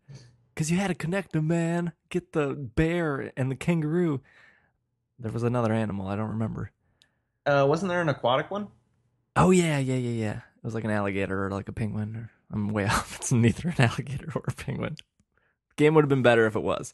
[0.53, 1.93] Because you had to connect them, man.
[2.09, 4.21] Get the bear and the kangaroo.
[5.19, 6.07] There was another animal.
[6.07, 6.71] I don't remember.
[7.45, 8.67] Uh, wasn't there an aquatic one?
[9.35, 10.37] Oh yeah, yeah, yeah, yeah.
[10.37, 12.15] It was like an alligator or like a penguin.
[12.15, 13.17] Or I'm way off.
[13.17, 14.95] It's neither an alligator or a penguin.
[15.77, 16.93] Game would have been better if it was.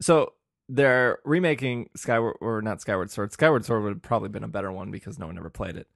[0.00, 0.34] So
[0.68, 3.32] they're remaking Skyward or not Skyward Sword.
[3.32, 5.88] Skyward Sword would have probably been a better one because no one ever played it.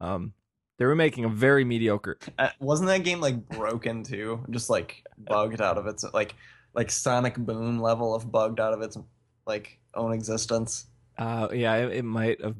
[0.00, 0.32] Um,
[0.78, 2.18] they were making a very mediocre.
[2.38, 4.44] Uh, wasn't that game like broken too?
[4.50, 6.34] Just like bugged out of its like
[6.74, 8.98] like Sonic Boom level of bugged out of its
[9.46, 10.86] like own existence,
[11.18, 12.56] Uh, yeah, it, it might have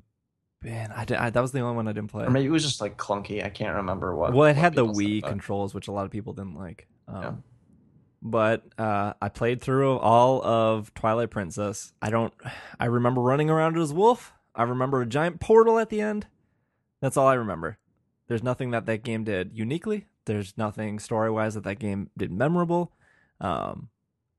[0.63, 0.91] been.
[0.93, 2.25] I, did, I that was the only one I didn't play.
[2.25, 3.45] or maybe it was just like clunky.
[3.45, 4.33] I can't remember what.
[4.33, 6.87] well, it what had the Wii about controls, which a lot of people didn't like.
[7.09, 7.33] Um, Yeah.
[8.23, 11.93] But uh, I played through all of Twilight Princess.
[12.03, 12.33] I don't.
[12.81, 14.33] I remember running around as Wolf.
[14.55, 16.27] I remember a giant portal at the end.
[17.03, 17.79] That's all I remember.
[18.27, 20.07] There's nothing that that game did uniquely.
[20.25, 22.91] There's nothing story wise that that game did memorable.
[23.41, 23.91] Um,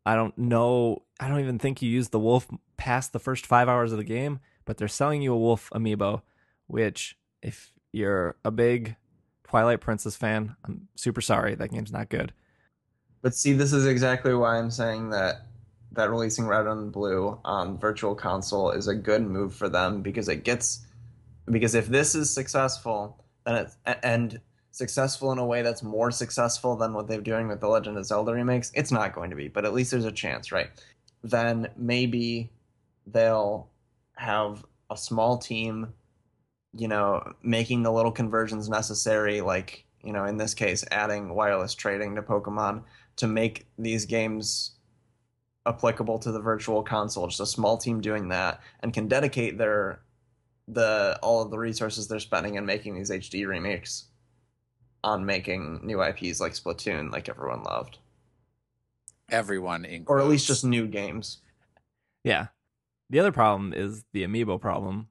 [0.07, 1.03] I don't know.
[1.19, 2.47] I don't even think you use the wolf
[2.77, 4.39] past the first five hours of the game.
[4.63, 6.21] But they're selling you a wolf amiibo,
[6.67, 8.95] which if you're a big
[9.43, 11.55] Twilight Princess fan, I'm super sorry.
[11.55, 12.31] That game's not good.
[13.21, 15.47] But see, this is exactly why I'm saying that
[15.91, 20.29] that releasing Red and Blue on Virtual Console is a good move for them because
[20.29, 20.85] it gets
[21.51, 24.39] because if this is successful, then it and
[24.77, 28.05] successful in a way that's more successful than what they're doing with the Legend of
[28.05, 30.69] Zelda remakes, it's not going to be, but at least there's a chance, right?
[31.23, 32.51] Then maybe
[33.05, 33.69] they'll
[34.15, 35.93] have a small team,
[36.75, 41.73] you know, making the little conversions necessary, like, you know, in this case, adding wireless
[41.73, 42.83] trading to Pokemon
[43.17, 44.71] to make these games
[45.65, 47.27] applicable to the virtual console.
[47.27, 50.01] Just a small team doing that and can dedicate their
[50.69, 54.06] the all of the resources they're spending in making these HD remakes
[55.03, 57.97] on making new IPs like Splatoon, like everyone loved,
[59.29, 61.39] Everyone, in or at least just new games.
[62.23, 62.47] Yeah.
[63.09, 65.07] The other problem is the amiibo problem,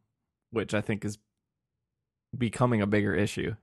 [0.51, 1.19] which I think is
[2.37, 3.55] becoming a bigger issue.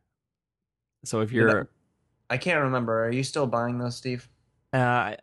[1.05, 1.69] So if You know- you're,
[2.29, 3.05] I can't remember.
[3.05, 4.27] Are you still buying those, Steve?
[4.73, 5.17] uh, I,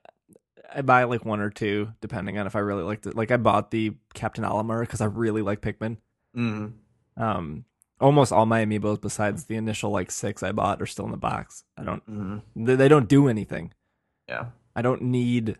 [0.73, 3.17] I buy like one or two depending on if I really liked it.
[3.17, 5.97] Like I bought the Captain Olimar because I really like Pikmin.
[6.37, 6.73] Mm.
[7.17, 7.65] Um,
[8.01, 11.17] almost all my amiibos besides the initial like six I bought are still in the
[11.17, 11.65] box.
[11.77, 12.43] I don't, Mm.
[12.57, 13.73] they, they don't do anything.
[14.29, 14.47] Yeah.
[14.75, 15.57] I don't need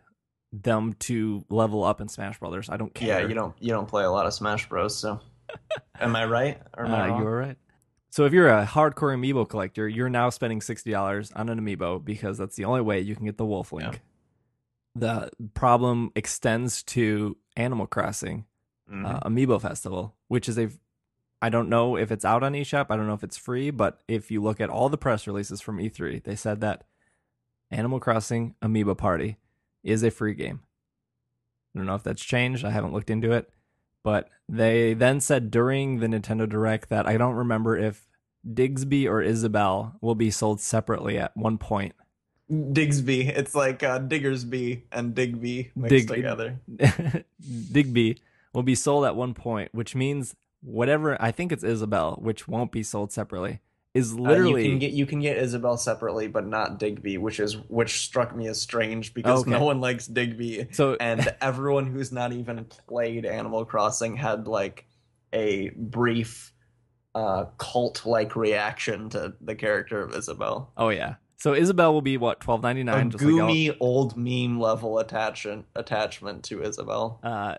[0.53, 2.69] them to level up in Smash Brothers.
[2.71, 3.21] I don't care.
[3.23, 3.29] Yeah.
[3.29, 4.97] You don't you don't play a lot of Smash Bros.
[4.97, 5.21] So
[6.01, 6.61] Am I right?
[6.77, 7.23] Or am I Uh, wrong?
[7.23, 7.57] You're right.
[8.13, 12.05] So if you're a hardcore amiibo collector, you're now spending sixty dollars on an amiibo
[12.05, 14.01] because that's the only way you can get the Wolf Link.
[14.97, 18.47] The problem extends to Animal Crossing
[18.91, 19.07] Mhm.
[19.07, 20.71] uh, Amiibo Festival, which is a
[21.43, 22.87] I don't know if it's out on eShop.
[22.91, 25.61] I don't know if it's free, but if you look at all the press releases
[25.61, 26.85] from E3, they said that
[27.71, 29.39] Animal Crossing Amiibo Party
[29.83, 30.61] is a free game.
[31.75, 32.65] I don't know if that's changed.
[32.65, 33.51] I haven't looked into it,
[34.03, 38.07] but they then said during the Nintendo Direct that I don't remember if
[38.47, 41.95] Digsby or Isabelle will be sold separately at one point.
[42.51, 43.29] Digsby.
[43.29, 46.59] It's like uh, Diggersby and Digby mixed Dig- together.
[47.73, 48.21] Digby
[48.53, 52.73] will be sold at one point, which means whatever I think it's Isabelle, which won't
[52.73, 53.61] be sold separately,
[53.95, 57.41] is Uh, literally you can get you can get Isabelle separately, but not Digby, which
[57.41, 59.51] is which struck me as strange because Okay.
[59.51, 64.87] no one likes Digby, so and everyone who's not even played Animal Crossing had like
[65.33, 66.53] a brief
[67.15, 70.73] uh, cult like reaction to the character of Isabelle.
[70.77, 71.15] oh yeah.
[71.39, 73.07] So Isabelle will be what twelve ninety nine.
[73.07, 77.19] A just like old meme level attachment attachment to Isabelle.
[77.23, 77.55] uh,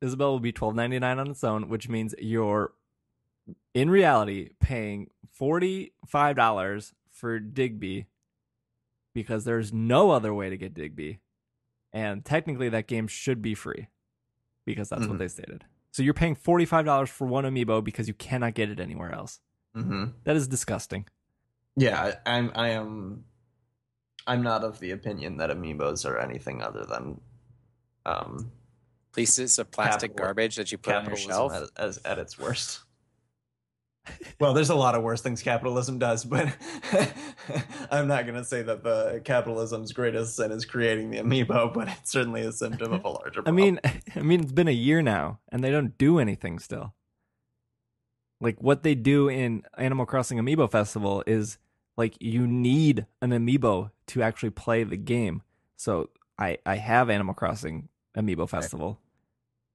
[0.00, 2.72] Isabelle will be twelve ninety nine on its own, which means you're
[3.74, 8.06] in reality paying forty five dollars for Digby
[9.14, 11.18] because there's no other way to get Digby,
[11.92, 13.88] and technically that game should be free
[14.64, 15.18] because that's what Mhm.
[15.18, 15.64] they stated.
[15.90, 19.12] So you're paying forty five dollars for one amiibo because you cannot get it anywhere
[19.12, 19.40] else.
[19.74, 21.06] hmm That is disgusting.
[21.76, 22.50] Yeah, I'm.
[22.54, 23.24] I am.
[24.26, 27.20] I'm not of the opinion that amiibos are anything other than
[28.04, 28.52] um,
[29.14, 31.52] Pieces of plastic Capital- garbage that you put on your shelf.
[31.52, 32.80] at, as, at its worst.
[34.40, 36.56] Well, there's a lot of worse things capitalism does, but
[37.90, 41.88] I'm not going to say that the capitalism's greatest sin is creating the amiibo, but
[41.88, 43.80] it's certainly a symptom of a larger I mean,
[44.16, 46.94] I mean, it's been a year now, and they don't do anything still.
[48.40, 51.58] Like what they do in Animal Crossing Amiibo Festival is
[51.96, 55.42] like you need an amiibo to actually play the game.
[55.76, 59.00] So I I have Animal Crossing Amiibo Festival.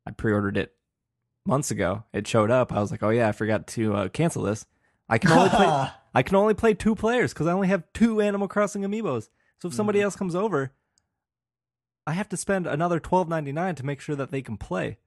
[0.06, 0.74] I pre-ordered it
[1.46, 2.04] months ago.
[2.14, 2.72] It showed up.
[2.74, 4.66] I was like, oh yeah, I forgot to uh, cancel this.
[5.10, 5.66] I can only play
[6.16, 9.30] I can only play two players because I only have two Animal Crossing amiibos.
[9.60, 10.04] So if somebody Mhm.
[10.04, 10.74] else comes over,
[12.06, 14.98] I have to spend another twelve ninety nine to make sure that they can play.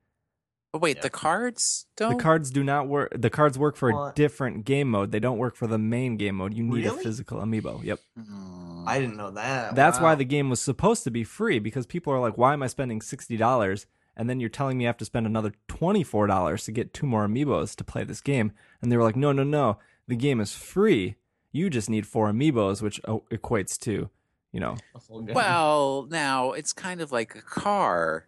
[0.77, 1.03] But wait, Yeah.
[1.05, 2.17] the cards don't.
[2.19, 3.13] The cards do not work.
[3.19, 5.11] The cards work for a different game mode.
[5.11, 6.53] They don't work for the main game mode.
[6.53, 7.83] You need a physical amiibo.
[7.83, 7.99] Yep.
[8.19, 8.85] Hmm.
[8.87, 9.75] I didn't know that.
[9.75, 12.63] That's why the game was supposed to be free because people are like, why am
[12.63, 13.87] I spending sixty dollars?
[14.19, 16.93] And then you're telling me I have to spend another twenty four dollars to get
[16.93, 18.53] two more amiibos to play this game.
[18.83, 19.79] And they were like, no, no, no.
[20.09, 21.17] The game is free.
[21.53, 24.11] You just need four amiibos, which uh, equates to,
[24.53, 25.35] you know, A full game.
[25.35, 28.27] Well, now it's kind of like a car.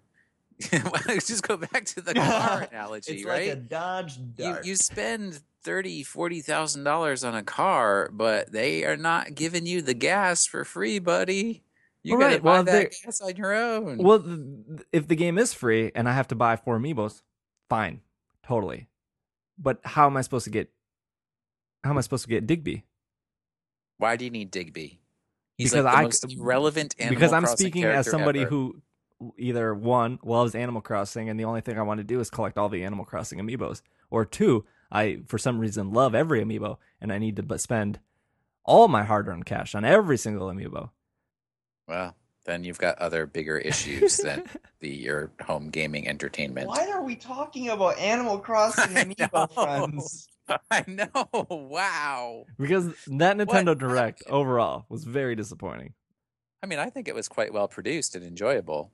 [1.08, 3.48] Just go back to the car analogy, it's right?
[3.48, 4.66] like a Dodge you Dart.
[4.66, 9.82] you spend thirty, forty thousand dollars on a car, but they are not giving you
[9.82, 11.62] the gas for free, buddy.
[12.02, 13.98] You All gotta right, buy well, that gas on your own.
[13.98, 14.24] Well,
[14.92, 17.22] if the game is free and I have to buy four amiibos,
[17.68, 18.00] fine,
[18.42, 18.88] totally.
[19.58, 20.70] But how am I supposed to get?
[21.84, 22.84] How am I supposed to get Digby?
[23.98, 25.00] Why do you need Digby?
[25.56, 27.16] He's Because like the I, most relevant animal.
[27.16, 28.50] Because I'm Crossing speaking as somebody ever.
[28.50, 28.80] who
[29.36, 32.58] either one loves Animal Crossing and the only thing I want to do is collect
[32.58, 37.12] all the Animal Crossing amiibos, or two, I for some reason love every amiibo and
[37.12, 38.00] I need to spend
[38.64, 40.90] all my hard-earned cash on every single amiibo.
[41.86, 42.14] Well,
[42.44, 44.44] then you've got other bigger issues than
[44.80, 46.68] the your home gaming entertainment.
[46.68, 49.62] Why are we talking about Animal Crossing I amiibo know.
[49.64, 50.28] friends?
[50.70, 51.46] I know.
[51.50, 52.46] Wow.
[52.58, 55.92] Because that Nintendo What Direct overall was very disappointing.
[56.62, 58.90] I mean, I think it was quite well produced and enjoyable.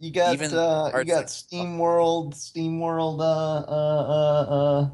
[0.00, 4.90] You got Even uh, you got like- Steam World, Steam World, uh, uh, uh, uh,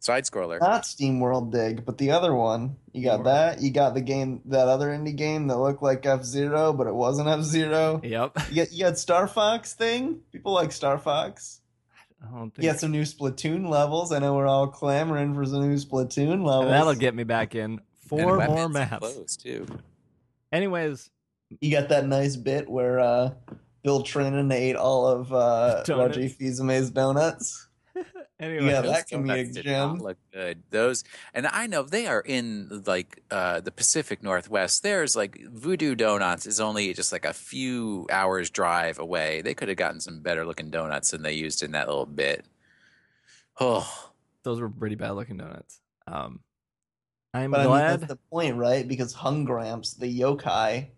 [0.00, 0.60] Side scroller.
[0.60, 2.76] not Steam World Dig, but the other one.
[2.92, 3.26] You got Steam World.
[3.36, 3.62] that.
[3.62, 6.94] You got the game, that other indie game that looked like F Zero, but it
[6.94, 8.00] wasn't F Zero.
[8.04, 8.36] Yep.
[8.50, 10.20] You got, you got Star Fox thing.
[10.32, 11.60] People like Star Fox.
[12.20, 14.10] I don't think You got some new Splatoon levels.
[14.12, 16.70] I know we're all clamoring for some new Splatoon levels.
[16.70, 18.98] that'll get me back in four weapons more maps.
[18.98, 19.66] clothes, too.
[20.52, 21.08] Anyways,
[21.60, 23.30] You got that nice bit where uh,
[23.84, 26.16] Bill Trinen ate all of uh, Donuts.
[26.16, 27.68] Roger Fizume's donuts.
[28.40, 29.98] anyway, Yeah, that donuts comedic did gem.
[29.98, 30.62] look good.
[30.70, 31.04] Those,
[31.34, 34.82] and I know they are in like uh, the Pacific Northwest.
[34.82, 39.42] There's like Voodoo Donuts is only just like a few hours drive away.
[39.42, 42.46] They could have gotten some better looking donuts than they used in that little bit.
[43.60, 44.10] Oh,
[44.42, 45.78] those were pretty bad looking donuts.
[46.06, 46.40] Um,
[47.34, 48.00] I'm But I mean, glad.
[48.00, 48.86] that's the point, right?
[48.88, 50.88] Because Hungramps, the yokai,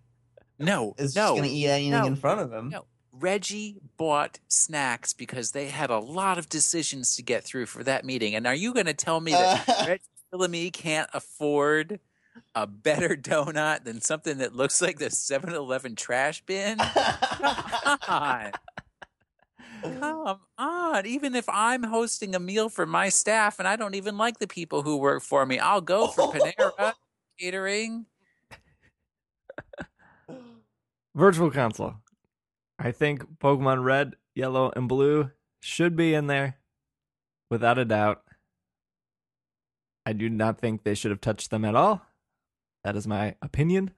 [0.59, 2.71] no, is no, just going to eat anything no, in front of him.
[2.71, 2.85] no.
[3.19, 8.05] Reggie bought snacks because they had a lot of decisions to get through for that
[8.05, 8.35] meeting.
[8.35, 11.99] And are you going to tell me that Reggie Fils-Aimé can't afford
[12.55, 16.77] a better donut than something that looks like the 7-Eleven trash bin?
[16.77, 18.53] Come on.
[19.83, 21.07] Come on.
[21.07, 24.47] Even if I'm hosting a meal for my staff and I don't even like the
[24.47, 26.95] people who work for me, I'll go for Panera
[27.39, 28.07] catering.
[31.17, 31.95] Virtual console.
[32.79, 35.31] I think Pokemon Red, Yellow, and Blue
[35.61, 36.59] should be in there
[37.51, 38.23] without a doubt.
[40.05, 42.03] I do not think they should have touched them at all.
[42.85, 43.93] That is my opinion.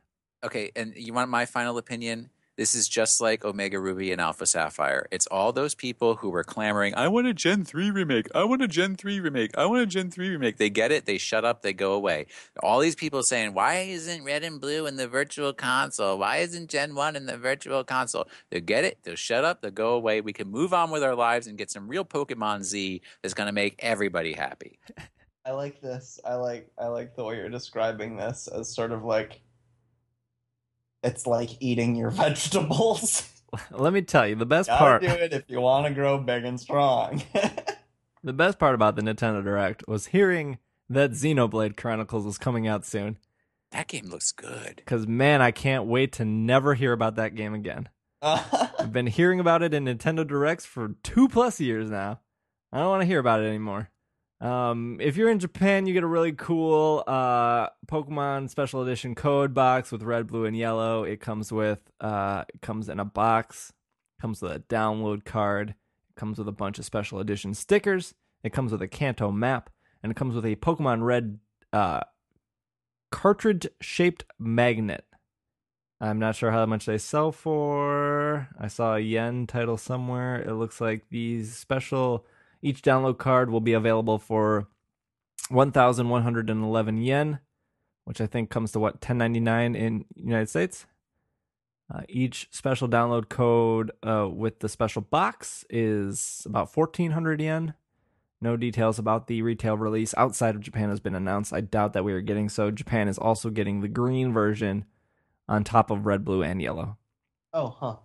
[0.45, 2.31] Okay, and you want my final opinion?
[2.59, 5.07] This is just like Omega Ruby and Alpha Sapphire.
[5.13, 8.27] It's all those people who were clamoring, I want a Gen 3 remake.
[8.35, 9.57] I want a Gen 3 remake.
[9.57, 10.57] I want a Gen 3 remake.
[10.57, 12.27] They get it, they shut up, they go away.
[12.61, 16.19] All these people saying, Why isn't red and blue in the virtual console?
[16.19, 18.27] Why isn't Gen 1 in the virtual console?
[18.51, 20.21] They'll get it, they'll shut up, they'll go away.
[20.21, 23.47] We can move on with our lives and get some real Pokemon Z that's going
[23.47, 24.81] to make everybody happy.
[25.47, 26.19] I like this.
[26.27, 29.41] I like I like the way you're describing this as sort of like
[31.03, 33.31] it's like eating your vegetables.
[33.71, 36.19] Let me tell you, the best Gotta part do it if you want to grow
[36.19, 37.23] big and strong.
[38.23, 40.59] the best part about the Nintendo Direct was hearing
[40.91, 43.17] that Xenoblade Chronicles was coming out soon.
[43.73, 44.83] That game looks good.
[44.87, 47.89] Cause man, I can't wait to never hear about that game again.
[48.21, 52.21] I've been hearing about it in Nintendo Directs for two plus years now.
[52.73, 53.91] I don't want to hear about it anymore.
[54.41, 59.53] Um, if you're in Japan, you get a really cool uh, Pokemon Special Edition code
[59.53, 61.03] box with red, blue, and yellow.
[61.03, 63.73] It comes with uh, it comes in a box,
[64.21, 65.75] comes with a download card,
[66.15, 68.15] comes with a bunch of special edition stickers.
[68.45, 69.71] It comes with a Kanto map,
[70.03, 71.41] and it comes with a Pokemon Red
[71.73, 72.03] uh,
[73.11, 75.05] cartridge shaped magnet.
[76.01, 78.49] I'm not sure how much they sell for.
[78.57, 80.41] I saw a yen title somewhere.
[80.41, 82.25] It looks like these special
[82.63, 84.69] each download card will be available for
[85.51, 87.39] 1,111 yen,
[88.05, 90.87] which I think comes to what 10.99 in United States.
[91.93, 97.75] Uh, each special download code uh, with the special box is about 1,400 yen.
[98.41, 101.53] No details about the retail release outside of Japan has been announced.
[101.53, 102.71] I doubt that we are getting so.
[102.71, 104.85] Japan is also getting the green version
[105.49, 106.99] on top of red, blue, and yellow.
[107.53, 107.97] oh, huh.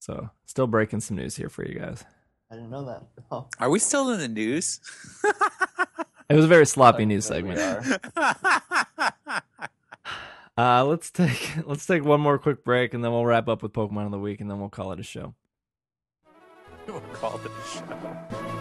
[0.00, 2.04] So, still breaking some news here for you guys.
[2.50, 3.02] I didn't know that.
[3.30, 3.46] Oh.
[3.58, 4.80] Are we still in the news?
[6.30, 7.58] It was a very sloppy news segment.
[10.58, 13.72] Uh, let's take let's take one more quick break, and then we'll wrap up with
[13.72, 15.32] Pokemon of the week, and then we'll call it a show.
[16.88, 18.57] we'll call it a show.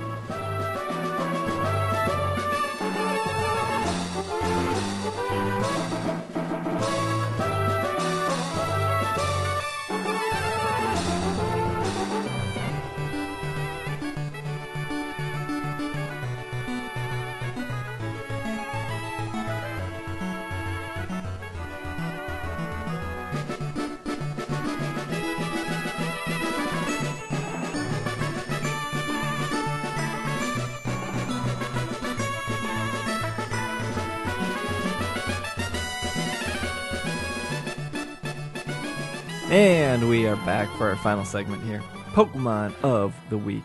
[39.49, 43.63] And we are back for our final segment here Pokemon of the Week.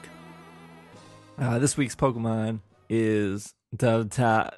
[1.37, 3.53] Uh, this week's Pokemon is.
[3.75, 4.51] Da, da,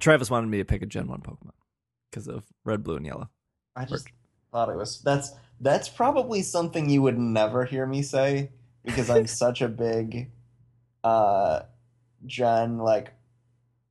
[0.00, 1.50] Travis wanted me to pick a Gen 1 Pokemon
[2.10, 3.28] because of red, blue, and yellow.
[3.76, 4.08] I just
[4.50, 8.50] thought it was that's that's probably something you would never hear me say
[8.82, 10.30] because I'm such a big
[11.04, 11.64] uh
[12.24, 13.12] Gen like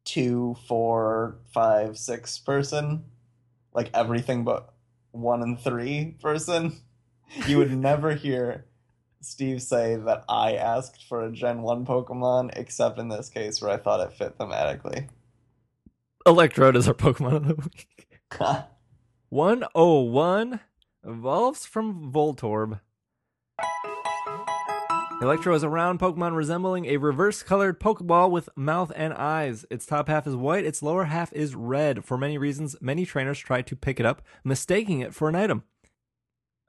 [0.03, 3.03] two, four, five, six person.
[3.71, 4.73] Like everything but
[5.15, 6.77] one and three person.
[7.47, 8.65] You would never hear
[9.21, 13.71] Steve say that I asked for a Gen 1 Pokemon, except in this case where
[13.71, 15.09] I thought it fit thematically.
[16.27, 18.07] Electrode is our Pokemon of the Week.
[19.29, 20.59] 101
[21.03, 22.79] evolves from Voltorb.
[25.25, 29.65] Electro is a round Pokemon resembling a reverse colored Pokeball with mouth and eyes.
[29.71, 32.05] Its top half is white, its lower half is red.
[32.05, 35.63] For many reasons, many trainers try to pick it up, mistaking it for an item.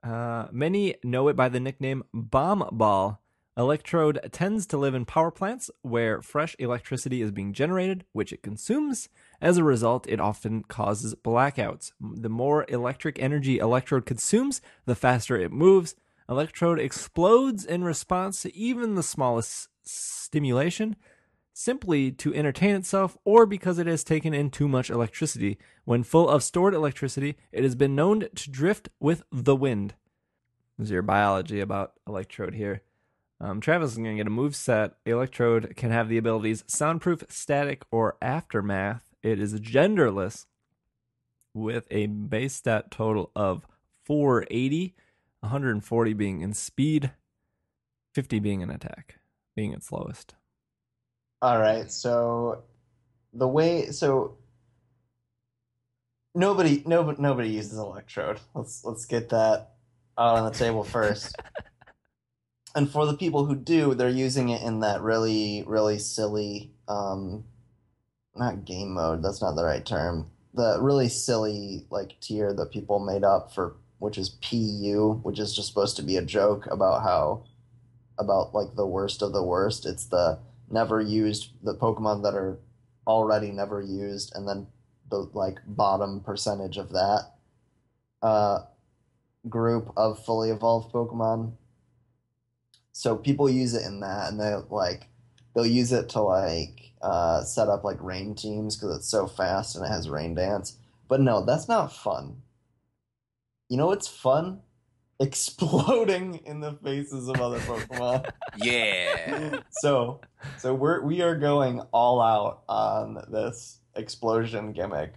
[0.01, 3.21] Uh, many know it by the nickname Bomb Ball.
[3.55, 8.41] Electrode tends to live in power plants where fresh electricity is being generated, which it
[8.41, 9.07] consumes.
[9.39, 11.91] As a result, it often causes blackouts.
[12.01, 15.93] The more electric energy Electrode consumes, the faster it moves.
[16.29, 20.95] Electrode explodes in response to even the smallest stimulation,
[21.53, 25.57] simply to entertain itself or because it has taken in too much electricity.
[25.85, 29.95] When full of stored electricity, it has been known to drift with the wind.
[30.77, 32.81] is your biology about Electrode here.
[33.39, 34.93] Um, Travis is going to get a move set.
[35.05, 39.13] Electrode can have the abilities Soundproof, Static, or Aftermath.
[39.21, 40.45] It is genderless
[41.53, 43.65] with a base stat total of
[44.03, 44.95] 480,
[45.47, 47.11] 140 being in speed,
[48.13, 49.19] 50 being in attack,
[49.55, 50.35] being its lowest.
[51.41, 52.63] All right, so
[53.33, 54.37] the way so
[56.33, 58.39] nobody nobody nobody uses electrode.
[58.53, 59.73] Let's let's get that
[60.17, 61.35] out on the table first.
[62.75, 67.43] and for the people who do, they're using it in that really really silly um
[68.35, 70.29] not game mode, that's not the right term.
[70.53, 75.55] The really silly like tier that people made up for which is PU, which is
[75.55, 77.43] just supposed to be a joke about how
[78.17, 79.85] about like the worst of the worst.
[79.85, 82.59] It's the never used the Pokemon that are
[83.05, 84.67] already never used, and then
[85.09, 87.31] the like bottom percentage of that
[88.21, 88.59] uh,
[89.49, 91.53] group of fully evolved Pokemon.
[92.91, 95.07] So people use it in that, and they like
[95.53, 99.75] they'll use it to like uh, set up like rain teams because it's so fast
[99.75, 100.77] and it has rain dance.
[101.07, 102.41] But no, that's not fun.
[103.69, 104.61] You know what's fun?
[105.19, 108.29] Exploding in the faces of other Pokemon.
[108.59, 109.59] Yeah.
[109.69, 110.21] so
[110.57, 115.13] so we're we are going all out on this explosion gimmick.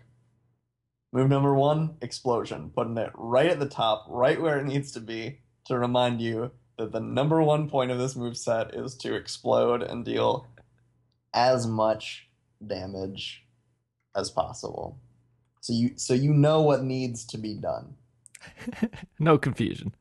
[1.13, 2.71] Move number one, explosion.
[2.75, 6.51] Putting it right at the top, right where it needs to be, to remind you
[6.79, 10.47] that the number one point of this move set is to explode and deal
[11.35, 12.29] as much
[12.67, 13.45] damage
[14.15, 14.99] as possible.
[15.61, 17.95] So you so you know what needs to be done.
[19.19, 19.95] no confusion.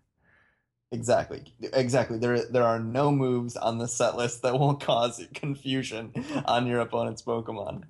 [0.92, 1.44] Exactly.
[1.74, 2.18] Exactly.
[2.18, 6.14] There there are no moves on the set list that will cause confusion
[6.46, 7.84] on your opponent's Pokemon.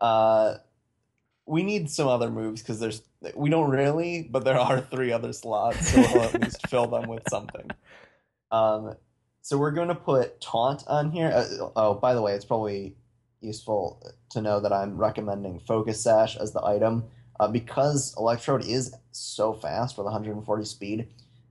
[0.00, 0.54] Uh,
[1.46, 3.02] we need some other moves because there's
[3.34, 7.08] we don't really, but there are three other slots, so we'll at least fill them
[7.08, 7.70] with something.
[8.52, 8.94] Um,
[9.42, 11.32] so we're going to put taunt on here.
[11.34, 12.94] Uh, oh, by the way, it's probably
[13.40, 17.04] useful to know that I'm recommending Focus Sash as the item
[17.40, 21.08] uh, because Electrode is so fast with 140 speed.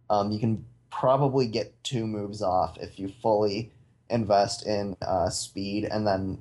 [0.10, 3.74] Um, you can probably get two moves off if you fully
[4.10, 6.38] invest in uh, speed and then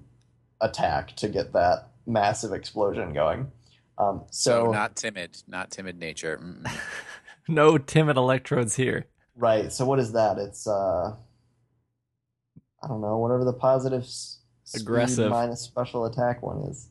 [0.60, 3.50] attack to get that massive explosion going.
[3.96, 6.38] Um, so, so, not timid, not timid nature.
[7.48, 9.06] no timid electrodes here.
[9.34, 9.72] Right.
[9.72, 10.36] So what is that?
[10.36, 11.14] It's uh,
[12.82, 14.40] I don't know, whatever the positive s-
[14.74, 16.90] aggressive minus special attack one is.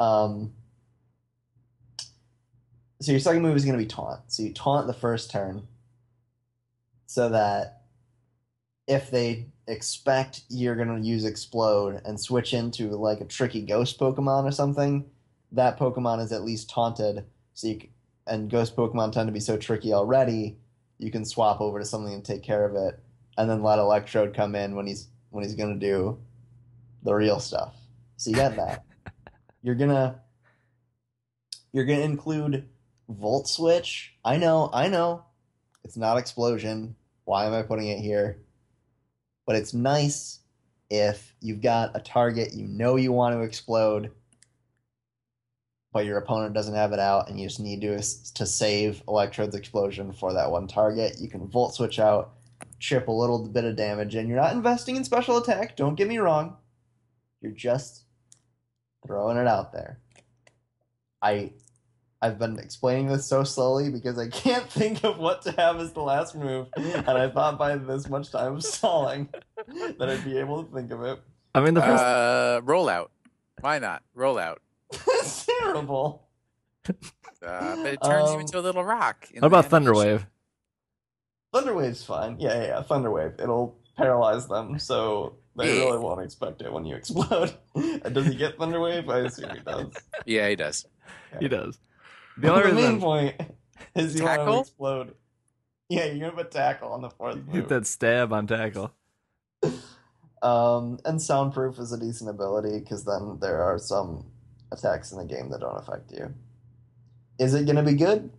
[0.00, 0.54] Um.
[3.04, 4.20] So your second move is going to be taunt.
[4.28, 5.66] So you taunt the first turn,
[7.06, 7.82] so that
[8.86, 13.98] if they expect you're going to use explode and switch into like a tricky ghost
[13.98, 15.04] pokemon or something
[15.52, 17.24] that pokemon is at least taunted.
[17.54, 17.88] So you can,
[18.26, 20.56] and ghost pokemon tend to be so tricky already
[20.98, 22.98] you can swap over to something and take care of it
[23.36, 26.18] and then let electrode come in when he's when he's going to do
[27.02, 27.74] the real stuff.
[28.16, 28.84] So you got that.
[29.62, 30.20] You're gonna
[31.72, 32.68] you're gonna include
[33.08, 35.24] volt switch i know i know
[35.84, 36.94] it's not explosion
[37.24, 38.38] why am i putting it here
[39.46, 40.40] but it's nice
[40.90, 44.10] if you've got a target you know you want to explode,
[45.92, 48.00] but your opponent doesn't have it out, and you just need to
[48.34, 51.18] to save Electrode's explosion for that one target.
[51.18, 52.34] You can Volt Switch out,
[52.78, 55.76] chip a little bit of damage, and you're not investing in special attack.
[55.76, 56.56] Don't get me wrong.
[57.40, 58.04] You're just
[59.06, 60.00] throwing it out there.
[61.22, 61.52] I
[62.24, 65.92] I've been explaining this so slowly because I can't think of what to have as
[65.92, 69.28] the last move, and I thought by this much time of stalling
[69.98, 71.20] that I'd be able to think of it.
[71.54, 73.08] I mean, the first uh, rollout.
[73.60, 74.56] Why not rollout?
[74.90, 76.26] It's terrible.
[76.88, 79.28] Uh, but it turns you Um, into a little rock.
[79.30, 79.76] in what about the.
[79.78, 80.24] Thunderwave?
[81.52, 82.36] Thunderwave's fine.
[82.40, 82.82] Yeah, yeah, yeah.
[82.82, 83.38] Thunderwave.
[83.40, 85.84] It'll paralyze them, so they Yeah.
[85.84, 87.52] really won't expect it when you explode.
[87.74, 89.08] And does he get Thunderwave?
[89.10, 89.92] I assume he does.
[90.24, 90.86] Yeah, he does.
[91.38, 91.78] He does.
[92.36, 93.34] The The, only the main point
[93.94, 95.14] is you want to explode.
[95.88, 97.68] Yeah, you're gonna put tackle on the fourth hit move.
[97.68, 98.92] that stab on tackle.
[100.42, 104.26] Um, and soundproof is a decent ability because then there are some
[104.72, 106.34] attacks in the game that don't affect you.
[107.38, 108.30] Is it going to be good?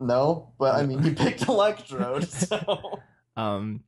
[0.00, 2.98] No, but I mean, you picked Electrode, so
[3.36, 3.84] Um,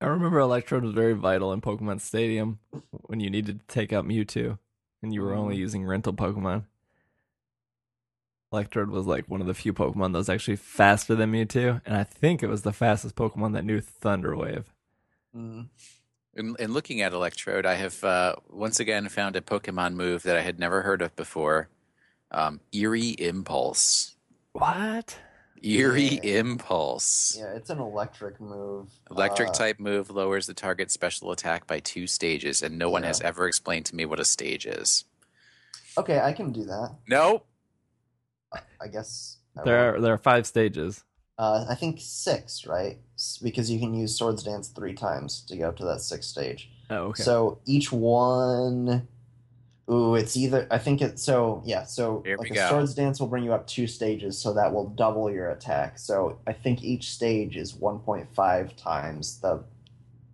[0.00, 2.58] I remember Electrode was very vital in Pokemon Stadium
[2.90, 4.58] when you needed to take out Mewtwo
[5.04, 5.60] and you were only Mhm.
[5.60, 6.64] using rental Pokemon.
[8.52, 11.96] Electrode was like one of the few Pokemon that was actually faster than Mewtwo, and
[11.96, 14.72] I think it was the fastest Pokemon that knew Thunder Wave.
[15.34, 15.68] Mm.
[16.34, 20.36] In, in looking at Electrode, I have uh, once again found a Pokemon move that
[20.36, 21.68] I had never heard of before.
[22.30, 24.16] Um, Eerie Impulse.
[24.52, 25.18] What?
[25.62, 26.40] Eerie Yeah.
[26.40, 27.36] Impulse.
[27.38, 28.88] Yeah, it's an electric move.
[29.10, 33.02] Electric Uh, type move lowers the target's special attack by two stages, and no one
[33.04, 35.04] has ever explained to me what a stage is.
[35.96, 36.96] Okay, I can do that.
[37.06, 37.46] Nope.
[38.80, 39.38] I guess.
[39.58, 41.04] I There are, there are five stages.
[41.38, 42.98] Uh, I think six, right?
[43.42, 46.70] Because you can use Swords Dance three times to go to that sixth stage.
[46.90, 47.22] Oh, okay.
[47.22, 49.08] So each one.
[49.90, 50.66] Ooh, it's either.
[50.70, 51.22] I think it's.
[51.22, 52.68] So, yeah, so Here like a go.
[52.68, 55.98] Swords Dance will bring you up two stages, so that will double your attack.
[55.98, 59.64] So I think each stage is 1.5 times the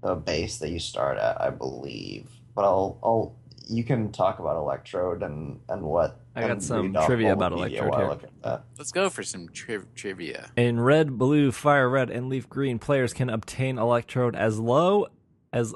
[0.02, 2.28] the base that you start at, I believe.
[2.54, 2.98] But I'll.
[3.02, 3.36] I'll
[3.68, 6.20] you can talk about Electrode and, and what.
[6.34, 8.08] I got some trivia about Electrode here.
[8.08, 8.64] look at that.
[8.78, 10.50] Let's go for some tri- trivia.
[10.56, 15.08] In red, blue, fire red, and leaf green, players can obtain electrode as low
[15.52, 15.74] as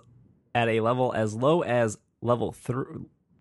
[0.55, 2.77] at a level as low as level th-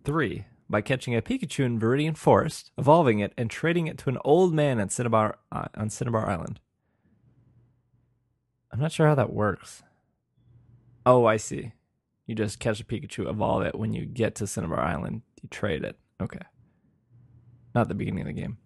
[0.04, 4.18] three by catching a Pikachu in Viridian Forest, evolving it, and trading it to an
[4.24, 6.60] old man at Cinnabar uh, on Cinnabar Island.
[8.72, 9.84] I'm not sure how that works.
[11.06, 11.74] Oh, I see.
[12.32, 13.78] You just catch a Pikachu, evolve it.
[13.78, 16.00] When you get to Cinnabar Island, you trade it.
[16.22, 16.40] Okay.
[17.76, 18.58] Not the beginning of the game.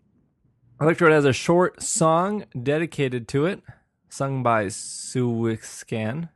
[0.79, 3.63] Electrode has a short song dedicated to it,
[4.07, 6.29] sung by Suiscan.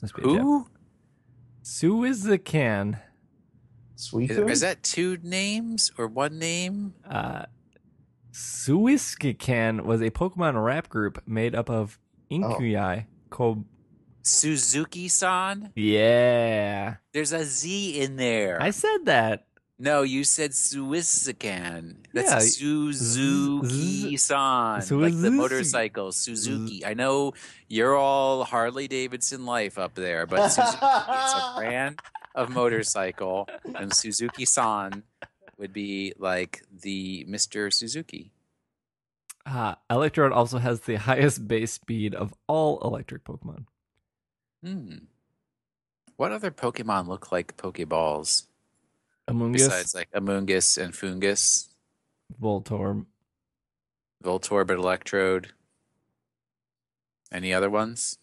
[0.00, 0.66] Must be Who?
[1.62, 2.98] Suizican.
[3.96, 4.30] Sweet.
[4.30, 6.94] Is, is that two names or one name?
[7.06, 7.44] Uh,
[8.32, 11.98] Suiskican was a Pokemon rap group made up of
[12.30, 13.04] Inkuyai.
[13.28, 13.66] Ko-
[14.24, 15.72] Suzuki san?
[15.76, 16.96] yeah.
[17.12, 18.60] There's a Z in there.
[18.60, 19.46] I said that.
[19.78, 21.96] No, you said Suizican.
[22.12, 24.80] That's Yeah, Suzuki san.
[24.90, 26.86] Like the motorcycle, Suzuki.
[26.86, 27.34] I know
[27.68, 32.00] you're all Harley Davidson life up there, but Suzuki is a brand
[32.34, 35.02] of motorcycle, and Suzuki san
[35.58, 37.72] would be like the Mr.
[37.72, 38.30] Suzuki.
[39.44, 43.66] Uh, Electrode also has the highest base speed of all electric Pokemon.
[44.64, 44.96] Hmm.
[46.16, 48.44] What other Pokemon look like Pokeballs
[49.28, 51.68] Amoonguss, besides like Amoonguss and Foongus,
[52.40, 53.04] Voltorb.
[54.22, 55.48] Voltorb, and Electrode?
[57.32, 58.18] Any other ones?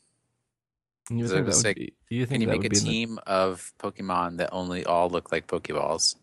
[1.09, 1.93] You think that would be?
[2.09, 5.09] You Can think you that make a in the- team of Pokemon that only all
[5.09, 6.15] look like Pokeballs?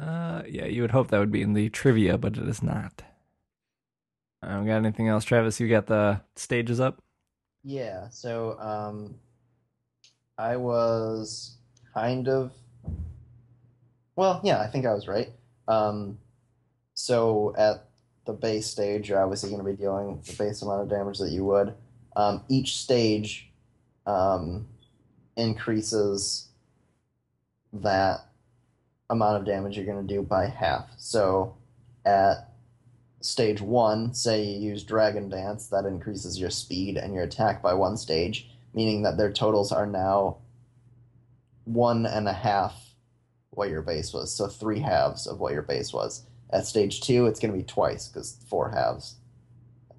[0.00, 3.02] Uh, yeah, you would hope that would be in the trivia, but it is not.
[4.42, 5.60] Uh, got anything else, Travis?
[5.60, 7.02] You got the stages up.
[7.64, 9.16] Yeah, so um
[10.38, 11.56] I was
[11.94, 12.52] kind of
[14.16, 15.30] well, yeah, I think I was right.
[15.68, 16.18] Um
[16.94, 17.88] so at
[18.26, 21.30] the base stage, you're obviously going to be dealing the base amount of damage that
[21.30, 21.74] you would.
[22.14, 23.50] Um, each stage
[24.06, 24.68] um,
[25.36, 26.48] increases
[27.72, 28.26] that
[29.10, 30.90] amount of damage you're going to do by half.
[30.98, 31.56] So
[32.04, 32.51] at
[33.22, 37.74] stage one, say you use Dragon Dance, that increases your speed and your attack by
[37.74, 40.38] one stage, meaning that their totals are now
[41.64, 42.94] one and a half
[43.50, 44.32] what your base was.
[44.32, 46.24] So three halves of what your base was.
[46.50, 49.16] At stage two, it's going to be twice because four halves.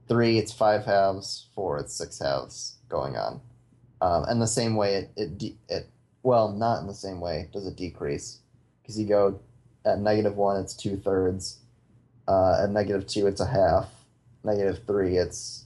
[0.07, 1.47] Three, it's five halves.
[1.55, 3.41] Four, it's six halves going on.
[4.01, 5.89] Um, and the same way, it, it, de- it,
[6.23, 8.39] well, not in the same way, does it decrease.
[8.81, 9.39] Because you go
[9.85, 11.59] at negative one, it's two thirds.
[12.27, 13.89] Uh, at negative two, it's a half.
[14.43, 15.65] Negative three, it's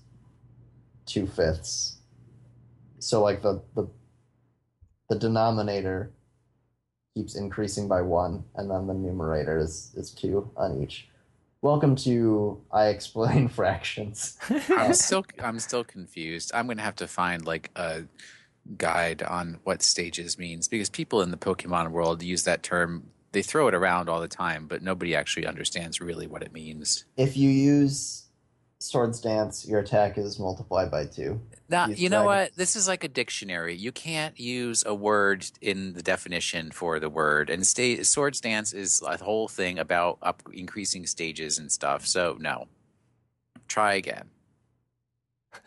[1.05, 1.97] two fifths.
[2.99, 3.87] So like the the
[5.09, 6.11] the denominator
[7.15, 11.07] keeps increasing by one, and then the numerator is is two on each.
[11.61, 14.37] Welcome to I explain fractions.
[14.69, 16.51] I'm still I'm still confused.
[16.53, 18.03] I'm gonna have to find like a
[18.77, 23.09] guide on what stages means because people in the Pokemon world use that term.
[23.37, 27.05] They throw it around all the time, but nobody actually understands really what it means.
[27.17, 28.25] If you use
[28.79, 31.39] Swords Dance, your attack is multiplied by two.
[31.69, 32.45] Now, Use you know dragon.
[32.45, 32.55] what?
[32.55, 33.75] This is like a dictionary.
[33.75, 37.51] You can't use a word in the definition for the word.
[37.51, 42.07] And stay, Swords Dance is a whole thing about up increasing stages and stuff.
[42.07, 42.65] So no,
[43.67, 44.29] try again.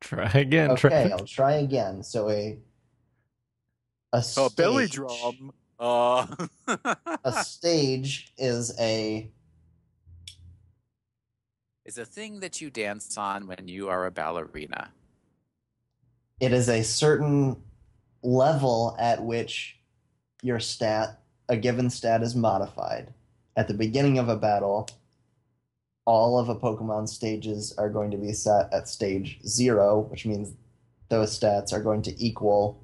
[0.00, 0.70] Try again.
[0.70, 1.12] Okay, Travis.
[1.14, 2.04] I'll try again.
[2.04, 2.56] So a
[4.12, 5.00] a oh, stage,
[5.78, 6.26] Uh,
[7.24, 9.30] a stage is a
[11.84, 14.90] is a thing that you dance on when you are a ballerina.
[16.40, 17.56] it is a certain
[18.22, 19.78] level at which
[20.42, 23.14] your stat a given stat is modified
[23.56, 24.88] at the beginning of a battle
[26.04, 30.54] all of a pokemon stages are going to be set at stage 0 which means
[31.08, 32.82] those stats are going to equal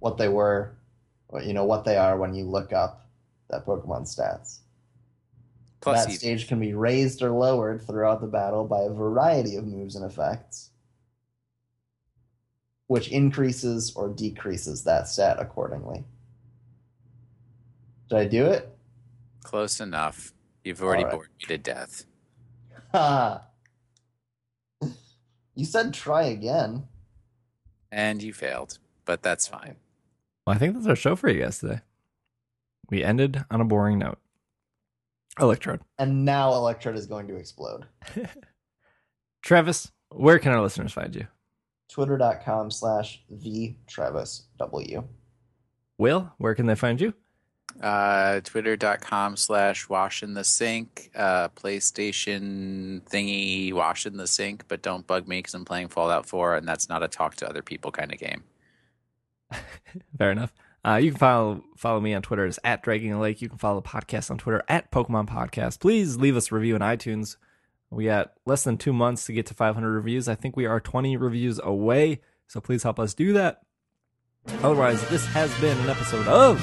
[0.00, 0.75] what they were
[1.36, 3.06] or, you know what they are when you look up
[3.48, 4.60] that pokemon stats
[5.86, 9.64] Plus that stage can be raised or lowered throughout the battle by a variety of
[9.64, 10.70] moves and effects,
[12.88, 16.04] which increases or decreases that stat accordingly.
[18.08, 18.68] Did I do it?
[19.44, 20.32] Close enough.
[20.64, 21.12] You've already right.
[21.12, 22.04] bored me to death.
[22.90, 23.42] Ha!
[25.54, 26.88] you said try again.
[27.92, 29.76] And you failed, but that's fine.
[30.46, 31.80] Well, I think that's our show for you guys today.
[32.88, 34.18] We ended on a boring note.
[35.40, 35.80] Electrode.
[35.98, 37.86] And now Electrode is going to explode.
[39.42, 41.26] Travis, where can our listeners find you?
[41.90, 45.04] Twitter.com slash the Travis W.
[45.98, 47.14] Will, where can they find you?
[47.82, 54.82] Uh, Twitter.com slash wash in the sink, uh, PlayStation thingy wash in the sink, but
[54.82, 57.62] don't bug me because I'm playing Fallout 4 and that's not a talk to other
[57.62, 58.44] people kind of game.
[60.18, 60.52] Fair enough.
[60.86, 63.42] Uh, you can follow follow me on Twitter as at Dragging a Lake.
[63.42, 65.80] You can follow the podcast on Twitter at Pokemon Podcast.
[65.80, 67.36] Please leave us a review on iTunes.
[67.90, 70.28] We got less than two months to get to 500 reviews.
[70.28, 73.62] I think we are 20 reviews away, so please help us do that.
[74.62, 76.58] Otherwise, this has been an episode of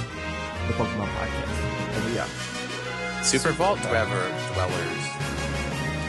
[0.67, 1.95] the Pokemon Podcast.
[1.95, 3.23] And we are.
[3.23, 4.05] Super Vault Dweller,
[4.53, 5.03] Dwellers.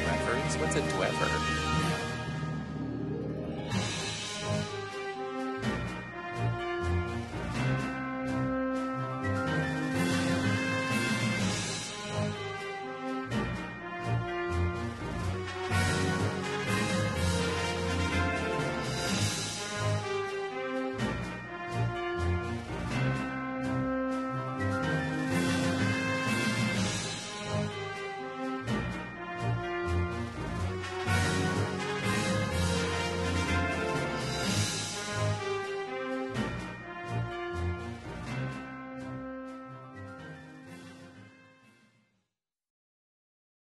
[0.04, 0.56] Dwellers?
[0.56, 1.53] What's a Dweller?